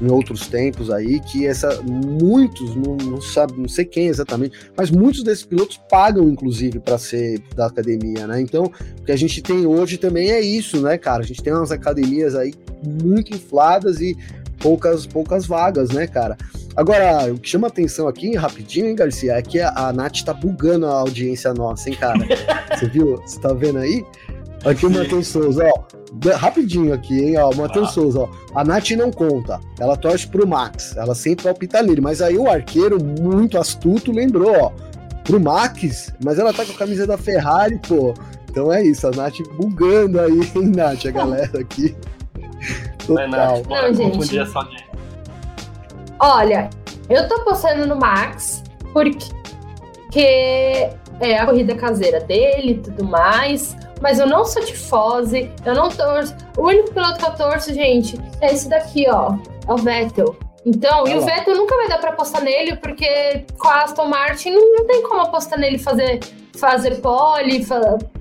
em 0.00 0.10
outros 0.10 0.48
tempos 0.48 0.90
aí 0.90 1.20
que 1.20 1.46
essa 1.46 1.80
muitos 1.82 2.74
não, 2.74 2.96
não 2.96 3.20
sabe 3.20 3.54
não 3.56 3.68
sei 3.68 3.84
quem 3.84 4.08
exatamente 4.08 4.70
mas 4.76 4.90
muitos 4.90 5.22
desses 5.22 5.44
pilotos 5.44 5.80
pagam 5.88 6.28
inclusive 6.28 6.80
para 6.80 6.98
ser 6.98 7.40
da 7.54 7.66
academia 7.66 8.26
né? 8.26 8.40
Então 8.40 8.64
o 8.64 9.04
que 9.04 9.12
a 9.12 9.16
gente 9.16 9.40
tem 9.42 9.66
hoje 9.66 9.96
também 9.96 10.30
é 10.30 10.40
isso 10.40 10.80
né 10.80 10.98
cara? 10.98 11.22
A 11.22 11.26
gente 11.26 11.42
tem 11.42 11.52
umas 11.52 11.70
academias 11.70 12.34
aí 12.34 12.54
muito 12.82 13.34
infladas 13.34 14.00
e 14.00 14.16
poucas 14.58 15.06
poucas 15.06 15.46
vagas 15.46 15.90
né 15.90 16.06
cara? 16.06 16.36
Agora 16.76 17.32
o 17.32 17.38
que 17.38 17.48
chama 17.48 17.68
atenção 17.68 18.08
aqui 18.08 18.34
rapidinho 18.34 18.88
hein 18.88 18.96
Garcia 18.96 19.34
é 19.34 19.42
que 19.42 19.60
a, 19.60 19.70
a 19.76 19.92
Nath 19.92 20.22
tá 20.24 20.34
bugando 20.34 20.86
a 20.86 20.94
audiência 20.94 21.54
nossa 21.54 21.88
hein 21.88 21.96
cara? 21.96 22.18
Você 22.74 22.88
viu? 22.88 23.16
Você 23.18 23.40
tá 23.40 23.52
vendo 23.52 23.78
aí 23.78 24.04
Aqui 24.64 24.86
o 24.86 24.90
Matheus 24.92 25.28
Souza, 25.28 25.64
ó. 25.66 25.84
Rapidinho 26.36 26.94
aqui, 26.94 27.20
hein, 27.20 27.36
ó. 27.38 27.54
Matheus 27.54 27.88
ah. 27.90 27.92
Souza, 27.92 28.20
ó. 28.20 28.28
A 28.54 28.64
Nath 28.64 28.90
não 28.92 29.10
conta. 29.10 29.60
Ela 29.78 29.96
torce 29.96 30.26
pro 30.26 30.46
Max. 30.46 30.96
Ela 30.96 31.14
sempre 31.14 31.44
palpita 31.44 31.82
nele. 31.82 32.00
Mas 32.00 32.22
aí 32.22 32.36
o 32.36 32.48
arqueiro, 32.48 33.02
muito 33.02 33.58
astuto, 33.58 34.12
lembrou, 34.12 34.54
ó. 34.56 34.72
Pro 35.24 35.40
Max. 35.40 36.12
Mas 36.24 36.38
ela 36.38 36.52
tá 36.52 36.64
com 36.64 36.72
a 36.72 36.76
camisa 36.76 37.06
da 37.06 37.18
Ferrari, 37.18 37.80
pô. 37.86 38.14
Então 38.50 38.72
é 38.72 38.84
isso, 38.84 39.04
a 39.08 39.10
Nath 39.10 39.38
bugando 39.56 40.20
aí, 40.20 40.40
hein, 40.54 40.72
Nath? 40.74 41.06
A 41.06 41.10
galera 41.10 41.60
aqui. 41.60 41.94
Total. 43.04 43.24
É, 43.24 43.28
Nath, 43.28 43.66
não, 43.66 43.94
gente. 43.94 44.46
Só 44.46 44.62
de... 44.62 44.84
Olha, 46.20 46.70
eu 47.10 47.28
tô 47.28 47.44
postando 47.44 47.86
no 47.86 47.96
Max 47.96 48.62
porque 48.92 50.88
é 51.20 51.38
a 51.38 51.46
corrida 51.46 51.74
caseira 51.74 52.20
dele 52.20 52.72
e 52.72 52.78
tudo 52.78 53.04
mais. 53.04 53.76
Mas 54.00 54.18
eu 54.18 54.26
não 54.26 54.44
sou 54.44 54.62
tifose, 54.64 55.50
eu 55.64 55.74
não 55.74 55.88
torço. 55.88 56.34
O 56.56 56.66
único 56.66 56.92
piloto 56.92 57.18
que 57.18 57.24
eu 57.24 57.34
torço, 57.34 57.72
gente, 57.72 58.20
é 58.40 58.52
esse 58.52 58.68
daqui, 58.68 59.06
ó. 59.08 59.36
É 59.66 59.72
o 59.72 59.76
Vettel. 59.76 60.36
Então, 60.66 61.06
e 61.06 61.14
o 61.14 61.20
Vettel 61.20 61.56
nunca 61.56 61.76
vai 61.76 61.88
dar 61.88 61.98
para 61.98 62.10
apostar 62.10 62.42
nele, 62.42 62.76
porque 62.76 63.44
com 63.58 63.68
a 63.68 63.82
Aston 63.82 64.06
Martin 64.06 64.50
não, 64.50 64.76
não 64.76 64.86
tem 64.86 65.02
como 65.02 65.20
apostar 65.20 65.58
nele 65.58 65.78
fazer, 65.78 66.20
fazer 66.56 67.00
pole, 67.02 67.66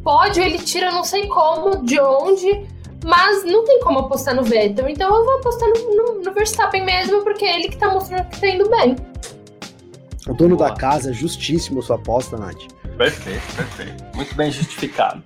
pódio, 0.03 0.43
ele 0.43 0.57
tira 0.57 0.91
não 0.91 1.05
sei 1.05 1.27
como, 1.27 1.83
de 1.85 1.99
onde, 2.01 2.67
mas 3.05 3.45
não 3.45 3.63
tem 3.63 3.79
como 3.79 3.99
apostar 3.99 4.35
no 4.35 4.43
Vettel. 4.43 4.89
Então 4.89 5.15
eu 5.15 5.23
vou 5.23 5.37
apostar 5.37 5.69
no, 5.69 5.95
no, 5.95 6.21
no 6.21 6.33
Verstappen 6.33 6.83
mesmo, 6.83 7.23
porque 7.23 7.45
é 7.45 7.59
ele 7.59 7.69
que 7.69 7.77
tá 7.77 7.89
mostrando 7.89 8.27
que 8.29 8.41
tá 8.41 8.47
indo 8.47 8.69
bem. 8.69 8.95
O 10.27 10.33
dono 10.33 10.55
Boa. 10.57 10.69
da 10.69 10.75
casa, 10.75 11.13
justíssimo 11.13 11.81
sua 11.81 11.95
aposta, 11.95 12.37
Nath. 12.37 12.67
Perfeito, 12.97 13.55
perfeito. 13.55 14.03
Muito 14.15 14.35
bem 14.35 14.51
justificado. 14.51 15.23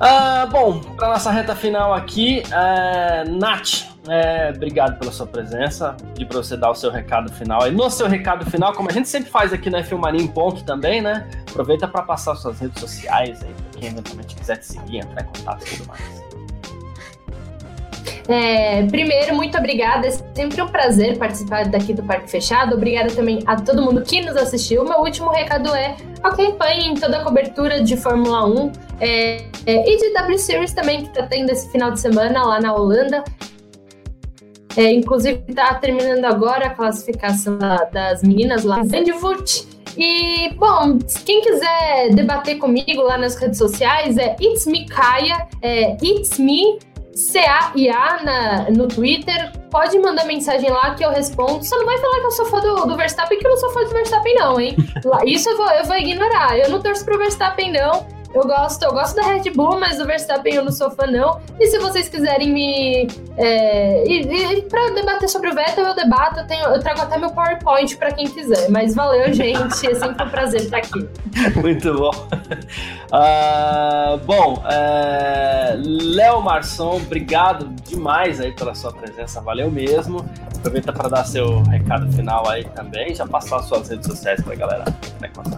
Ah, 0.00 0.46
bom, 0.50 0.80
para 0.80 1.08
nossa 1.08 1.30
reta 1.30 1.54
final 1.54 1.94
aqui, 1.94 2.42
é, 2.50 3.24
Nath, 3.28 3.92
é, 4.08 4.52
obrigado 4.54 4.98
pela 4.98 5.12
sua 5.12 5.26
presença 5.26 5.96
e 6.18 6.24
para 6.24 6.38
você 6.38 6.56
dar 6.56 6.70
o 6.70 6.74
seu 6.74 6.90
recado 6.90 7.32
final. 7.32 7.68
E 7.68 7.70
no 7.70 7.88
seu 7.88 8.08
recado 8.08 8.48
final, 8.50 8.72
como 8.72 8.90
a 8.90 8.92
gente 8.92 9.08
sempre 9.08 9.30
faz 9.30 9.52
aqui 9.52 9.70
na 9.70 9.84
Filmania 9.84 10.20
em 10.20 10.26
Ponto 10.26 10.64
também, 10.64 11.00
né? 11.00 11.28
Aproveita 11.48 11.86
para 11.86 12.02
passar 12.02 12.34
suas 12.34 12.58
redes 12.58 12.80
sociais 12.80 13.42
aí, 13.42 13.54
para 13.54 13.80
quem 13.80 13.90
eventualmente 13.90 14.34
quiser 14.34 14.56
te 14.56 14.66
seguir, 14.66 14.98
entrar 14.98 15.22
em 15.22 15.26
contato 15.26 15.64
e 15.66 15.76
tudo 15.76 15.86
mais. 15.86 16.21
É, 18.28 18.84
primeiro, 18.86 19.34
muito 19.34 19.56
obrigada. 19.58 20.06
É 20.06 20.10
sempre 20.10 20.60
um 20.62 20.68
prazer 20.68 21.18
participar 21.18 21.68
daqui 21.68 21.92
do 21.92 22.02
Parque 22.02 22.30
Fechado. 22.30 22.74
Obrigada 22.74 23.10
também 23.14 23.40
a 23.46 23.56
todo 23.56 23.82
mundo 23.82 24.02
que 24.02 24.20
nos 24.20 24.36
assistiu. 24.36 24.84
Meu 24.84 25.00
último 25.00 25.30
recado 25.30 25.74
é 25.74 25.96
acompanhem 26.22 26.94
toda 26.94 27.18
a 27.18 27.24
cobertura 27.24 27.82
de 27.82 27.96
Fórmula 27.96 28.46
1 28.46 28.72
é, 29.00 29.44
é, 29.66 29.90
e 29.90 29.96
de 29.96 30.12
W 30.12 30.38
Series 30.38 30.72
também, 30.72 31.02
que 31.02 31.08
está 31.08 31.26
tendo 31.26 31.50
esse 31.50 31.70
final 31.70 31.90
de 31.90 32.00
semana 32.00 32.44
lá 32.44 32.60
na 32.60 32.72
Holanda. 32.74 33.24
É, 34.76 34.90
inclusive, 34.90 35.42
está 35.48 35.74
terminando 35.74 36.24
agora 36.24 36.68
a 36.68 36.70
classificação 36.70 37.58
das 37.92 38.22
meninas 38.22 38.64
lá 38.64 38.80
em 38.80 38.88
Zandvoort. 38.88 39.66
E, 39.98 40.54
bom, 40.54 40.98
quem 41.26 41.42
quiser 41.42 42.14
debater 42.14 42.56
comigo 42.56 43.02
lá 43.02 43.18
nas 43.18 43.36
redes 43.36 43.58
sociais 43.58 44.16
é 44.16 44.34
It's 44.40 44.64
Me 44.64 44.86
Kaya, 44.86 45.46
é 45.60 45.96
It's 46.02 46.38
Me 46.38 46.78
C-A-I-A 47.14 48.70
no 48.70 48.88
Twitter. 48.88 49.52
Pode 49.70 49.98
mandar 49.98 50.24
mensagem 50.26 50.70
lá 50.70 50.94
que 50.94 51.04
eu 51.04 51.10
respondo. 51.10 51.64
Só 51.64 51.78
não 51.78 51.86
vai 51.86 51.98
falar 51.98 52.20
que 52.20 52.26
eu 52.26 52.30
sou 52.30 52.46
fã 52.46 52.60
do, 52.60 52.86
do 52.86 52.96
Verstappen, 52.96 53.38
que 53.38 53.46
eu 53.46 53.50
não 53.50 53.58
sou 53.58 53.70
fã 53.70 53.84
do 53.84 53.90
Verstappen, 53.90 54.34
não, 54.34 54.60
hein? 54.60 54.76
Isso 55.26 55.48
eu 55.48 55.56
vou, 55.56 55.70
eu 55.70 55.84
vou 55.84 55.96
ignorar. 55.96 56.58
Eu 56.58 56.70
não 56.70 56.80
torço 56.80 57.04
pro 57.04 57.18
Verstappen, 57.18 57.72
não. 57.72 58.06
Eu 58.34 58.44
gosto, 58.44 58.82
eu 58.82 58.92
gosto 58.92 59.16
da 59.16 59.22
Red 59.22 59.50
Bull, 59.50 59.78
mas 59.78 59.98
do 59.98 60.06
Verstappen 60.06 60.54
eu 60.54 60.64
não 60.64 60.72
sou 60.72 60.90
fã, 60.90 61.06
não. 61.06 61.40
E 61.60 61.66
se 61.66 61.78
vocês 61.78 62.08
quiserem 62.08 62.52
me. 62.52 63.06
É, 63.36 64.04
e, 64.06 64.22
e 64.22 64.62
pra 64.62 64.90
debater 64.90 65.28
sobre 65.28 65.50
o 65.50 65.54
Vettel, 65.54 65.86
eu 65.86 65.94
debato, 65.94 66.40
eu, 66.40 66.46
tenho, 66.46 66.64
eu 66.66 66.80
trago 66.80 67.02
até 67.02 67.18
meu 67.18 67.30
PowerPoint 67.30 67.96
pra 67.96 68.10
quem 68.12 68.26
quiser. 68.26 68.70
Mas 68.70 68.94
valeu, 68.94 69.32
gente. 69.32 69.86
É 69.86 69.94
sempre 69.94 70.24
um 70.24 70.30
prazer 70.30 70.62
estar 70.62 70.78
aqui. 70.78 71.08
Muito 71.60 71.94
bom. 71.94 72.10
Uh, 73.12 74.16
bom, 74.24 74.62
é, 74.66 75.74
Léo 75.78 76.40
Marçom, 76.40 76.96
obrigado 76.96 77.68
demais 77.84 78.40
aí 78.40 78.52
pela 78.52 78.74
sua 78.74 78.92
presença, 78.92 79.40
valeu 79.40 79.70
mesmo. 79.70 80.24
Aproveita 80.56 80.92
para 80.92 81.08
dar 81.08 81.24
seu 81.24 81.62
recado 81.64 82.10
final 82.12 82.48
aí 82.48 82.64
também, 82.64 83.14
já 83.14 83.26
passar 83.26 83.62
suas 83.62 83.88
redes 83.88 84.06
sociais 84.06 84.40
para 84.40 84.52
a 84.52 84.56
galera. 84.56 84.84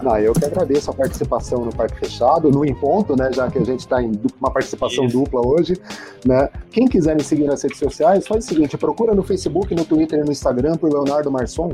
Não, 0.01 0.17
eu 0.17 0.33
que 0.33 0.45
agradeço 0.45 0.89
a 0.91 0.93
participação 0.93 1.63
no 1.63 1.73
Parque 1.73 1.99
Fechado, 1.99 2.49
no 2.51 2.64
Em 2.67 2.75
Ponto, 2.75 3.15
né, 3.15 3.31
já 3.33 3.49
que 3.49 3.57
a 3.57 3.63
gente 3.63 3.81
está 3.81 4.01
em 4.01 4.11
uma 4.39 4.51
participação 4.51 5.05
Isso. 5.05 5.17
dupla 5.17 5.45
hoje. 5.45 5.77
Né? 6.25 6.49
Quem 6.71 6.87
quiser 6.87 7.15
me 7.15 7.23
seguir 7.23 7.45
nas 7.45 7.61
redes 7.61 7.77
sociais, 7.77 8.27
faz 8.27 8.45
o 8.45 8.47
seguinte, 8.47 8.77
procura 8.77 9.13
no 9.13 9.23
Facebook, 9.23 9.73
no 9.75 9.85
Twitter 9.85 10.19
e 10.19 10.23
no 10.23 10.31
Instagram 10.31 10.75
por 10.75 10.91
Leonardo 10.91 11.31
Marçom. 11.31 11.71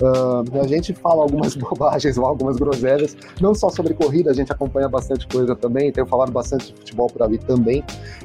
Uh, 0.00 0.60
a 0.60 0.66
gente 0.66 0.92
fala 0.92 1.22
algumas 1.22 1.54
bobagens 1.56 2.18
ou 2.18 2.26
algumas 2.26 2.56
groselhas, 2.56 3.16
não 3.40 3.54
só 3.54 3.70
sobre 3.70 3.94
corrida, 3.94 4.30
a 4.30 4.34
gente 4.34 4.52
acompanha 4.52 4.88
bastante 4.88 5.26
coisa 5.28 5.54
também, 5.54 5.92
tenho 5.92 6.06
falado 6.06 6.32
bastante 6.32 6.66
de 6.66 6.74
futebol 6.74 7.06
por 7.06 7.22
ali 7.22 7.38
também. 7.38 7.84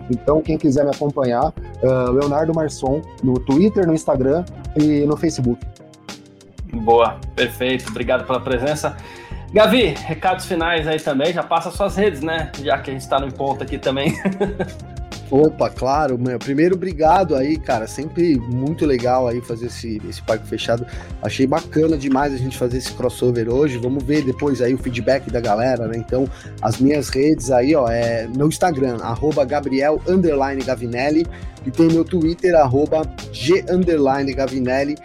Então, 0.09 0.41
quem 0.41 0.57
quiser 0.57 0.83
me 0.83 0.91
acompanhar, 0.91 1.53
uh, 1.83 2.11
Leonardo 2.11 2.53
Marçom, 2.53 3.01
no 3.23 3.35
Twitter, 3.35 3.85
no 3.85 3.93
Instagram 3.93 4.43
e 4.75 5.05
no 5.05 5.15
Facebook. 5.15 5.65
Boa, 6.73 7.19
perfeito, 7.35 7.89
obrigado 7.89 8.25
pela 8.25 8.39
presença. 8.39 8.95
Gavi, 9.51 9.95
recados 10.05 10.45
finais 10.45 10.87
aí 10.87 10.99
também, 10.99 11.33
já 11.33 11.41
passa 11.41 11.71
suas 11.71 11.95
redes, 11.95 12.21
né? 12.21 12.51
Já 12.61 12.77
que 12.77 12.91
a 12.91 12.93
gente 12.93 13.01
está 13.01 13.19
no 13.19 13.31
ponto 13.31 13.63
aqui 13.63 13.77
também. 13.77 14.13
Opa, 15.31 15.69
claro, 15.69 16.17
meu. 16.17 16.39
Primeiro, 16.39 16.73
obrigado 16.73 17.35
aí, 17.35 17.57
cara. 17.57 17.85
Sempre 17.85 18.39
muito 18.39 18.83
legal 18.83 19.27
aí 19.27 19.39
fazer 19.41 19.67
esse, 19.67 20.01
esse 20.09 20.21
parque 20.23 20.47
fechado. 20.47 20.87
Achei 21.21 21.45
bacana 21.45 21.95
demais 21.95 22.33
a 22.33 22.37
gente 22.37 22.57
fazer 22.57 22.79
esse 22.79 22.91
crossover 22.93 23.47
hoje. 23.47 23.77
Vamos 23.77 24.03
ver 24.03 24.23
depois 24.23 24.59
aí 24.59 24.73
o 24.73 24.77
feedback 24.79 25.29
da 25.29 25.39
galera, 25.39 25.87
né? 25.87 25.97
Então, 25.97 26.27
as 26.63 26.79
minhas 26.79 27.09
redes 27.09 27.51
aí, 27.51 27.75
ó, 27.75 27.87
é 27.87 28.25
no 28.25 28.47
Instagram, 28.47 28.97
arroba 29.03 29.45
Gabriel 29.45 30.01
Gavinelli, 30.65 31.27
e 31.63 31.69
tem 31.69 31.87
meu 31.89 32.03
Twitter, 32.03 32.55
arroba 32.55 33.03
G 33.31 33.63
Gavinelli. 34.35 34.97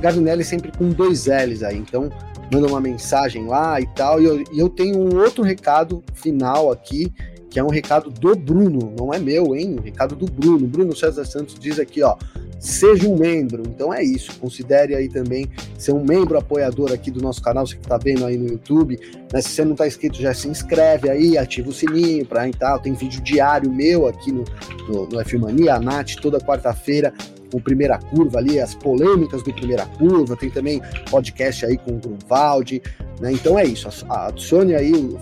Gavinelli 0.00 0.44
sempre 0.44 0.72
com 0.76 0.90
dois 0.90 1.26
L's 1.26 1.62
aí. 1.62 1.78
Então, 1.78 2.10
manda 2.52 2.66
uma 2.66 2.80
mensagem 2.80 3.46
lá 3.46 3.80
e 3.80 3.86
tal. 3.94 4.20
E 4.20 4.24
eu, 4.26 4.44
e 4.52 4.58
eu 4.58 4.68
tenho 4.68 4.98
um 4.98 5.16
outro 5.18 5.42
recado 5.42 6.02
final 6.14 6.70
aqui 6.70 7.12
que 7.52 7.58
é 7.58 7.64
um 7.64 7.68
recado 7.68 8.10
do 8.10 8.34
Bruno, 8.34 8.94
não 8.98 9.12
é 9.12 9.18
meu, 9.18 9.54
hein? 9.54 9.76
Um 9.78 9.82
recado 9.82 10.16
do 10.16 10.24
Bruno. 10.24 10.66
Bruno 10.66 10.96
César 10.96 11.26
Santos 11.26 11.54
diz 11.58 11.78
aqui, 11.78 12.02
ó. 12.02 12.16
Seja 12.58 13.06
um 13.06 13.14
membro. 13.14 13.62
Então 13.66 13.92
é 13.92 14.02
isso. 14.02 14.38
Considere 14.38 14.94
aí 14.94 15.06
também 15.06 15.50
ser 15.76 15.92
um 15.92 16.02
membro 16.02 16.38
apoiador 16.38 16.92
aqui 16.92 17.10
do 17.10 17.20
nosso 17.20 17.42
canal, 17.42 17.66
você 17.66 17.76
que 17.76 17.82
está 17.82 17.98
vendo 17.98 18.24
aí 18.24 18.38
no 18.38 18.48
YouTube. 18.48 18.98
Né? 19.30 19.42
Se 19.42 19.50
você 19.50 19.64
não 19.66 19.72
está 19.72 19.86
inscrito, 19.86 20.18
já 20.18 20.32
se 20.32 20.48
inscreve 20.48 21.10
aí, 21.10 21.36
ativa 21.36 21.68
o 21.68 21.72
sininho 21.74 22.24
para 22.24 22.48
entrar. 22.48 22.78
Tem 22.78 22.94
vídeo 22.94 23.20
diário 23.20 23.70
meu 23.70 24.06
aqui 24.06 24.32
no, 24.32 24.44
no, 24.88 25.06
no 25.08 25.20
F 25.20 25.36
Mania, 25.36 25.74
a 25.74 25.80
Nath, 25.80 26.14
toda 26.22 26.38
quarta-feira 26.38 27.12
com 27.52 27.60
Primeira 27.60 27.98
Curva 27.98 28.38
ali, 28.38 28.58
as 28.58 28.74
polêmicas 28.74 29.42
do 29.42 29.52
Primeira 29.52 29.84
Curva, 29.86 30.34
tem 30.34 30.48
também 30.48 30.80
podcast 31.10 31.66
aí 31.66 31.76
com 31.76 31.92
o 31.92 31.98
Grunwald, 31.98 32.82
né? 33.20 33.32
Então 33.32 33.58
é 33.58 33.64
isso, 33.64 33.88
adicione 34.08 34.74
aí 34.74 34.92
o, 34.92 35.20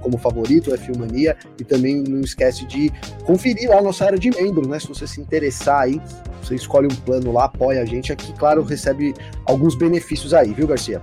como 0.00 0.16
favorito 0.16 0.70
o 0.70 0.74
F-Mania 0.74 1.36
e 1.60 1.64
também 1.64 2.02
não 2.02 2.20
esquece 2.20 2.64
de 2.66 2.92
conferir 3.24 3.68
lá 3.68 3.78
a 3.78 3.82
nossa 3.82 4.04
área 4.04 4.18
de 4.18 4.30
membro, 4.30 4.66
né? 4.68 4.78
Se 4.78 4.88
você 4.88 5.06
se 5.06 5.20
interessar 5.20 5.82
aí, 5.82 6.00
você 6.40 6.54
escolhe 6.54 6.86
um 6.86 6.96
plano 6.96 7.32
lá, 7.32 7.44
apoia 7.44 7.82
a 7.82 7.84
gente 7.84 8.12
aqui, 8.12 8.32
claro, 8.34 8.62
recebe 8.62 9.12
alguns 9.44 9.74
benefícios 9.74 10.32
aí, 10.32 10.52
viu, 10.52 10.66
Garcia? 10.66 11.02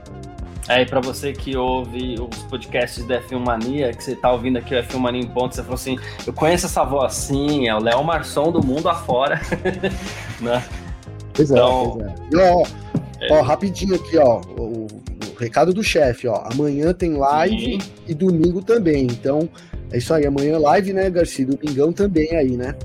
É, 0.70 0.82
e 0.82 0.86
pra 0.86 1.02
você 1.02 1.34
que 1.34 1.58
ouve 1.58 2.16
os 2.20 2.44
podcasts 2.44 3.04
da 3.06 3.22
F1 3.22 3.40
Mania, 3.40 3.92
que 3.94 4.04
você 4.04 4.16
tá 4.16 4.32
ouvindo 4.32 4.58
aqui 4.58 4.76
o 4.76 4.84
F1 4.84 4.98
Mania 4.98 5.22
em 5.22 5.28
ponto, 5.28 5.56
você 5.56 5.62
falou 5.62 5.76
assim, 5.76 5.98
eu 6.26 6.32
conheço 6.34 6.66
essa 6.66 6.84
voz 6.84 7.14
sim, 7.14 7.68
é 7.68 7.76
o 7.76 7.80
Léo 7.80 8.04
Marçom 8.04 8.52
do 8.52 8.64
mundo 8.64 8.88
afora, 8.88 9.42
né? 10.40 10.64
Pois 11.34 11.52
é, 11.52 11.54
então, 11.54 11.98
pois 11.98 12.08
é. 12.08 12.16
E, 12.32 12.36
ó, 12.38 12.64
é. 13.20 13.34
ó, 13.34 13.42
rapidinho 13.42 13.96
aqui, 13.96 14.18
ó, 14.18 14.42
o, 14.58 14.86
o 14.86 15.40
recado 15.40 15.74
do 15.74 15.84
chefe, 15.84 16.28
ó, 16.28 16.44
amanhã 16.52 16.94
tem 16.94 17.14
live 17.14 17.82
sim. 17.82 17.92
e 18.08 18.14
domingo 18.14 18.62
também, 18.62 19.06
então 19.06 19.50
é 19.92 19.98
isso 19.98 20.14
aí, 20.14 20.26
amanhã 20.26 20.58
live, 20.60 20.94
né, 20.94 21.10
Garcia, 21.10 21.46
domingão 21.46 21.92
também 21.92 22.36
aí, 22.36 22.56
né? 22.56 22.76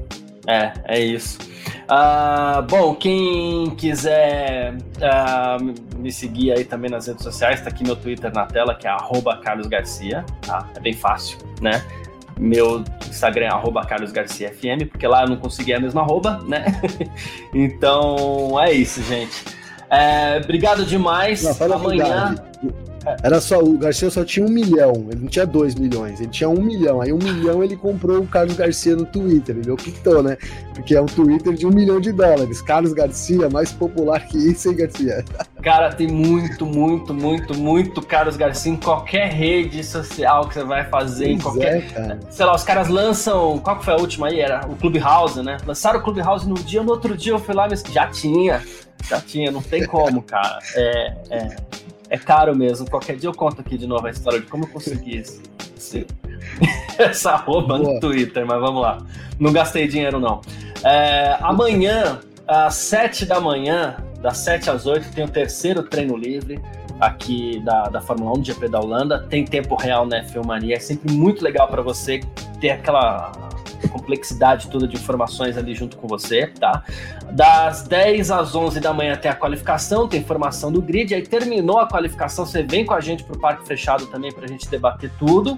É, 0.46 0.72
é 0.84 1.00
isso. 1.00 1.38
Uh, 1.86 2.62
bom, 2.62 2.94
quem 2.94 3.70
quiser 3.76 4.74
uh, 4.74 5.74
me 5.96 6.12
seguir 6.12 6.52
aí 6.52 6.64
também 6.64 6.90
nas 6.90 7.06
redes 7.06 7.22
sociais, 7.22 7.60
tá 7.60 7.68
aqui 7.68 7.84
meu 7.84 7.96
Twitter 7.96 8.32
na 8.32 8.46
tela, 8.46 8.74
que 8.74 8.86
é 8.86 8.90
arroba 8.90 9.36
Carlos 9.38 9.66
Garcia, 9.66 10.24
tá? 10.42 10.68
É 10.74 10.80
bem 10.80 10.92
fácil, 10.92 11.38
né? 11.60 11.82
Meu 12.38 12.84
Instagram 13.08 13.46
é 13.46 13.48
arroba 13.48 13.84
Carlos 13.86 14.12
Garcia 14.12 14.52
FM, 14.52 14.88
porque 14.90 15.06
lá 15.06 15.22
eu 15.22 15.28
não 15.28 15.36
consegui 15.36 15.72
a 15.72 15.80
mesma 15.80 16.02
arroba, 16.02 16.40
né? 16.46 16.64
então 17.54 18.60
é 18.60 18.72
isso, 18.72 19.02
gente. 19.02 19.44
É, 19.88 20.40
obrigado 20.42 20.84
demais. 20.84 21.42
Não, 21.42 21.74
Amanhã. 21.74 22.34
Era 23.22 23.40
só, 23.40 23.58
o 23.60 23.76
Garcia 23.78 24.10
só 24.10 24.24
tinha 24.24 24.44
um 24.44 24.48
milhão, 24.48 25.06
ele 25.10 25.20
não 25.22 25.28
tinha 25.28 25.46
dois 25.46 25.74
milhões, 25.74 26.20
ele 26.20 26.30
tinha 26.30 26.48
um 26.48 26.60
milhão. 26.60 27.00
Aí 27.00 27.12
um 27.12 27.18
milhão 27.18 27.62
ele 27.62 27.76
comprou 27.76 28.20
o 28.20 28.26
Carlos 28.26 28.56
Garcia 28.56 28.96
no 28.96 29.06
Twitter, 29.06 29.56
ele 29.56 29.70
optou, 29.70 30.22
né? 30.22 30.36
Porque 30.74 30.94
é 30.94 31.00
um 31.00 31.06
Twitter 31.06 31.54
de 31.54 31.66
um 31.66 31.70
milhão 31.70 32.00
de 32.00 32.12
dólares. 32.12 32.60
Carlos 32.60 32.92
Garcia, 32.92 33.48
mais 33.48 33.72
popular 33.72 34.26
que 34.26 34.36
isso, 34.36 34.68
hein, 34.68 34.76
Garcia? 34.76 35.24
Cara, 35.62 35.92
tem 35.92 36.06
muito, 36.06 36.66
muito, 36.66 37.12
muito, 37.12 37.56
muito 37.56 38.02
Carlos 38.02 38.36
Garcia 38.36 38.72
em 38.72 38.76
qualquer 38.76 39.28
rede 39.28 39.82
social 39.82 40.48
que 40.48 40.54
você 40.54 40.64
vai 40.64 40.84
fazer, 40.84 41.24
pois 41.24 41.36
em 41.36 41.38
qualquer. 41.38 41.76
É. 41.96 42.18
Sei 42.30 42.44
lá, 42.44 42.54
os 42.54 42.62
caras 42.62 42.88
lançam. 42.88 43.58
Qual 43.58 43.78
que 43.78 43.84
foi 43.84 43.94
a 43.94 43.96
última 43.96 44.28
aí? 44.28 44.40
Era 44.40 44.66
o 44.66 44.76
Clubhouse, 44.76 45.42
né? 45.42 45.56
Lançaram 45.66 46.00
o 46.00 46.02
Clubhouse 46.02 46.48
no 46.48 46.54
dia, 46.54 46.82
no 46.82 46.90
outro 46.90 47.16
dia 47.16 47.32
eu 47.32 47.38
fui 47.38 47.54
lá, 47.54 47.66
mas 47.68 47.82
já 47.82 48.06
tinha. 48.06 48.62
Já 49.08 49.20
tinha, 49.20 49.50
não 49.50 49.62
tem 49.62 49.86
como, 49.86 50.22
cara. 50.22 50.58
É, 50.74 51.14
é, 51.30 51.56
é 52.16 52.18
caro 52.18 52.56
mesmo. 52.56 52.88
Qualquer 52.88 53.16
dia 53.16 53.28
eu 53.28 53.34
conto 53.34 53.60
aqui 53.60 53.76
de 53.78 53.86
novo 53.86 54.06
a 54.06 54.10
história 54.10 54.40
de 54.40 54.46
como 54.46 54.64
eu 54.64 54.68
consegui 54.68 55.18
esse, 55.18 55.42
esse, 55.76 56.06
essa 56.98 57.32
arroba 57.32 57.78
no 57.78 58.00
Twitter, 58.00 58.44
mas 58.46 58.60
vamos 58.60 58.82
lá. 58.82 58.98
Não 59.38 59.52
gastei 59.52 59.86
dinheiro, 59.86 60.18
não. 60.18 60.40
É, 60.82 61.36
amanhã, 61.40 62.20
às 62.46 62.74
7 62.74 63.26
da 63.26 63.40
manhã, 63.40 63.96
das 64.20 64.38
7 64.38 64.70
às 64.70 64.86
8, 64.86 65.12
tem 65.12 65.24
o 65.24 65.28
terceiro 65.28 65.82
treino 65.82 66.16
livre 66.16 66.60
aqui 67.00 67.60
da, 67.60 67.84
da 67.84 68.00
Fórmula 68.00 68.32
1 68.32 68.40
do 68.40 68.44
GP 68.44 68.68
da 68.68 68.80
Holanda. 68.80 69.26
Tem 69.28 69.44
tempo 69.44 69.74
real 69.76 70.06
na 70.06 70.22
F1 70.24 70.46
Mania. 70.46 70.76
É 70.76 70.80
sempre 70.80 71.12
muito 71.12 71.44
legal 71.44 71.68
para 71.68 71.82
você 71.82 72.20
ter 72.60 72.70
aquela 72.70 73.32
complexidade 73.90 74.68
toda 74.68 74.86
de 74.86 74.96
informações 74.96 75.56
ali 75.56 75.74
junto 75.74 75.96
com 75.96 76.06
você, 76.06 76.46
tá? 76.46 76.82
Das 77.32 77.82
10 77.82 78.30
às 78.30 78.54
11 78.54 78.80
da 78.80 78.92
manhã 78.92 79.16
tem 79.16 79.30
a 79.30 79.34
qualificação, 79.34 80.08
tem 80.08 80.20
informação 80.20 80.72
do 80.72 80.80
grid, 80.80 81.14
aí 81.14 81.22
terminou 81.22 81.78
a 81.78 81.88
qualificação, 81.88 82.46
você 82.46 82.62
vem 82.62 82.84
com 82.84 82.94
a 82.94 83.00
gente 83.00 83.24
pro 83.24 83.38
parque 83.38 83.66
fechado 83.66 84.06
também 84.06 84.32
para 84.32 84.44
a 84.44 84.48
gente 84.48 84.68
debater 84.68 85.10
tudo. 85.18 85.56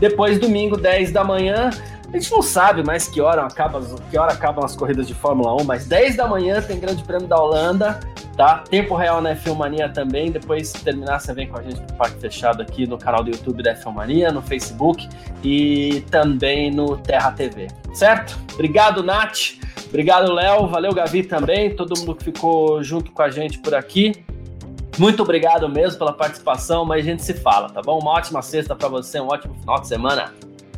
Depois, 0.00 0.38
domingo, 0.38 0.76
10 0.76 1.12
da 1.12 1.22
manhã, 1.22 1.70
a 2.12 2.18
gente 2.18 2.30
não 2.30 2.42
sabe 2.42 2.84
mais 2.84 3.08
que 3.08 3.22
hora, 3.22 3.42
acaba, 3.42 3.80
que 4.10 4.18
hora 4.18 4.32
acabam 4.32 4.62
as 4.62 4.76
corridas 4.76 5.08
de 5.08 5.14
Fórmula 5.14 5.54
1, 5.62 5.64
mas 5.64 5.86
10 5.86 6.16
da 6.16 6.28
manhã 6.28 6.60
tem 6.60 6.78
Grande 6.78 7.02
Prêmio 7.02 7.26
da 7.26 7.40
Holanda, 7.40 8.00
tá? 8.36 8.58
Tempo 8.68 8.94
real 8.94 9.22
na 9.22 9.34
F1 9.34 9.56
Mania 9.56 9.88
também. 9.88 10.30
Depois 10.30 10.72
terminar, 10.72 11.20
você 11.20 11.32
vem 11.32 11.48
com 11.48 11.58
a 11.58 11.62
gente 11.62 11.80
pro 11.80 11.96
Parque 11.96 12.20
Fechado 12.20 12.60
aqui 12.60 12.86
no 12.86 12.98
canal 12.98 13.24
do 13.24 13.30
YouTube 13.30 13.62
da 13.62 13.74
F1 13.74 13.92
Mania, 13.92 14.30
no 14.30 14.42
Facebook 14.42 15.08
e 15.42 16.04
também 16.10 16.70
no 16.70 16.98
Terra 16.98 17.32
TV, 17.32 17.68
certo? 17.94 18.38
Obrigado, 18.52 19.02
Nath. 19.02 19.54
Obrigado, 19.88 20.30
Léo. 20.32 20.66
Valeu, 20.66 20.92
Gavi 20.92 21.22
também. 21.22 21.74
Todo 21.74 21.98
mundo 21.98 22.14
que 22.14 22.24
ficou 22.24 22.82
junto 22.82 23.10
com 23.10 23.22
a 23.22 23.30
gente 23.30 23.58
por 23.58 23.74
aqui. 23.74 24.12
Muito 24.98 25.22
obrigado 25.22 25.66
mesmo 25.66 25.98
pela 25.98 26.12
participação, 26.12 26.84
mas 26.84 27.06
a 27.06 27.08
gente 27.08 27.22
se 27.22 27.32
fala, 27.32 27.70
tá 27.70 27.80
bom? 27.80 27.98
Uma 27.98 28.10
ótima 28.10 28.42
sexta 28.42 28.76
para 28.76 28.88
você, 28.88 29.18
um 29.18 29.28
ótimo 29.28 29.54
final 29.54 29.80
de 29.80 29.88
semana. 29.88 30.51